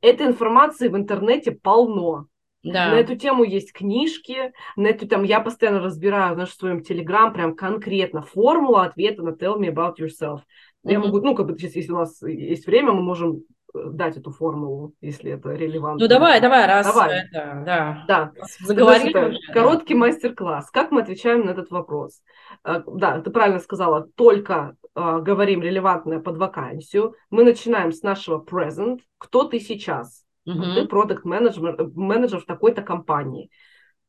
Этой 0.00 0.26
информации 0.26 0.88
в 0.88 0.96
интернете 0.96 1.52
полно. 1.52 2.26
Да. 2.62 2.90
На 2.90 2.94
эту 2.94 3.16
тему 3.16 3.42
есть 3.42 3.72
книжки, 3.72 4.52
на 4.76 4.86
эту 4.86 5.08
там 5.08 5.24
я 5.24 5.40
постоянно 5.40 5.80
разбираю 5.80 6.34
знаешь, 6.34 6.50
в 6.50 6.54
своем 6.54 6.82
телеграм 6.82 7.32
прям 7.32 7.56
конкретно 7.56 8.22
формула 8.22 8.84
ответа 8.84 9.22
на 9.22 9.30
tell 9.30 9.58
me 9.58 9.68
about 9.68 9.96
yourself. 9.98 10.42
Mm-hmm. 10.84 10.92
Я 10.92 11.00
могу, 11.00 11.20
ну, 11.20 11.34
как 11.34 11.46
бы 11.46 11.58
сейчас, 11.58 11.74
если 11.74 11.92
у 11.92 11.96
нас 11.96 12.22
есть 12.22 12.66
время, 12.66 12.92
мы 12.92 13.02
можем 13.02 13.42
дать 13.74 14.16
эту 14.16 14.30
формулу, 14.30 14.94
если 15.00 15.32
это 15.32 15.50
релевантно. 15.50 16.04
Ну, 16.04 16.08
давай, 16.08 16.40
давай, 16.40 16.66
раз 16.66 16.86
давай. 16.86 17.20
это, 17.20 17.62
да. 17.64 18.04
Да. 18.06 18.32
Заговорили 18.60 19.10
это, 19.10 19.52
Короткий 19.52 19.94
мастер-класс. 19.94 20.70
Как 20.70 20.90
мы 20.90 21.02
отвечаем 21.02 21.46
на 21.46 21.50
этот 21.50 21.70
вопрос? 21.70 22.20
Э, 22.64 22.82
да, 22.86 23.20
ты 23.20 23.30
правильно 23.30 23.60
сказала, 23.60 24.06
только 24.14 24.76
э, 24.94 25.18
говорим 25.20 25.62
релевантное 25.62 26.20
под 26.20 26.36
вакансию. 26.36 27.14
Мы 27.30 27.44
начинаем 27.44 27.92
с 27.92 28.02
нашего 28.02 28.42
present. 28.42 29.00
Кто 29.18 29.44
ты 29.44 29.60
сейчас? 29.60 30.24
Uh-huh. 30.46 30.74
Ты 30.74 30.86
продукт 30.86 31.24
менеджер 31.24 31.90
менеджер 31.94 32.40
в 32.40 32.46
такой-то 32.46 32.82
компании. 32.82 33.50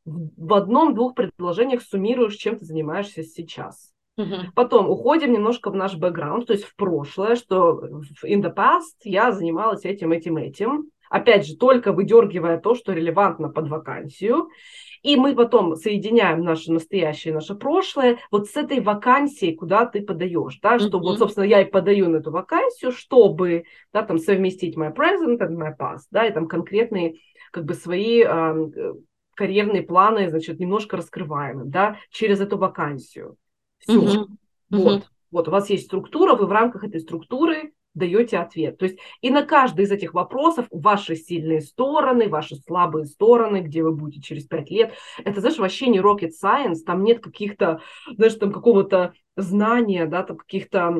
В 0.05 0.53
одном-двух 0.53 1.15
предложениях 1.15 1.81
суммируешь, 1.81 2.35
чем 2.35 2.57
ты 2.57 2.65
занимаешься 2.65 3.23
сейчас. 3.23 3.92
Потом 4.55 4.89
уходим 4.89 5.33
немножко 5.33 5.71
в 5.71 5.75
наш 5.75 5.95
бэкграунд, 5.95 6.47
то 6.47 6.53
есть 6.53 6.65
в 6.65 6.75
прошлое, 6.75 7.35
что 7.35 7.83
in 8.23 8.41
the 8.41 8.53
past 8.53 9.01
я 9.03 9.31
занималась 9.31 9.85
этим, 9.85 10.11
этим, 10.11 10.37
этим. 10.37 10.89
Опять 11.09 11.45
же, 11.45 11.55
только 11.55 11.93
выдергивая 11.93 12.59
то, 12.59 12.73
что 12.73 12.91
релевантно 12.91 13.49
под 13.49 13.69
вакансию. 13.69 14.49
И 15.03 15.15
мы 15.15 15.35
потом 15.35 15.75
соединяем 15.75 16.41
наше 16.43 16.71
настоящее 16.71 17.33
и 17.33 17.35
наше 17.35 17.55
прошлое 17.55 18.17
вот 18.31 18.47
с 18.47 18.55
этой 18.55 18.79
вакансией, 18.79 19.53
куда 19.53 19.85
ты 19.85 20.01
подаешь, 20.01 20.59
да, 20.61 20.79
что 20.79 20.97
mm-hmm. 20.97 21.01
вот, 21.01 21.19
собственно, 21.19 21.43
я 21.43 21.61
и 21.61 21.69
подаю 21.69 22.07
на 22.07 22.17
эту 22.17 22.31
вакансию, 22.31 22.91
чтобы, 22.91 23.65
да, 23.91 24.01
там, 24.03 24.17
совместить 24.17 24.77
my 24.77 24.95
present 24.95 25.39
and 25.39 25.57
my 25.57 25.77
past, 25.77 26.05
да, 26.09 26.25
и 26.25 26.31
там 26.31 26.47
конкретные, 26.47 27.15
как 27.51 27.65
бы, 27.65 27.73
свои 27.73 28.23
э, 28.25 28.69
карьерные 29.35 29.83
планы, 29.83 30.29
значит, 30.29 30.59
немножко 30.59 30.97
раскрываем, 30.97 31.69
да, 31.69 31.97
через 32.09 32.39
эту 32.39 32.57
вакансию. 32.57 33.35
Все. 33.87 34.01
Mm-hmm. 34.01 34.27
Вот. 34.71 35.09
Вот, 35.31 35.47
у 35.47 35.51
вас 35.51 35.69
есть 35.71 35.85
структура, 35.85 36.35
вы 36.35 36.45
в 36.45 36.51
рамках 36.51 36.83
этой 36.83 37.01
структуры 37.01 37.73
даете 37.95 38.37
ответ. 38.37 38.77
То 38.77 38.85
есть 38.85 38.99
и 39.21 39.29
на 39.29 39.43
каждый 39.43 39.85
из 39.85 39.91
этих 39.91 40.13
вопросов 40.13 40.67
ваши 40.71 41.15
сильные 41.15 41.61
стороны, 41.61 42.29
ваши 42.29 42.55
слабые 42.55 43.05
стороны, 43.05 43.61
где 43.61 43.83
вы 43.83 43.93
будете 43.93 44.21
через 44.21 44.45
пять 44.45 44.69
лет, 44.69 44.93
это, 45.23 45.41
знаешь, 45.41 45.57
вообще 45.57 45.87
не 45.87 45.99
rocket 45.99 46.31
science, 46.43 46.79
там 46.85 47.03
нет 47.03 47.23
каких-то, 47.23 47.81
знаешь, 48.15 48.35
там 48.35 48.51
какого-то 48.51 49.13
знания, 49.35 50.05
да, 50.05 50.23
там 50.23 50.37
каких-то 50.37 50.95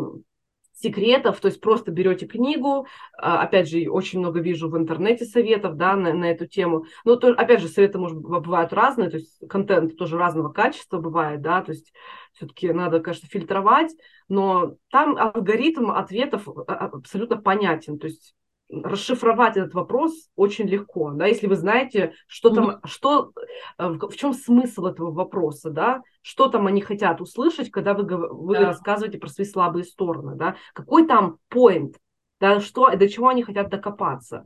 секретов, 0.83 1.39
то 1.39 1.47
есть 1.47 1.61
просто 1.61 1.91
берете 1.91 2.27
книгу, 2.27 2.87
а, 3.17 3.41
опять 3.41 3.69
же, 3.69 3.89
очень 3.89 4.19
много 4.19 4.41
вижу 4.41 4.69
в 4.69 4.77
интернете 4.77 5.23
советов, 5.25 5.77
да, 5.77 5.95
на, 5.95 6.13
на 6.13 6.25
эту 6.25 6.45
тему, 6.45 6.85
но, 7.05 7.15
то, 7.15 7.29
опять 7.29 7.61
же, 7.61 7.69
советы, 7.69 7.97
может, 7.97 8.19
бывают 8.19 8.73
разные, 8.73 9.09
то 9.09 9.17
есть 9.17 9.39
контент 9.47 9.95
тоже 9.97 10.17
разного 10.17 10.49
качества 10.49 10.99
бывает, 10.99 11.41
да, 11.41 11.61
то 11.61 11.71
есть 11.71 11.93
все-таки 12.33 12.71
надо, 12.73 12.99
конечно, 12.99 13.29
фильтровать, 13.29 13.91
но 14.27 14.75
там 14.91 15.17
алгоритм 15.17 15.89
ответов 15.91 16.47
а, 16.49 16.61
а, 16.67 16.85
абсолютно 16.87 17.37
понятен, 17.37 17.97
то 17.97 18.07
есть 18.07 18.35
расшифровать 18.81 19.57
этот 19.57 19.73
вопрос 19.73 20.29
очень 20.35 20.67
легко, 20.67 21.11
да, 21.11 21.27
если 21.27 21.47
вы 21.47 21.55
знаете, 21.55 22.13
что 22.27 22.49
там, 22.49 22.69
mm-hmm. 22.69 22.79
что, 22.85 23.31
э, 23.77 23.87
в 23.87 24.15
чем 24.15 24.33
смысл 24.33 24.87
этого 24.87 25.11
вопроса, 25.11 25.69
да, 25.69 26.01
что 26.21 26.47
там 26.47 26.67
они 26.67 26.81
хотят 26.81 27.21
услышать, 27.21 27.69
когда 27.69 27.93
вы, 27.93 28.03
вы 28.05 28.53
да. 28.53 28.67
рассказываете 28.67 29.19
про 29.19 29.29
свои 29.29 29.45
слабые 29.45 29.83
стороны, 29.83 30.35
да, 30.35 30.55
какой 30.73 31.07
там 31.07 31.37
point, 31.53 31.95
да, 32.39 32.59
что, 32.59 32.89
до 32.95 33.07
чего 33.07 33.27
они 33.27 33.43
хотят 33.43 33.69
докопаться. 33.69 34.45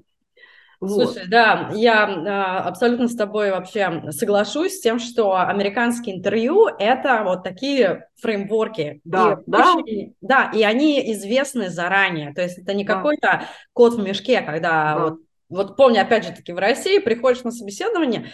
Вот. 0.80 1.13
Слушай, 1.13 1.28
да, 1.28 1.71
я 1.73 2.05
а, 2.05 2.59
абсолютно 2.67 3.07
с 3.07 3.15
тобой 3.15 3.49
вообще 3.51 4.11
соглашусь 4.11 4.75
с 4.75 4.82
тем, 4.82 4.99
что 4.99 5.36
американские 5.36 6.17
интервью– 6.17 6.67
это 6.80 7.23
вот 7.23 7.43
такие 7.43 8.07
фреймворки. 8.21 9.01
Да, 9.03 9.34
и 9.34 9.49
да? 9.49 9.73
Очень, 9.73 10.15
да, 10.21 10.51
и 10.53 10.61
они 10.63 11.11
известны 11.13 11.69
заранее. 11.69 12.34
То 12.34 12.43
есть 12.43 12.59
это 12.59 12.73
не 12.75 12.84
да. 12.84 12.95
какой-то 12.95 13.45
код 13.73 13.95
в 13.95 14.03
мешке, 14.03 14.41
когда 14.41 14.95
да. 14.95 14.99
вот 14.99 15.19
вот 15.49 15.78
помню, 15.78 16.01
опять 16.01 16.25
же 16.25 16.34
таки, 16.34 16.51
в 16.51 16.57
России 16.57 16.99
приходишь 16.99 17.43
на 17.43 17.51
собеседование, 17.51 18.32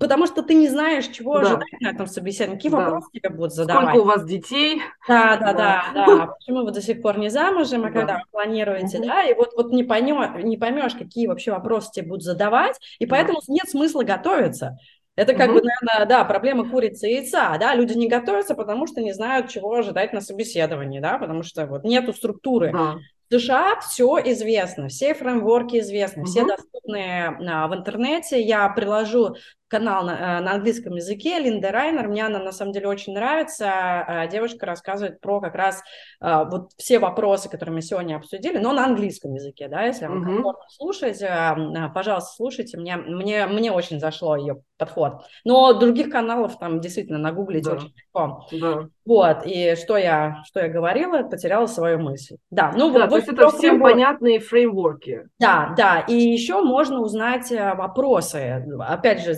Потому 0.00 0.26
что 0.26 0.42
ты 0.42 0.54
не 0.54 0.68
знаешь, 0.68 1.06
чего 1.08 1.34
да. 1.34 1.40
ожидать 1.40 1.80
на 1.80 1.90
этом 1.90 2.06
собеседовании, 2.06 2.56
какие 2.56 2.72
да. 2.72 2.78
вопросы 2.78 3.08
тебе 3.12 3.28
будут 3.28 3.52
задавать. 3.52 3.90
Сколько 3.90 4.02
у 4.02 4.06
вас 4.06 4.24
детей? 4.24 4.80
Да, 5.06 5.36
да, 5.36 5.52
да, 5.52 5.84
да. 5.94 6.06
да. 6.06 6.26
Почему 6.38 6.64
вы 6.64 6.70
до 6.70 6.80
сих 6.80 7.02
пор 7.02 7.18
не 7.18 7.28
замужем, 7.28 7.84
а 7.84 7.88
да. 7.88 7.92
когда 7.92 8.14
вы 8.14 8.22
планируете, 8.30 8.98
угу. 8.98 9.06
да, 9.06 9.24
и 9.24 9.34
вот, 9.34 9.52
вот 9.54 9.72
не, 9.72 9.84
поймешь, 9.84 10.42
не 10.42 10.56
поймешь, 10.56 10.94
какие 10.94 11.26
вообще 11.26 11.52
вопросы 11.52 11.90
тебе 11.92 12.08
будут 12.08 12.22
задавать, 12.22 12.78
и 12.98 13.06
поэтому 13.06 13.40
да. 13.46 13.52
нет 13.52 13.68
смысла 13.68 14.02
готовиться. 14.02 14.78
Это 15.14 15.34
как 15.34 15.50
угу. 15.50 15.60
бы, 15.60 15.64
наверное, 15.64 16.06
да, 16.06 16.24
проблема 16.24 16.68
курицы 16.68 17.08
и 17.08 17.14
яйца, 17.14 17.56
да, 17.58 17.74
люди 17.74 17.94
не 17.94 18.08
готовятся, 18.08 18.54
потому 18.54 18.86
что 18.86 19.00
не 19.00 19.12
знают, 19.12 19.48
чего 19.48 19.74
ожидать 19.74 20.12
на 20.12 20.20
собеседовании, 20.20 21.00
да, 21.00 21.18
потому 21.18 21.42
что 21.42 21.66
вот 21.66 21.84
нету 21.84 22.12
структуры. 22.12 22.72
Да. 22.72 22.96
В 23.28 23.34
США 23.34 23.80
все 23.80 24.18
известно, 24.26 24.88
все 24.88 25.12
фреймворки 25.14 25.80
известны, 25.80 26.22
угу. 26.22 26.30
все 26.30 26.46
доступны 26.46 27.36
а, 27.48 27.66
в 27.66 27.74
интернете. 27.74 28.40
Я 28.40 28.68
приложу 28.68 29.36
канал 29.68 30.04
на, 30.04 30.38
э, 30.38 30.40
на 30.40 30.52
английском 30.52 30.94
языке, 30.94 31.38
Линда 31.38 31.72
Райнер, 31.72 32.08
мне 32.08 32.24
она 32.24 32.38
на 32.38 32.52
самом 32.52 32.72
деле 32.72 32.88
очень 32.88 33.14
нравится, 33.14 33.66
а, 33.68 34.26
девушка 34.26 34.66
рассказывает 34.66 35.20
про 35.20 35.40
как 35.40 35.54
раз 35.54 35.82
а, 36.20 36.44
вот 36.44 36.70
все 36.76 36.98
вопросы, 36.98 37.48
которые 37.48 37.74
мы 37.74 37.82
сегодня 37.82 38.16
обсудили, 38.16 38.58
но 38.58 38.72
на 38.72 38.84
английском 38.84 39.34
языке, 39.34 39.68
да, 39.68 39.82
если 39.82 40.06
вам 40.06 40.24
комфортно 40.24 40.62
mm-hmm. 40.62 40.76
слушать, 40.76 41.22
а, 41.22 41.88
пожалуйста, 41.94 42.34
слушайте, 42.36 42.76
мне, 42.78 42.96
мне, 42.96 43.46
мне 43.46 43.72
очень 43.72 43.98
зашло 43.98 44.36
ее 44.36 44.62
подход, 44.78 45.24
но 45.44 45.72
других 45.72 46.10
каналов 46.10 46.58
там 46.58 46.80
действительно 46.80 47.18
нагуглить 47.18 47.64
да. 47.64 47.72
очень 47.72 47.92
легко. 47.96 48.46
Да. 48.52 48.88
Вот, 49.04 49.46
и 49.46 49.76
что 49.76 49.96
я, 49.96 50.42
что 50.44 50.60
я 50.60 50.68
говорила, 50.68 51.22
потеряла 51.22 51.66
свою 51.66 51.98
мысль. 51.98 52.36
Да, 52.50 52.72
ну 52.76 52.92
да, 52.92 53.02
вот, 53.02 53.10
то 53.10 53.16
есть 53.16 53.28
это 53.28 53.48
всем 53.48 53.60
фреймворк. 53.60 53.92
понятные 53.92 54.40
фреймворки. 54.40 55.28
Да, 55.38 55.74
да, 55.76 56.00
и 56.00 56.14
еще 56.14 56.60
можно 56.60 57.00
узнать 57.00 57.50
э, 57.52 57.74
вопросы, 57.74 58.64
опять 58.80 59.24
же, 59.24 59.34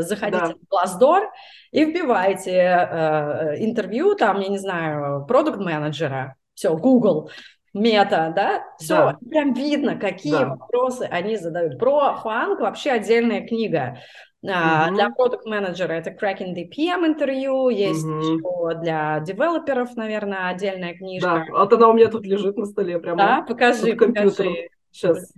заходите 0.00 0.46
да. 0.46 0.54
в 0.54 1.00
Glassdoor 1.00 1.28
и 1.70 1.84
вбивайте 1.84 2.52
э, 2.52 3.56
интервью, 3.64 4.14
там, 4.14 4.40
я 4.40 4.48
не 4.48 4.58
знаю, 4.58 5.26
продукт-менеджера, 5.26 6.36
все, 6.54 6.76
Google, 6.76 7.30
мета, 7.72 8.32
да, 8.34 8.64
все, 8.78 8.94
да. 8.94 9.18
прям 9.28 9.52
видно, 9.52 9.96
какие 9.96 10.32
да. 10.32 10.46
вопросы 10.50 11.08
они 11.10 11.36
задают. 11.36 11.78
Про 11.78 12.14
фанк 12.14 12.60
вообще 12.60 12.92
отдельная 12.92 13.46
книга. 13.46 13.98
Uh, 14.44 14.90
Для 14.92 15.08
продукт-менеджера 15.08 15.94
это 15.94 16.10
Cracking 16.10 16.54
the 16.54 16.68
PM 16.68 17.06
интервью, 17.06 17.70
есть 17.70 18.04
mm 18.04 18.20
еще 18.20 18.78
для 18.78 19.20
девелоперов, 19.20 19.96
наверное, 19.96 20.50
отдельная 20.50 20.94
книжка. 20.94 21.46
Да, 21.48 21.58
вот 21.58 21.72
она 21.72 21.88
у 21.88 21.94
меня 21.94 22.08
тут 22.08 22.26
лежит 22.26 22.58
на 22.58 22.66
столе 22.66 22.98
прямо. 22.98 23.16
Да, 23.16 23.42
покажи, 23.48 23.96
покажи. 23.96 24.68
Сейчас. 24.90 25.32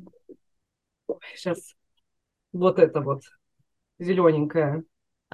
Сейчас. 1.35 1.75
Вот 2.53 2.81
это 2.81 3.01
вот 3.01 3.21
зелененькая. 3.99 4.85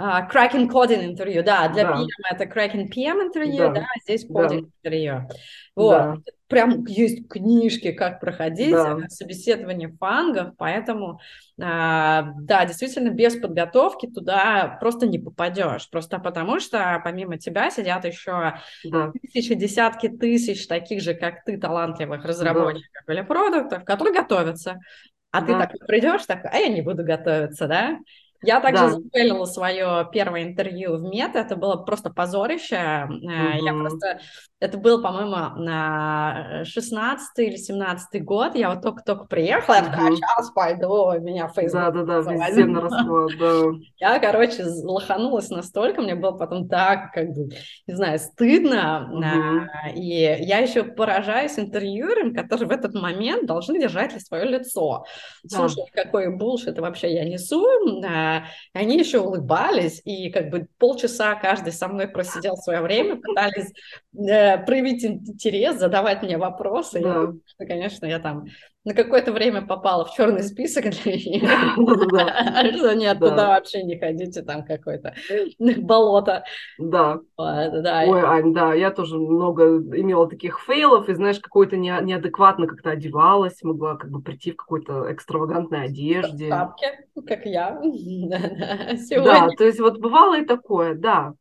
Uh, 0.00 0.26
cracking 0.26 0.70
coding 0.70 1.04
интервью, 1.04 1.42
да, 1.42 1.68
для 1.68 1.84
да. 1.84 1.98
PM 1.98 2.06
это 2.30 2.44
cracking 2.44 2.88
PM 2.88 3.26
интервью, 3.26 3.58
да, 3.58 3.72
да 3.74 3.86
здесь 4.02 4.24
coding 4.24 4.62
да. 4.62 4.88
интервью. 4.88 5.28
Вот, 5.76 5.98
да. 5.98 6.16
прям 6.48 6.86
есть 6.86 7.28
книжки, 7.28 7.92
как 7.92 8.18
проходить 8.18 8.72
да. 8.72 8.96
собеседование 9.10 9.94
фангов, 10.00 10.54
поэтому, 10.56 11.20
uh, 11.60 12.24
да, 12.40 12.64
действительно, 12.64 13.10
без 13.10 13.36
подготовки 13.36 14.06
туда 14.06 14.78
просто 14.80 15.06
не 15.06 15.18
попадешь, 15.18 15.90
просто 15.90 16.18
потому 16.18 16.58
что 16.58 16.98
помимо 17.04 17.36
тебя 17.36 17.70
сидят 17.70 18.06
еще 18.06 18.54
да. 18.84 19.12
тысячи, 19.12 19.52
десятки 19.54 20.08
тысяч 20.08 20.66
таких 20.66 21.02
же, 21.02 21.12
как 21.12 21.44
ты, 21.44 21.58
талантливых 21.58 22.24
разработчиков 22.24 23.04
да. 23.06 23.12
или 23.12 23.20
продуктов, 23.20 23.84
которые 23.84 24.14
готовятся, 24.14 24.80
а 25.32 25.42
да. 25.42 25.46
ты 25.46 25.52
так 25.52 25.86
придешь, 25.86 26.24
так, 26.24 26.46
а 26.46 26.56
я 26.56 26.68
не 26.68 26.80
буду 26.80 27.04
готовиться, 27.04 27.66
да? 27.66 27.98
Я 28.42 28.60
также 28.60 28.82
да. 28.82 28.90
запелила 28.90 29.44
свое 29.44 30.08
первое 30.12 30.42
интервью 30.42 30.96
в 30.96 31.02
Мета, 31.02 31.38
это 31.38 31.56
было 31.56 31.76
просто 31.76 32.10
позорище. 32.10 32.76
Mm-hmm. 32.76 33.58
Я 33.60 33.72
просто 33.72 34.20
это 34.62 34.78
был, 34.78 35.02
по-моему, 35.02 35.60
на 35.60 36.62
16 36.64 37.38
или 37.38 37.56
17 37.56 38.24
год. 38.24 38.54
Я 38.54 38.70
вот 38.70 38.82
только-только 38.82 39.24
приехала, 39.24 39.74
я 39.74 39.82
такая, 39.82 40.12
сейчас 40.12 40.50
пойду, 40.52 41.12
меня 41.20 41.48
Facebook 41.48 41.92
Да-да-да, 41.92 42.32
везде 42.32 42.64
на 42.64 42.80
расклад, 42.80 43.30
да. 43.40 43.62
Я, 43.98 44.18
короче, 44.20 44.64
лоханулась 44.64 45.50
настолько, 45.50 46.00
мне 46.00 46.14
было 46.14 46.32
потом 46.32 46.68
так, 46.68 47.12
как 47.12 47.30
бы, 47.30 47.48
не 47.86 47.94
знаю, 47.94 48.18
стыдно. 48.20 49.10
Угу. 49.12 49.98
И 49.98 50.36
я 50.40 50.58
еще 50.58 50.84
поражаюсь 50.84 51.58
интервьюерам, 51.58 52.32
которые 52.32 52.68
в 52.68 52.72
этот 52.72 52.94
момент 52.94 53.46
должны 53.46 53.80
держать 53.80 54.12
ли 54.12 54.20
свое 54.20 54.44
лицо. 54.44 55.04
Да. 55.42 55.56
Слушай, 55.56 55.90
какой 55.92 56.36
булшит 56.36 56.78
вообще 56.78 57.12
я 57.12 57.24
несу. 57.24 57.66
Они 58.72 58.98
еще 58.98 59.18
улыбались, 59.18 60.00
и 60.04 60.30
как 60.30 60.50
бы 60.50 60.68
полчаса 60.78 61.34
каждый 61.34 61.72
со 61.72 61.88
мной 61.88 62.06
просидел 62.06 62.56
свое 62.56 62.80
время, 62.80 63.16
пытались 63.16 63.70
э, 63.70 64.01
проявить 64.14 65.04
интерес, 65.04 65.78
задавать 65.78 66.22
мне 66.22 66.38
вопросы. 66.38 67.00
Да. 67.00 67.32
Что, 67.46 67.66
конечно, 67.66 68.06
я 68.06 68.18
там 68.18 68.46
на 68.84 68.94
какое-то 68.94 69.32
время 69.32 69.62
попала 69.62 70.04
в 70.04 70.12
черный 70.12 70.42
список, 70.42 70.86
что 70.92 71.10
нет, 72.94 73.18
туда 73.18 73.48
вообще 73.48 73.82
не 73.84 73.98
ходите, 73.98 74.42
там 74.42 74.64
какое-то 74.64 75.14
болото. 75.78 76.44
Да. 76.78 77.20
Ой, 77.36 78.22
Ань, 78.22 78.52
да, 78.52 78.74
я 78.74 78.90
тоже 78.90 79.18
много 79.18 79.78
имела 79.78 80.28
таких 80.28 80.60
фейлов, 80.60 81.08
и, 81.08 81.14
знаешь, 81.14 81.40
какой-то 81.40 81.76
неадекватно 81.76 82.66
как-то 82.66 82.90
одевалась, 82.90 83.62
могла 83.62 83.96
как 83.96 84.10
бы 84.10 84.20
прийти 84.20 84.52
в 84.52 84.56
какой-то 84.56 85.12
экстравагантной 85.12 85.84
одежде. 85.84 86.48
Тапке, 86.48 87.06
как 87.26 87.46
я. 87.46 87.80
Да, 89.16 89.48
то 89.56 89.64
есть 89.64 89.80
вот 89.80 89.98
бывало 89.98 90.38
и 90.38 90.44
такое, 90.44 90.94
да. 90.94 91.34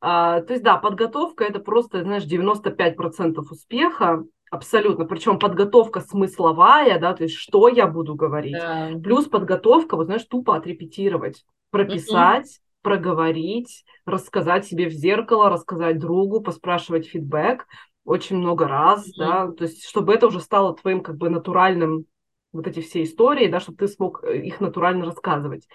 А, 0.00 0.40
то 0.42 0.52
есть, 0.52 0.62
да, 0.62 0.76
подготовка 0.76 1.44
это 1.44 1.58
просто, 1.58 2.02
знаешь, 2.02 2.24
95% 2.24 3.38
успеха, 3.50 4.24
абсолютно. 4.50 5.04
Причем 5.04 5.38
подготовка 5.38 6.00
смысловая, 6.00 6.98
да, 6.98 7.14
то 7.14 7.24
есть 7.24 7.36
что 7.36 7.68
я 7.68 7.86
буду 7.86 8.14
говорить. 8.14 8.56
Да. 8.56 8.90
Плюс 9.02 9.26
подготовка, 9.26 9.96
вот 9.96 10.06
знаешь, 10.06 10.24
тупо 10.24 10.56
отрепетировать, 10.56 11.44
прописать, 11.70 12.46
mm-hmm. 12.46 12.82
проговорить, 12.82 13.84
рассказать 14.06 14.66
себе 14.66 14.86
в 14.86 14.92
зеркало, 14.92 15.50
рассказать 15.50 15.98
другу, 15.98 16.40
поспрашивать 16.40 17.06
фидбэк 17.06 17.66
очень 18.04 18.36
много 18.36 18.66
раз, 18.66 19.06
mm-hmm. 19.06 19.18
да, 19.18 19.52
то 19.52 19.64
есть 19.64 19.86
чтобы 19.86 20.14
это 20.14 20.28
уже 20.28 20.40
стало 20.40 20.74
твоим 20.74 21.02
как 21.02 21.18
бы 21.18 21.28
натуральным 21.28 22.06
вот 22.58 22.66
эти 22.66 22.80
все 22.80 23.02
истории, 23.02 23.48
да, 23.48 23.60
чтобы 23.60 23.78
ты 23.78 23.88
смог 23.88 24.22
э, 24.22 24.38
их 24.38 24.60
натурально 24.60 25.06
рассказывать. 25.06 25.66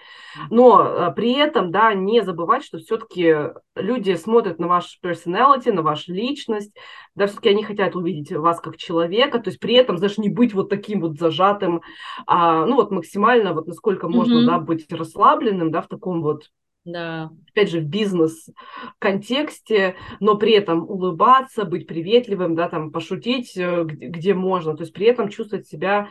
Но 0.50 0.78
а, 0.78 1.10
при 1.10 1.32
этом, 1.32 1.70
да, 1.70 1.92
не 1.94 2.22
забывать, 2.22 2.64
что 2.64 2.78
все-таки 2.78 3.34
люди 3.74 4.14
смотрят 4.14 4.58
на 4.58 4.68
ваш 4.68 4.98
personality, 5.02 5.72
на 5.72 5.82
вашу 5.82 6.12
личность, 6.12 6.74
да, 7.14 7.26
все-таки 7.26 7.48
они 7.48 7.64
хотят 7.64 7.96
увидеть 7.96 8.32
вас 8.32 8.60
как 8.60 8.76
человека, 8.76 9.40
то 9.40 9.50
есть 9.50 9.60
при 9.60 9.74
этом, 9.74 9.98
знаешь, 9.98 10.18
не 10.18 10.28
быть 10.28 10.54
вот 10.54 10.68
таким 10.68 11.00
вот 11.00 11.18
зажатым, 11.18 11.82
а, 12.26 12.66
ну 12.66 12.76
вот 12.76 12.90
максимально, 12.90 13.52
вот 13.52 13.66
насколько 13.66 14.08
можно, 14.08 14.40
mm-hmm. 14.40 14.46
да, 14.46 14.58
быть 14.58 14.92
расслабленным, 14.92 15.70
да, 15.70 15.82
в 15.82 15.88
таком 15.88 16.22
вот 16.22 16.50
да. 16.84 17.30
Опять 17.50 17.70
же, 17.70 17.80
в 17.80 17.86
бизнес-контексте, 17.86 19.96
но 20.20 20.36
при 20.36 20.52
этом 20.52 20.82
улыбаться, 20.82 21.64
быть 21.64 21.86
приветливым, 21.86 22.54
да, 22.54 22.68
там, 22.68 22.90
пошутить, 22.90 23.56
э, 23.56 23.84
где, 23.84 24.08
где 24.08 24.34
можно, 24.34 24.76
то 24.76 24.82
есть 24.82 24.92
при 24.92 25.06
этом 25.06 25.30
чувствовать 25.30 25.66
себя 25.66 26.10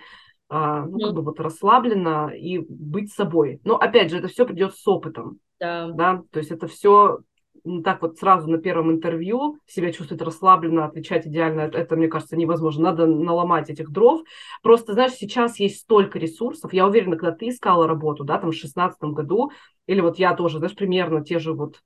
а, 0.49 0.85
ну, 0.85 0.99
как 0.99 1.13
бы 1.13 1.21
вот 1.21 1.39
расслабленно 1.39 2.31
и 2.35 2.59
быть 2.59 3.11
собой. 3.11 3.59
Но 3.63 3.75
опять 3.75 4.11
же, 4.11 4.17
это 4.17 4.27
все 4.27 4.45
придет 4.45 4.75
с 4.75 4.87
опытом. 4.87 5.39
Да. 5.59 5.89
да. 5.89 6.23
То 6.31 6.39
есть 6.39 6.51
это 6.51 6.67
все 6.67 7.19
так 7.83 8.01
вот 8.01 8.17
сразу 8.17 8.49
на 8.49 8.57
первом 8.57 8.91
интервью 8.91 9.57
себя 9.65 9.91
чувствовать 9.91 10.21
расслабленно, 10.21 10.85
отвечать 10.85 11.25
идеально, 11.25 11.61
это, 11.61 11.77
это, 11.77 11.95
мне 11.95 12.07
кажется, 12.07 12.35
невозможно. 12.35 12.83
Надо 12.83 13.05
наломать 13.05 13.69
этих 13.69 13.89
дров. 13.89 14.21
Просто, 14.61 14.93
знаешь, 14.93 15.13
сейчас 15.13 15.59
есть 15.59 15.79
столько 15.79 16.19
ресурсов. 16.19 16.73
Я 16.73 16.85
уверена, 16.85 17.15
когда 17.15 17.31
ты 17.35 17.49
искала 17.49 17.87
работу, 17.87 18.23
да, 18.23 18.37
там 18.37 18.51
в 18.51 18.55
шестнадцатом 18.55 19.13
году, 19.13 19.51
или 19.87 20.01
вот 20.01 20.19
я 20.19 20.35
тоже, 20.35 20.57
знаешь, 20.57 20.75
примерно 20.75 21.23
те 21.23 21.39
же 21.39 21.53
вот 21.53 21.81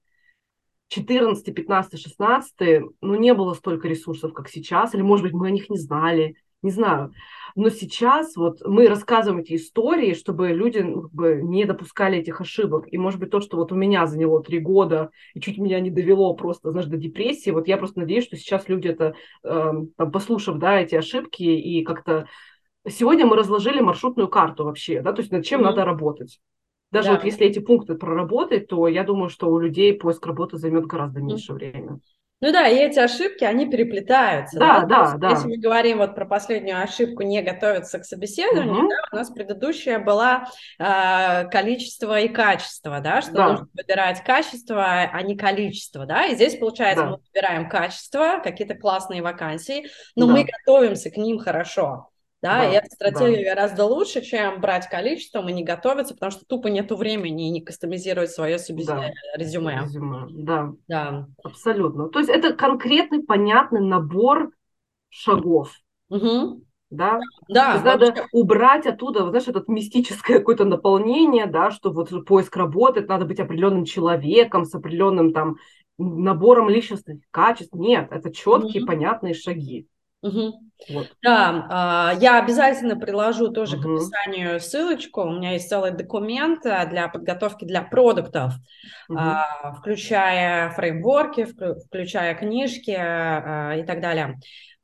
14, 0.89 1.53
15, 1.53 1.99
16, 1.99 2.81
ну, 3.01 3.15
не 3.15 3.33
было 3.33 3.53
столько 3.53 3.87
ресурсов, 3.87 4.33
как 4.33 4.49
сейчас, 4.49 4.95
или, 4.95 5.01
может 5.01 5.25
быть, 5.25 5.33
мы 5.33 5.47
о 5.47 5.51
них 5.51 5.69
не 5.69 5.77
знали, 5.77 6.37
не 6.61 6.71
знаю. 6.71 7.13
Но 7.55 7.69
сейчас 7.69 8.35
вот 8.35 8.61
мы 8.65 8.87
рассказываем 8.87 9.41
эти 9.41 9.55
истории, 9.55 10.13
чтобы 10.13 10.49
люди 10.49 10.79
ну, 10.79 11.03
как 11.03 11.11
бы, 11.11 11.39
не 11.41 11.65
допускали 11.65 12.19
этих 12.19 12.39
ошибок. 12.39 12.85
И, 12.91 12.97
может 12.97 13.19
быть, 13.19 13.31
то, 13.31 13.41
что 13.41 13.57
вот 13.57 13.71
у 13.71 13.75
меня 13.75 14.05
заняло 14.05 14.43
три 14.43 14.59
года 14.59 15.09
и 15.33 15.39
чуть 15.39 15.57
меня 15.57 15.79
не 15.79 15.89
довело 15.89 16.35
просто, 16.35 16.71
знаешь, 16.71 16.87
до 16.87 16.97
депрессии, 16.97 17.49
вот 17.49 17.67
я 17.67 17.77
просто 17.77 18.01
надеюсь, 18.01 18.25
что 18.25 18.37
сейчас 18.37 18.69
люди 18.69 18.87
это, 18.87 19.15
э, 19.43 19.71
там, 19.97 20.11
послушав, 20.11 20.59
да, 20.59 20.79
эти 20.79 20.95
ошибки 20.95 21.43
и 21.43 21.83
как-то... 21.83 22.27
Сегодня 22.87 23.25
мы 23.25 23.35
разложили 23.35 23.81
маршрутную 23.81 24.29
карту 24.29 24.63
вообще, 24.63 25.01
да, 25.01 25.11
то 25.11 25.21
есть 25.21 25.31
над 25.31 25.43
чем 25.43 25.61
mm-hmm. 25.61 25.63
надо 25.63 25.83
работать. 25.83 26.39
Даже 26.91 27.09
да. 27.09 27.15
вот 27.15 27.25
если 27.25 27.45
эти 27.45 27.59
пункты 27.59 27.95
проработать, 27.95 28.67
то 28.67 28.87
я 28.87 29.03
думаю, 29.03 29.29
что 29.29 29.49
у 29.49 29.59
людей 29.59 29.93
поиск 29.93 30.25
работы 30.25 30.57
займет 30.57 30.85
гораздо 30.85 31.21
меньше 31.21 31.51
mm-hmm. 31.51 31.55
времени. 31.55 31.99
Ну 32.39 32.51
да, 32.51 32.67
и 32.67 32.75
эти 32.75 32.99
ошибки, 32.99 33.43
они 33.43 33.67
переплетаются. 33.67 34.59
Да, 34.59 34.81
да, 34.81 35.15
да. 35.17 35.29
Если 35.31 35.47
мы 35.47 35.57
говорим 35.57 35.97
вот 35.97 36.13
про 36.13 36.25
последнюю 36.25 36.83
ошибку 36.83 37.23
не 37.23 37.41
готовиться 37.41 37.97
к 37.97 38.05
собеседованию, 38.05 38.77
угу. 38.77 38.89
да, 38.89 38.95
у 39.11 39.15
нас 39.15 39.31
предыдущая 39.31 39.97
была 39.97 40.45
э, 40.77 41.49
количество 41.49 42.19
и 42.19 42.27
качество, 42.27 42.99
да, 42.99 43.21
что 43.21 43.31
да. 43.31 43.49
нужно 43.49 43.67
выбирать 43.73 44.23
качество, 44.23 44.85
а 44.85 45.21
не 45.23 45.35
количество, 45.35 46.05
да, 46.05 46.27
и 46.27 46.35
здесь 46.35 46.55
получается 46.57 47.05
да. 47.05 47.09
мы 47.09 47.17
выбираем 47.33 47.69
качество, 47.69 48.39
какие-то 48.43 48.75
классные 48.75 49.23
вакансии, 49.23 49.87
но 50.15 50.27
да. 50.27 50.33
мы 50.33 50.45
готовимся 50.45 51.09
к 51.09 51.17
ним 51.17 51.39
хорошо. 51.39 52.09
Да, 52.41 52.59
да, 52.59 52.71
и 52.71 52.75
эта 52.75 52.87
стратегия 52.87 53.43
да. 53.43 53.55
гораздо 53.55 53.85
лучше, 53.85 54.21
чем 54.21 54.61
брать 54.61 54.87
количеством 54.87 55.49
и 55.49 55.53
не 55.53 55.63
готовиться, 55.63 56.13
потому 56.13 56.31
что 56.31 56.45
тупо 56.45 56.67
нету 56.67 56.95
времени 56.95 57.47
и 57.47 57.51
не 57.51 57.61
кастомизировать 57.61 58.29
свое 58.29 58.59
себе 58.59 58.85
да. 58.85 59.09
резюме. 59.35 59.81
резюме. 59.81 60.27
Да. 60.29 60.73
да, 60.87 61.27
абсолютно. 61.43 62.09
То 62.09 62.19
есть 62.19 62.29
это 62.29 62.53
конкретный, 62.53 63.23
понятный 63.23 63.81
набор 63.81 64.51
шагов. 65.09 65.71
Угу. 66.09 66.63
Да, 66.89 67.19
да. 67.49 67.79
То 67.79 67.83
надо 67.83 68.27
убрать 68.31 68.85
оттуда, 68.85 69.23
вот, 69.23 69.31
знаешь, 69.31 69.47
это 69.47 69.63
мистическое 69.67 70.37
какое-то 70.37 70.63
наполнение, 70.63 71.47
да, 71.47 71.71
что 71.71 71.91
вот 71.91 72.11
поиск 72.25 72.55
работает, 72.55 73.09
надо 73.09 73.25
быть 73.25 73.39
определенным 73.39 73.83
человеком 73.83 74.63
с 74.63 74.73
определенным 74.73 75.33
там 75.33 75.57
набором 75.97 76.69
личностных 76.69 77.21
качеств. 77.31 77.73
Нет, 77.73 78.09
это 78.11 78.31
четкие, 78.31 78.83
угу. 78.83 78.87
понятные 78.87 79.33
шаги. 79.33 79.87
Угу. 80.21 80.53
Вот. 80.89 81.07
Да, 81.21 82.13
э, 82.15 82.21
я 82.21 82.39
обязательно 82.39 82.95
приложу 82.95 83.49
тоже 83.49 83.77
угу. 83.77 83.83
к 83.83 83.91
описанию 83.97 84.59
ссылочку. 84.59 85.21
У 85.21 85.31
меня 85.31 85.53
есть 85.53 85.69
целый 85.69 85.91
документ 85.91 86.65
э, 86.65 86.87
для 86.87 87.07
подготовки 87.07 87.65
для 87.65 87.81
продуктов, 87.81 88.53
угу. 89.09 89.19
включая 89.79 90.71
фреймворки, 90.71 91.47
включая 91.85 92.35
книжки 92.35 92.91
и 92.91 93.83
так 93.85 94.01
далее. 94.01 94.39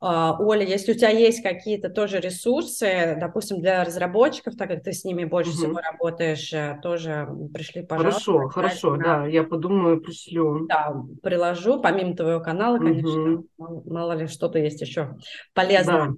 А, 0.06 0.36
Оля, 0.38 0.66
если 0.66 0.92
у 0.92 0.94
тебя 0.94 1.08
есть 1.08 1.42
какие-то 1.42 1.88
тоже 1.88 2.20
ресурсы, 2.20 3.16
допустим, 3.18 3.62
для 3.62 3.82
разработчиков, 3.84 4.54
так 4.54 4.68
как 4.68 4.82
ты 4.82 4.92
с 4.92 5.02
ними 5.02 5.24
больше 5.24 5.52
угу. 5.52 5.56
всего 5.56 5.80
работаешь, 5.80 6.52
э, 6.52 6.78
тоже 6.82 7.26
пришли, 7.54 7.80
пожалуйста. 7.80 8.20
Хорошо, 8.20 8.48
хорошо, 8.48 8.96
да, 8.96 9.26
я 9.26 9.44
подумаю, 9.44 10.02
пришлю. 10.02 10.66
Да, 10.66 10.94
приложу, 11.22 11.80
помимо 11.80 12.14
твоего 12.14 12.40
канала, 12.40 12.76
конечно, 12.76 13.44
угу. 13.56 13.90
мало 13.90 14.12
ли 14.12 14.26
что-то 14.26 14.58
есть 14.58 14.82
еще 14.82 15.16
полезное. 15.54 16.08
Да. 16.08 16.12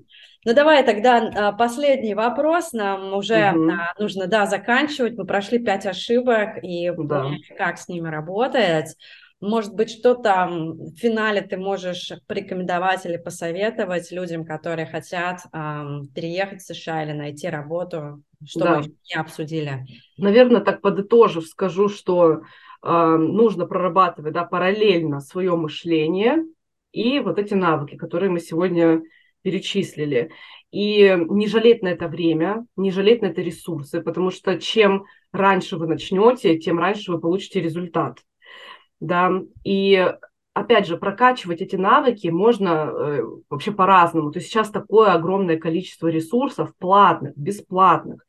Ну 0.47 0.55
давай 0.55 0.85
тогда 0.85 1.19
а, 1.19 1.53
последний 1.53 2.15
вопрос. 2.15 2.73
Нам 2.73 3.15
уже 3.15 3.53
угу. 3.53 3.71
нужно, 4.01 4.27
да, 4.27 4.47
заканчивать. 4.47 5.17
Мы 5.17 5.27
прошли 5.27 5.61
пять 5.61 5.87
ошибок 5.87 6.59
и 6.61 6.91
да. 6.97 7.27
как 7.57 7.79
с 7.79 7.87
ними 7.87 8.09
работать. 8.09 8.97
Может 9.41 9.75
быть, 9.75 9.91
что-то 9.91 10.49
в 10.49 10.97
финале 10.97 11.43
ты 11.43 11.59
можешь 11.59 12.11
порекомендовать 12.27 13.05
или 13.05 13.19
посоветовать 13.19 14.11
людям, 14.11 14.47
которые 14.47 14.87
хотят 14.87 15.41
эм, 15.53 16.09
переехать 16.15 16.63
в 16.63 16.67
США 16.67 17.05
или 17.05 17.13
найти 17.13 17.49
работу, 17.49 18.23
что 18.47 18.61
да. 18.61 18.79
мы 18.79 18.85
не 18.87 19.21
обсудили? 19.21 19.85
Наверное, 20.17 20.63
так 20.63 20.81
подытожив, 20.81 21.47
скажу, 21.47 21.91
что 21.91 22.41
э, 22.83 23.17
нужно 23.17 23.67
прорабатывать 23.67 24.33
да, 24.33 24.45
параллельно 24.45 25.21
свое 25.21 25.55
мышление 25.55 26.43
и 26.93 27.21
вот 27.21 27.39
эти 27.39 27.53
навыки, 27.53 27.97
которые 27.97 28.31
мы 28.31 28.41
сегодня 28.41 29.03
перечислили. 29.43 30.31
И 30.71 31.15
не 31.29 31.47
жалеть 31.47 31.83
на 31.83 31.89
это 31.89 32.09
время, 32.09 32.67
не 32.75 32.91
жалеть 32.91 33.21
на 33.21 33.27
это 33.27 33.43
ресурсы, 33.43 34.01
потому 34.01 34.31
что 34.31 34.59
чем 34.59 35.05
раньше 35.31 35.77
вы 35.77 35.87
начнете, 35.87 36.59
тем 36.59 36.79
раньше 36.79 37.13
вы 37.13 37.21
получите 37.21 37.61
результат 37.61 38.21
да, 39.01 39.31
и 39.65 40.15
опять 40.57 40.87
же, 40.87 40.97
прокачивать 40.97 41.61
эти 41.61 41.77
навыки 41.77 42.29
можно 42.29 42.91
э, 42.91 43.23
вообще 43.51 43.73
по-разному. 43.73 44.31
То 44.31 44.39
есть 44.39 44.49
сейчас 44.49 44.71
такое 44.71 45.13
огромное 45.13 45.59
количество 45.59 46.09
ресурсов 46.09 46.75
платных, 46.79 47.37
бесплатных, 47.37 48.25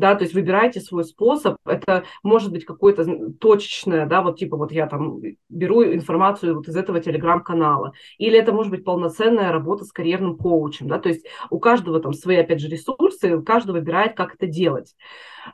да, 0.00 0.14
то 0.14 0.24
есть 0.24 0.34
выбирайте 0.34 0.80
свой 0.80 1.04
способ, 1.04 1.56
это 1.64 2.04
может 2.22 2.50
быть 2.50 2.64
какое-то 2.64 3.30
точечное, 3.38 4.06
да, 4.06 4.22
вот 4.22 4.38
типа 4.38 4.56
вот 4.56 4.72
я 4.72 4.86
там 4.86 5.20
беру 5.48 5.84
информацию 5.84 6.56
вот 6.56 6.68
из 6.68 6.76
этого 6.76 7.00
телеграм-канала, 7.00 7.92
или 8.18 8.38
это 8.38 8.52
может 8.52 8.72
быть 8.72 8.84
полноценная 8.84 9.52
работа 9.52 9.84
с 9.84 9.92
карьерным 9.92 10.36
коучем, 10.36 10.88
да, 10.88 10.98
то 10.98 11.08
есть 11.08 11.26
у 11.50 11.60
каждого 11.60 12.00
там 12.00 12.12
свои, 12.12 12.36
опять 12.36 12.60
же, 12.60 12.68
ресурсы, 12.68 13.40
каждый 13.42 13.72
выбирает, 13.72 14.16
как 14.16 14.34
это 14.34 14.46
делать. 14.46 14.96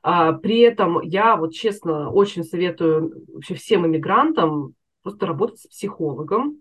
А, 0.02 0.32
при 0.32 0.60
этом 0.60 1.00
я 1.00 1.36
вот 1.36 1.52
честно 1.52 2.10
очень 2.10 2.44
советую 2.44 3.26
вообще 3.32 3.54
всем 3.54 3.86
иммигрантам 3.86 4.74
просто 5.02 5.26
работать 5.26 5.60
с 5.60 5.66
психологом, 5.66 6.60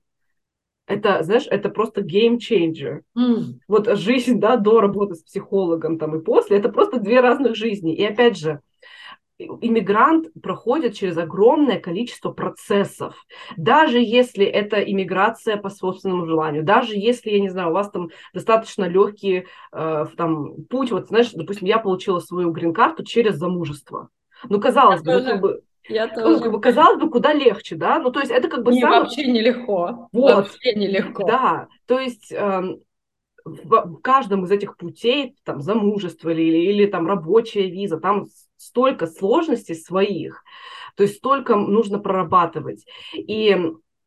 это, 0.87 1.23
знаешь, 1.23 1.47
это 1.49 1.69
просто 1.69 2.01
changer. 2.01 3.01
Mm. 3.17 3.59
Вот 3.67 3.97
жизнь, 3.97 4.39
да, 4.39 4.57
до 4.57 4.81
работы 4.81 5.15
с 5.15 5.23
психологом 5.23 5.97
там 5.97 6.15
и 6.15 6.23
после, 6.23 6.57
это 6.57 6.69
просто 6.69 6.99
две 6.99 7.21
разных 7.21 7.55
жизни. 7.55 7.95
И 7.95 8.03
опять 8.03 8.37
же, 8.37 8.61
иммигрант 9.37 10.27
проходит 10.41 10.95
через 10.95 11.17
огромное 11.17 11.79
количество 11.79 12.31
процессов. 12.31 13.15
Даже 13.57 13.99
если 13.99 14.45
это 14.45 14.79
иммиграция 14.79 15.57
по 15.57 15.69
собственному 15.69 16.25
желанию, 16.25 16.63
даже 16.63 16.95
если, 16.95 17.31
я 17.31 17.39
не 17.39 17.49
знаю, 17.49 17.69
у 17.69 17.73
вас 17.73 17.89
там 17.91 18.09
достаточно 18.33 18.85
легкий 18.85 19.45
э, 19.73 20.05
там, 20.15 20.63
путь, 20.69 20.91
вот 20.91 21.07
знаешь, 21.07 21.31
допустим, 21.33 21.67
я 21.67 21.79
получила 21.79 22.19
свою 22.19 22.51
грин-карту 22.51 23.03
через 23.03 23.35
замужество. 23.35 24.09
Ну, 24.47 24.59
казалось 24.59 25.01
бы, 25.01 25.13
ну, 25.13 25.25
как 25.25 25.41
бы, 25.41 25.61
я 25.87 26.07
тоже. 26.07 26.43
Как 26.43 26.51
бы, 26.51 26.61
казалось 26.61 26.99
бы, 26.99 27.09
куда 27.09 27.33
легче, 27.33 27.75
да? 27.75 27.99
Ну, 27.99 28.11
то 28.11 28.19
есть 28.19 28.31
это 28.31 28.47
как 28.47 28.63
бы... 28.63 28.71
Не, 28.71 28.81
самое... 28.81 29.01
вообще 29.01 29.25
нелегко. 29.25 30.09
Вот. 30.11 30.35
Вообще 30.35 30.73
нелегко. 30.73 31.25
Да, 31.25 31.67
то 31.85 31.99
есть 31.99 32.31
э, 32.31 32.61
в 33.45 33.97
каждом 34.01 34.45
из 34.45 34.51
этих 34.51 34.75
путей, 34.77 35.35
там, 35.43 35.61
замужество 35.61 36.29
или, 36.29 36.41
или, 36.41 36.73
или 36.73 36.85
там 36.87 37.07
рабочая 37.07 37.69
виза, 37.69 37.97
там 37.99 38.25
столько 38.57 39.05
сложностей 39.05 39.75
своих, 39.75 40.43
то 40.95 41.03
есть 41.03 41.17
столько 41.17 41.55
нужно 41.55 41.99
прорабатывать. 41.99 42.85
И 43.13 43.55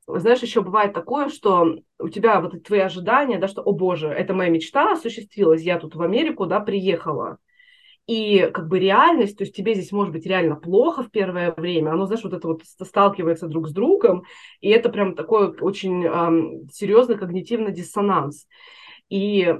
знаешь, 0.06 0.40
еще 0.40 0.62
бывает 0.62 0.94
такое, 0.94 1.28
что 1.28 1.76
у 1.98 2.08
тебя 2.08 2.40
вот 2.40 2.62
твои 2.64 2.80
ожидания, 2.80 3.38
да, 3.38 3.46
что, 3.46 3.62
о 3.62 3.72
боже, 3.72 4.08
это 4.08 4.34
моя 4.34 4.50
мечта 4.50 4.92
осуществилась, 4.92 5.62
я 5.62 5.78
тут 5.78 5.94
в 5.94 6.02
Америку, 6.02 6.46
да, 6.46 6.60
приехала, 6.60 7.38
и 8.08 8.50
как 8.54 8.68
бы 8.68 8.78
реальность, 8.78 9.36
то 9.36 9.44
есть 9.44 9.54
тебе 9.54 9.74
здесь 9.74 9.92
может 9.92 10.14
быть 10.14 10.24
реально 10.24 10.56
плохо 10.56 11.02
в 11.02 11.10
первое 11.10 11.52
время, 11.54 11.90
оно, 11.90 12.06
знаешь, 12.06 12.24
вот 12.24 12.32
это 12.32 12.48
вот 12.48 12.62
сталкивается 12.64 13.48
друг 13.48 13.68
с 13.68 13.72
другом, 13.72 14.24
и 14.62 14.70
это 14.70 14.88
прям 14.88 15.14
такой 15.14 15.54
очень 15.60 16.04
эм, 16.06 16.70
серьезный 16.72 17.18
когнитивный 17.18 17.70
диссонанс. 17.70 18.46
И 19.10 19.54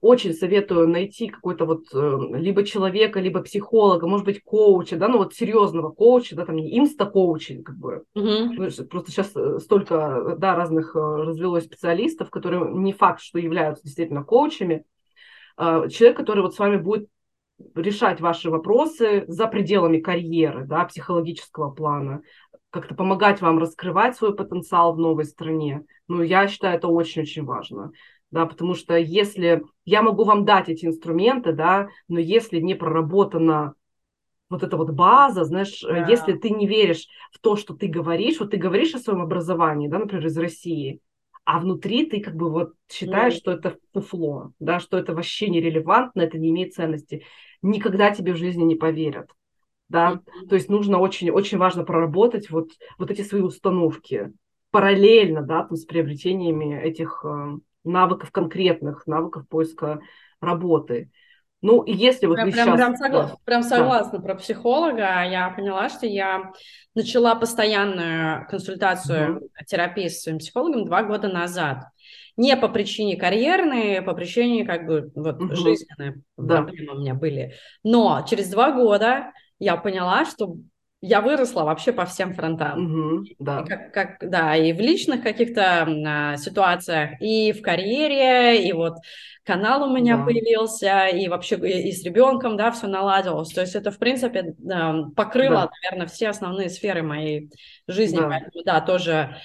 очень 0.00 0.32
советую 0.32 0.88
найти 0.88 1.28
какой-то 1.28 1.66
вот 1.66 1.84
э, 1.92 2.18
либо 2.38 2.64
человека, 2.64 3.20
либо 3.20 3.42
психолога, 3.42 4.06
может 4.06 4.24
быть, 4.24 4.42
коуча, 4.42 4.96
да, 4.96 5.08
ну 5.08 5.18
вот 5.18 5.34
серьезного 5.34 5.90
коуча, 5.90 6.36
да, 6.36 6.46
там 6.46 6.56
не 6.56 6.78
инста-коучинг, 6.78 7.66
как 7.66 7.76
бы. 7.76 8.04
Mm-hmm. 8.16 8.86
Просто 8.86 9.10
сейчас 9.10 9.32
э, 9.36 9.58
столько, 9.58 10.36
да, 10.38 10.54
разных 10.54 10.96
э, 10.96 10.98
развелось 10.98 11.64
специалистов, 11.64 12.30
которые 12.30 12.72
не 12.72 12.94
факт, 12.94 13.20
что 13.20 13.38
являются 13.38 13.84
действительно 13.84 14.24
коучами. 14.24 14.84
Э, 15.58 15.86
человек, 15.90 16.16
который 16.16 16.42
вот 16.42 16.54
с 16.54 16.58
вами 16.58 16.78
будет 16.78 17.10
решать 17.74 18.20
ваши 18.20 18.50
вопросы 18.50 19.24
за 19.28 19.46
пределами 19.46 19.98
карьеры, 19.98 20.64
да, 20.64 20.84
психологического 20.84 21.70
плана, 21.70 22.22
как-то 22.70 22.94
помогать 22.94 23.40
вам 23.40 23.58
раскрывать 23.58 24.16
свой 24.16 24.34
потенциал 24.34 24.94
в 24.94 24.98
новой 24.98 25.24
стране. 25.24 25.84
Ну, 26.08 26.22
я 26.22 26.48
считаю, 26.48 26.76
это 26.76 26.88
очень-очень 26.88 27.44
важно, 27.44 27.92
да, 28.30 28.46
потому 28.46 28.74
что 28.74 28.96
если 28.96 29.62
я 29.84 30.02
могу 30.02 30.24
вам 30.24 30.44
дать 30.44 30.68
эти 30.68 30.86
инструменты, 30.86 31.52
да, 31.52 31.88
но 32.08 32.18
если 32.18 32.60
не 32.60 32.74
проработана 32.74 33.74
вот 34.48 34.62
эта 34.62 34.76
вот 34.76 34.90
база, 34.90 35.44
знаешь, 35.44 35.80
да. 35.82 36.06
если 36.08 36.32
ты 36.32 36.50
не 36.50 36.66
веришь 36.66 37.06
в 37.32 37.38
то, 37.38 37.56
что 37.56 37.74
ты 37.74 37.86
говоришь, 37.86 38.40
вот 38.40 38.50
ты 38.50 38.56
говоришь 38.56 38.94
о 38.94 38.98
своем 38.98 39.22
образовании, 39.22 39.88
да, 39.88 39.98
например, 39.98 40.26
из 40.26 40.36
России, 40.36 41.00
а 41.52 41.58
внутри 41.58 42.06
ты 42.06 42.20
как 42.20 42.36
бы 42.36 42.48
вот 42.48 42.74
считаешь, 42.88 43.34
mm. 43.34 43.36
что 43.36 43.50
это 43.50 43.76
фуфло, 43.92 44.52
да, 44.60 44.78
что 44.78 44.96
это 44.96 45.14
вообще 45.14 45.48
нерелевантно, 45.48 46.20
это 46.20 46.38
не 46.38 46.50
имеет 46.50 46.74
ценности 46.74 47.24
никогда 47.62 48.10
тебе 48.10 48.32
в 48.32 48.36
жизни 48.36 48.62
не 48.62 48.76
поверят. 48.76 49.30
Да? 49.88 50.12
Mm-hmm. 50.12 50.48
То 50.48 50.54
есть 50.54 50.68
нужно 50.68 50.98
очень, 50.98 51.30
очень 51.30 51.58
важно 51.58 51.84
проработать 51.84 52.50
вот, 52.50 52.70
вот 52.98 53.10
эти 53.10 53.22
свои 53.22 53.42
установки 53.42 54.32
параллельно 54.70 55.42
да, 55.42 55.64
там, 55.64 55.76
с 55.76 55.84
приобретениями 55.84 56.80
этих 56.80 57.24
э, 57.24 57.58
навыков 57.82 58.30
конкретных, 58.30 59.06
навыков 59.08 59.48
поиска 59.48 60.00
работы. 60.40 61.10
Ну, 61.62 61.82
и 61.82 61.92
если 61.92 62.26
вот 62.26 62.36
прям, 62.36 62.50
прям, 62.50 62.66
сейчас... 62.68 62.76
Прям, 62.76 62.96
согла... 62.96 63.22
да. 63.24 63.34
прям 63.44 63.62
согласна 63.62 64.18
да. 64.18 64.24
про 64.24 64.34
психолога. 64.36 65.24
Я 65.24 65.52
поняла, 65.54 65.88
что 65.88 66.06
я 66.06 66.52
начала 66.94 67.34
постоянную 67.34 68.46
консультацию, 68.48 69.36
угу. 69.36 69.48
терапии 69.66 70.08
с 70.08 70.22
своим 70.22 70.38
психологом 70.38 70.84
два 70.84 71.02
года 71.02 71.28
назад 71.28 71.84
не 72.40 72.56
по 72.56 72.68
причине 72.68 73.16
карьерной, 73.16 74.00
по 74.00 74.14
причине 74.14 74.64
как 74.64 74.86
бы 74.86 75.12
вот 75.14 75.42
угу. 75.42 75.54
жизненной 75.54 76.22
да. 76.38 76.62
проблемы 76.62 76.94
у 76.94 77.00
меня 77.00 77.14
были. 77.14 77.54
Но 77.84 78.24
через 78.28 78.48
два 78.48 78.72
года 78.72 79.32
я 79.58 79.76
поняла, 79.76 80.24
что 80.24 80.56
я 81.00 81.20
выросла 81.20 81.64
вообще 81.64 81.92
по 81.92 82.04
всем 82.04 82.34
фронтам. 82.34 82.84
Угу, 82.84 83.24
да. 83.38 83.60
И 83.60 83.68
как, 83.68 83.92
как, 83.92 84.30
да, 84.30 84.56
и 84.56 84.72
в 84.72 84.80
личных 84.80 85.22
каких-то 85.22 85.88
а, 86.06 86.36
ситуациях, 86.36 87.20
и 87.20 87.52
в 87.52 87.62
карьере, 87.62 88.68
и 88.68 88.72
вот 88.72 88.94
канал 89.44 89.90
у 89.90 89.96
меня 89.96 90.18
да. 90.18 90.24
появился, 90.24 91.06
и 91.06 91.28
вообще 91.28 91.56
и, 91.56 91.88
и 91.88 91.92
с 91.92 92.04
ребенком, 92.04 92.56
да, 92.56 92.70
все 92.70 92.86
наладилось. 92.86 93.52
То 93.52 93.62
есть 93.62 93.74
это, 93.74 93.90
в 93.90 93.98
принципе, 93.98 94.54
да, 94.58 95.04
покрыло, 95.16 95.62
да. 95.62 95.70
наверное, 95.82 96.06
все 96.06 96.28
основные 96.28 96.68
сферы 96.68 97.02
моей 97.02 97.50
жизни. 97.86 98.18
Да. 98.18 98.28
Поэтому, 98.28 98.64
да, 98.64 98.80
тоже 98.80 99.36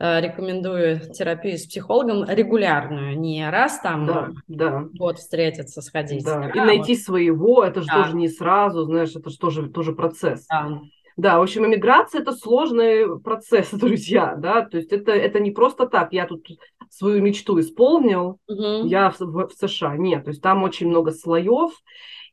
Э, 0.00 0.20
рекомендую 0.20 1.00
терапию 1.10 1.58
с 1.58 1.66
психологом 1.66 2.24
регулярную, 2.24 3.18
не 3.18 3.50
раз 3.50 3.80
там 3.80 4.06
да, 4.06 4.28
да. 4.46 4.84
год 4.94 5.18
встретиться, 5.18 5.82
сходить. 5.82 6.24
Да. 6.24 6.40
А, 6.40 6.56
И 6.56 6.60
найти 6.60 6.94
вот. 6.94 7.02
своего, 7.02 7.64
это 7.64 7.80
же 7.80 7.88
да. 7.88 8.04
тоже 8.04 8.14
не 8.14 8.28
сразу, 8.28 8.84
знаешь, 8.84 9.16
это 9.16 9.28
же 9.28 9.36
тоже, 9.38 9.68
тоже 9.68 9.92
процесс. 9.92 10.46
Да. 10.46 10.82
Да, 11.18 11.40
в 11.40 11.42
общем, 11.42 11.66
иммиграция– 11.66 12.20
это 12.22 12.30
сложный 12.30 13.20
процесс, 13.20 13.70
друзья, 13.72 14.36
да, 14.36 14.62
то 14.62 14.76
есть 14.76 14.92
это, 14.92 15.10
это 15.10 15.40
не 15.40 15.50
просто 15.50 15.88
так, 15.88 16.12
я 16.12 16.26
тут 16.26 16.46
свою 16.90 17.20
мечту 17.20 17.58
исполнил, 17.58 18.38
угу. 18.46 18.86
я 18.86 19.10
в, 19.10 19.18
в, 19.18 19.48
в 19.48 19.52
США, 19.52 19.96
нет, 19.96 20.24
то 20.24 20.30
есть 20.30 20.40
там 20.40 20.62
очень 20.62 20.86
много 20.86 21.10
слоев, 21.10 21.72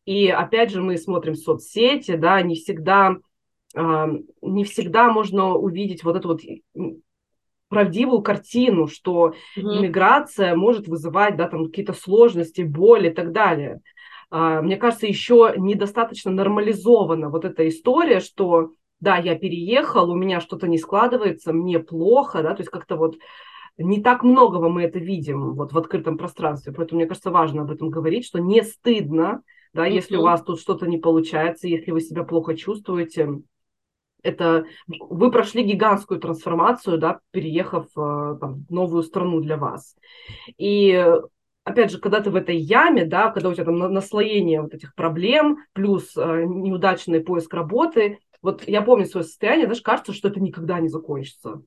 и 0.05 0.27
опять 0.27 0.69
же 0.69 0.83
мы 0.83 0.97
смотрим 0.97 1.33
соцсети, 1.33 2.15
да, 2.15 2.39
не 2.43 2.53
всегда, 2.53 3.15
э, 3.75 4.07
не 4.43 4.63
всегда 4.63 5.11
можно 5.11 5.55
увидеть 5.55 6.03
вот 6.03 6.17
эту 6.17 6.27
вот 6.27 6.41
правдивую 7.69 8.21
картину, 8.21 8.85
что 8.85 9.33
mm-hmm. 9.57 9.61
иммиграция 9.61 10.55
может 10.55 10.87
вызывать 10.87 11.37
да, 11.37 11.49
там, 11.49 11.65
какие-то 11.65 11.93
сложности, 11.93 12.61
боли 12.61 13.09
и 13.09 13.13
так 13.13 13.31
далее. 13.31 13.81
А, 14.29 14.61
мне 14.61 14.77
кажется, 14.77 15.07
еще 15.07 15.53
недостаточно 15.57 16.31
нормализована 16.31 17.29
вот 17.29 17.45
эта 17.45 17.67
история, 17.67 18.19
что 18.19 18.71
да, 18.99 19.17
я 19.17 19.35
переехал, 19.35 20.09
у 20.09 20.15
меня 20.15 20.39
что-то 20.39 20.67
не 20.67 20.77
складывается, 20.77 21.53
мне 21.53 21.79
плохо, 21.79 22.41
да, 22.41 22.53
то 22.55 22.61
есть 22.61 22.71
как-то 22.71 22.95
вот 22.95 23.15
не 23.77 24.01
так 24.01 24.23
многого 24.23 24.69
мы 24.69 24.83
это 24.83 24.99
видим 24.99 25.53
вот 25.53 25.73
в 25.73 25.77
открытом 25.77 26.17
пространстве, 26.17 26.73
поэтому 26.73 26.99
мне 26.99 27.07
кажется 27.07 27.29
важно 27.29 27.63
об 27.63 27.71
этом 27.71 27.89
говорить, 27.89 28.25
что 28.25 28.39
не 28.39 28.63
стыдно, 28.63 29.41
да, 29.73 29.87
mm-hmm. 29.87 29.91
если 29.91 30.15
у 30.15 30.21
вас 30.21 30.41
тут 30.43 30.61
что-то 30.61 30.87
не 30.87 30.97
получается, 30.97 31.67
если 31.67 31.91
вы 31.91 31.99
себя 31.99 32.23
плохо 32.23 32.55
чувствуете, 32.55 33.41
это 34.23 34.65
вы 34.87 35.29
прошли 35.29 35.63
гигантскую 35.63 36.19
трансформацию, 36.19 36.97
да, 36.97 37.19
переехав 37.31 37.85
э, 37.95 38.37
там, 38.39 38.65
в 38.67 38.71
новую 38.71 39.03
страну 39.03 39.39
для 39.39 39.55
вас. 39.55 39.95
И 40.57 41.05
опять 41.65 41.91
же, 41.91 41.99
когда 41.99 42.21
ты 42.21 42.29
в 42.29 42.35
этой 42.35 42.55
яме, 42.55 43.03
да, 43.03 43.29
когда 43.31 43.49
у 43.49 43.53
тебя 43.53 43.65
там 43.65 43.77
наслоение 43.77 44.61
вот 44.61 44.73
этих 44.73 44.95
проблем, 44.95 45.57
плюс 45.73 46.15
э, 46.15 46.45
неудачный 46.45 47.19
поиск 47.19 47.53
работы, 47.53 48.19
вот 48.41 48.65
я 48.67 48.81
помню 48.81 49.05
свое 49.05 49.25
состояние, 49.25 49.67
даже 49.67 49.81
кажется, 49.81 50.13
что 50.13 50.29
это 50.29 50.39
никогда 50.39 50.79
не 50.79 50.87
закончится. 50.87 51.61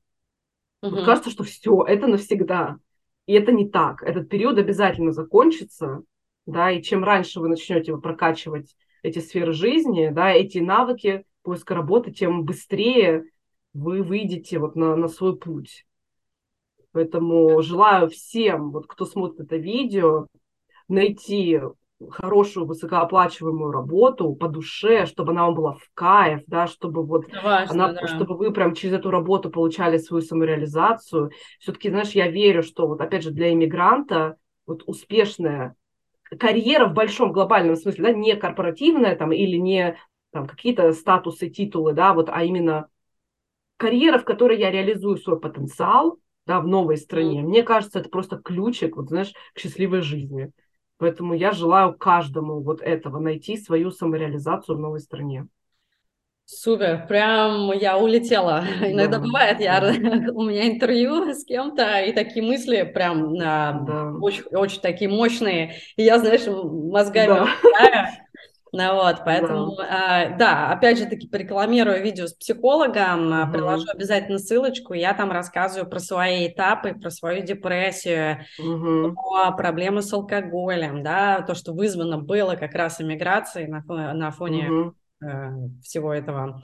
Угу. 0.82 0.90
Вот 0.94 1.04
кажется, 1.04 1.30
что 1.30 1.44
все, 1.44 1.84
это 1.86 2.06
навсегда. 2.06 2.78
И 3.26 3.34
это 3.34 3.52
не 3.52 3.68
так. 3.68 4.02
Этот 4.02 4.28
период 4.30 4.56
обязательно 4.56 5.12
закончится, 5.12 6.02
да, 6.46 6.70
и 6.70 6.80
чем 6.82 7.04
раньше 7.04 7.40
вы 7.40 7.48
начнете 7.48 7.94
прокачивать 7.98 8.74
эти 9.02 9.18
сферы 9.18 9.52
жизни, 9.52 10.08
да, 10.10 10.30
эти 10.30 10.58
навыки, 10.58 11.24
поиска 11.42 11.74
работы, 11.74 12.12
тем 12.12 12.44
быстрее 12.44 13.24
вы 13.74 14.02
выйдете 14.02 14.58
вот 14.58 14.76
на, 14.76 14.96
на 14.96 15.08
свой 15.08 15.36
путь. 15.36 15.84
Поэтому 16.93 17.60
желаю 17.62 18.09
всем, 18.09 18.70
вот 18.70 18.86
кто 18.86 19.05
смотрит 19.05 19.40
это 19.40 19.56
видео, 19.56 20.27
найти 20.89 21.60
хорошую 22.10 22.66
высокооплачиваемую 22.66 23.73
работу 23.73 24.32
по 24.35 24.48
душе, 24.48 25.06
чтобы 25.06 25.32
она 25.32 25.47
вам 25.47 25.55
была 25.55 25.73
в 25.73 25.90
кайф, 25.94 26.43
да, 26.47 26.66
чтобы 26.66 27.05
вот 27.05 27.27
важно, 27.43 27.86
она, 27.86 27.93
да. 27.93 28.06
чтобы 28.06 28.36
вы 28.36 28.52
прям 28.52 28.74
через 28.74 28.94
эту 28.94 29.10
работу 29.10 29.51
получали 29.51 29.98
свою 29.98 30.23
самореализацию. 30.23 31.32
Все-таки, 31.59 31.90
знаешь, 31.90 32.10
я 32.10 32.28
верю, 32.28 32.62
что 32.62 32.86
вот 32.86 33.01
опять 33.01 33.24
же 33.24 33.31
для 33.31 33.52
иммигранта 33.52 34.36
вот 34.66 34.85
успешная 34.86 35.74
карьера 36.39 36.86
в 36.86 36.94
большом 36.94 37.32
глобальном 37.32 37.77
смысле, 37.77 38.05
да, 38.05 38.12
не 38.12 38.36
корпоративная 38.36 39.16
там 39.16 39.32
или 39.32 39.56
не 39.56 39.98
там 40.31 40.47
какие-то 40.47 40.93
статусы, 40.93 41.48
титулы, 41.48 41.94
да, 41.94 42.12
вот, 42.12 42.28
а 42.31 42.44
именно 42.44 42.89
карьера, 43.77 44.19
в 44.19 44.24
которой 44.24 44.59
я 44.59 44.70
реализую 44.70 45.16
свой 45.16 45.40
потенциал, 45.40 46.19
да, 46.48 46.60
в 46.60 46.66
новой 46.66 46.96
стране, 46.96 47.42
мне 47.42 47.62
кажется, 47.62 47.98
это 47.98 48.08
просто 48.08 48.38
ключик, 48.38 48.96
вот 48.96 49.08
знаешь, 49.08 49.34
к 49.54 49.58
счастливой 49.58 50.00
жизни. 50.00 50.50
Поэтому 50.96 51.34
я 51.34 51.52
желаю 51.52 51.92
каждому 51.92 52.62
вот 52.62 52.80
этого, 52.80 53.20
найти 53.20 53.58
свою 53.58 53.90
самореализацию 53.90 54.76
в 54.76 54.80
новой 54.80 55.00
стране. 55.00 55.46
Супер, 56.46 57.06
прям 57.06 57.70
я 57.72 57.98
улетела. 57.98 58.64
Иногда 58.80 59.20
бывает, 59.20 59.60
я, 59.60 59.78
у 60.32 60.44
меня 60.44 60.66
интервью 60.68 61.34
с 61.34 61.44
кем-то, 61.44 62.00
и 62.00 62.12
такие 62.12 62.42
мысли 62.42 62.82
прям 62.82 63.34
а, 63.42 63.72
да. 63.86 64.12
очень, 64.18 64.44
очень 64.44 64.80
такие 64.80 65.10
мощные. 65.10 65.74
И 65.96 66.02
я, 66.02 66.18
знаешь, 66.18 66.46
мозгами 66.46 67.26
да. 67.26 67.48
Ну 68.73 68.95
вот, 68.95 69.23
поэтому, 69.24 69.77
да. 69.77 70.24
Э, 70.24 70.36
да, 70.36 70.70
опять 70.70 70.99
же 70.99 71.07
таки 71.07 71.27
порекламирую 71.27 72.03
видео 72.03 72.27
с 72.27 72.35
психологом, 72.35 73.43
угу. 73.43 73.53
приложу 73.53 73.86
обязательно 73.93 74.39
ссылочку, 74.39 74.95
я 74.95 75.15
там 75.15 75.31
рассказываю 75.31 75.89
про 75.89 75.99
свои 76.01 76.49
этапы, 76.49 76.95
про 76.95 77.11
свою 77.11 77.45
депрессию, 77.45 78.45
угу. 78.59 79.15
про 79.15 79.53
проблемы 79.53 80.03
с 80.03 80.12
алкоголем, 80.12 81.03
да, 81.03 81.43
то, 81.43 81.55
что 81.55 81.73
вызвано 81.73 82.19
было 82.19 82.57
как 82.57 82.74
раз 82.74 83.01
иммиграцией 83.01 83.69
на, 83.69 83.82
на 84.12 84.31
фоне 84.31 84.70
угу. 84.70 84.95
э, 85.24 85.51
всего 85.82 86.12
этого. 86.12 86.62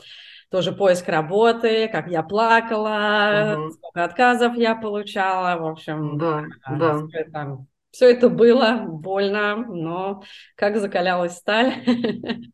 Тоже 0.50 0.72
поиск 0.72 1.08
работы, 1.08 1.88
как 1.88 2.08
я 2.08 2.22
плакала, 2.22 3.56
угу. 3.56 3.70
сколько 3.70 4.04
отказов 4.04 4.56
я 4.56 4.74
получала, 4.74 5.58
в 5.58 5.66
общем, 5.66 6.18
да, 6.18 6.44
э, 6.68 6.78
да. 6.78 7.00
Там, 7.32 7.66
все 7.94 8.10
это 8.10 8.28
было 8.28 8.84
больно, 8.88 9.54
но 9.54 10.24
как 10.56 10.78
закалялась 10.78 11.36
сталь. 11.36 11.74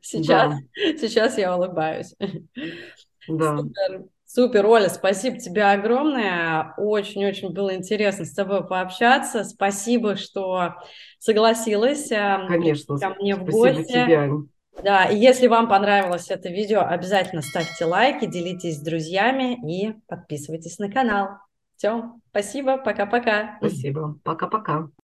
Сейчас, 0.00 0.54
да. 0.54 0.96
сейчас 0.96 1.36
я 1.36 1.56
улыбаюсь. 1.56 2.14
Да. 3.26 3.56
Супер, 3.58 4.04
супер, 4.24 4.66
Оля, 4.66 4.88
спасибо 4.88 5.38
тебе 5.38 5.64
огромное. 5.64 6.72
Очень-очень 6.76 7.52
было 7.52 7.74
интересно 7.74 8.24
с 8.24 8.32
тобой 8.32 8.64
пообщаться. 8.64 9.42
Спасибо, 9.42 10.14
что 10.14 10.76
согласилась 11.18 12.12
э, 12.12 12.38
Конечно, 12.46 12.96
ко 12.98 13.08
мне 13.18 13.34
в 13.34 13.44
гости. 13.44 13.90
Тебе, 13.90 14.30
Да, 14.84 15.06
и 15.06 15.16
если 15.16 15.48
вам 15.48 15.68
понравилось 15.68 16.30
это 16.30 16.48
видео, 16.48 16.82
обязательно 16.82 17.42
ставьте 17.42 17.86
лайки, 17.86 18.26
делитесь 18.26 18.76
с 18.76 18.82
друзьями 18.82 19.58
и 19.68 19.94
подписывайтесь 20.06 20.78
на 20.78 20.92
канал. 20.92 21.30
Все, 21.80 22.12
спасибо, 22.28 22.76
пока-пока. 22.76 23.56
Спасибо, 23.56 24.18
пока-пока. 24.22 24.90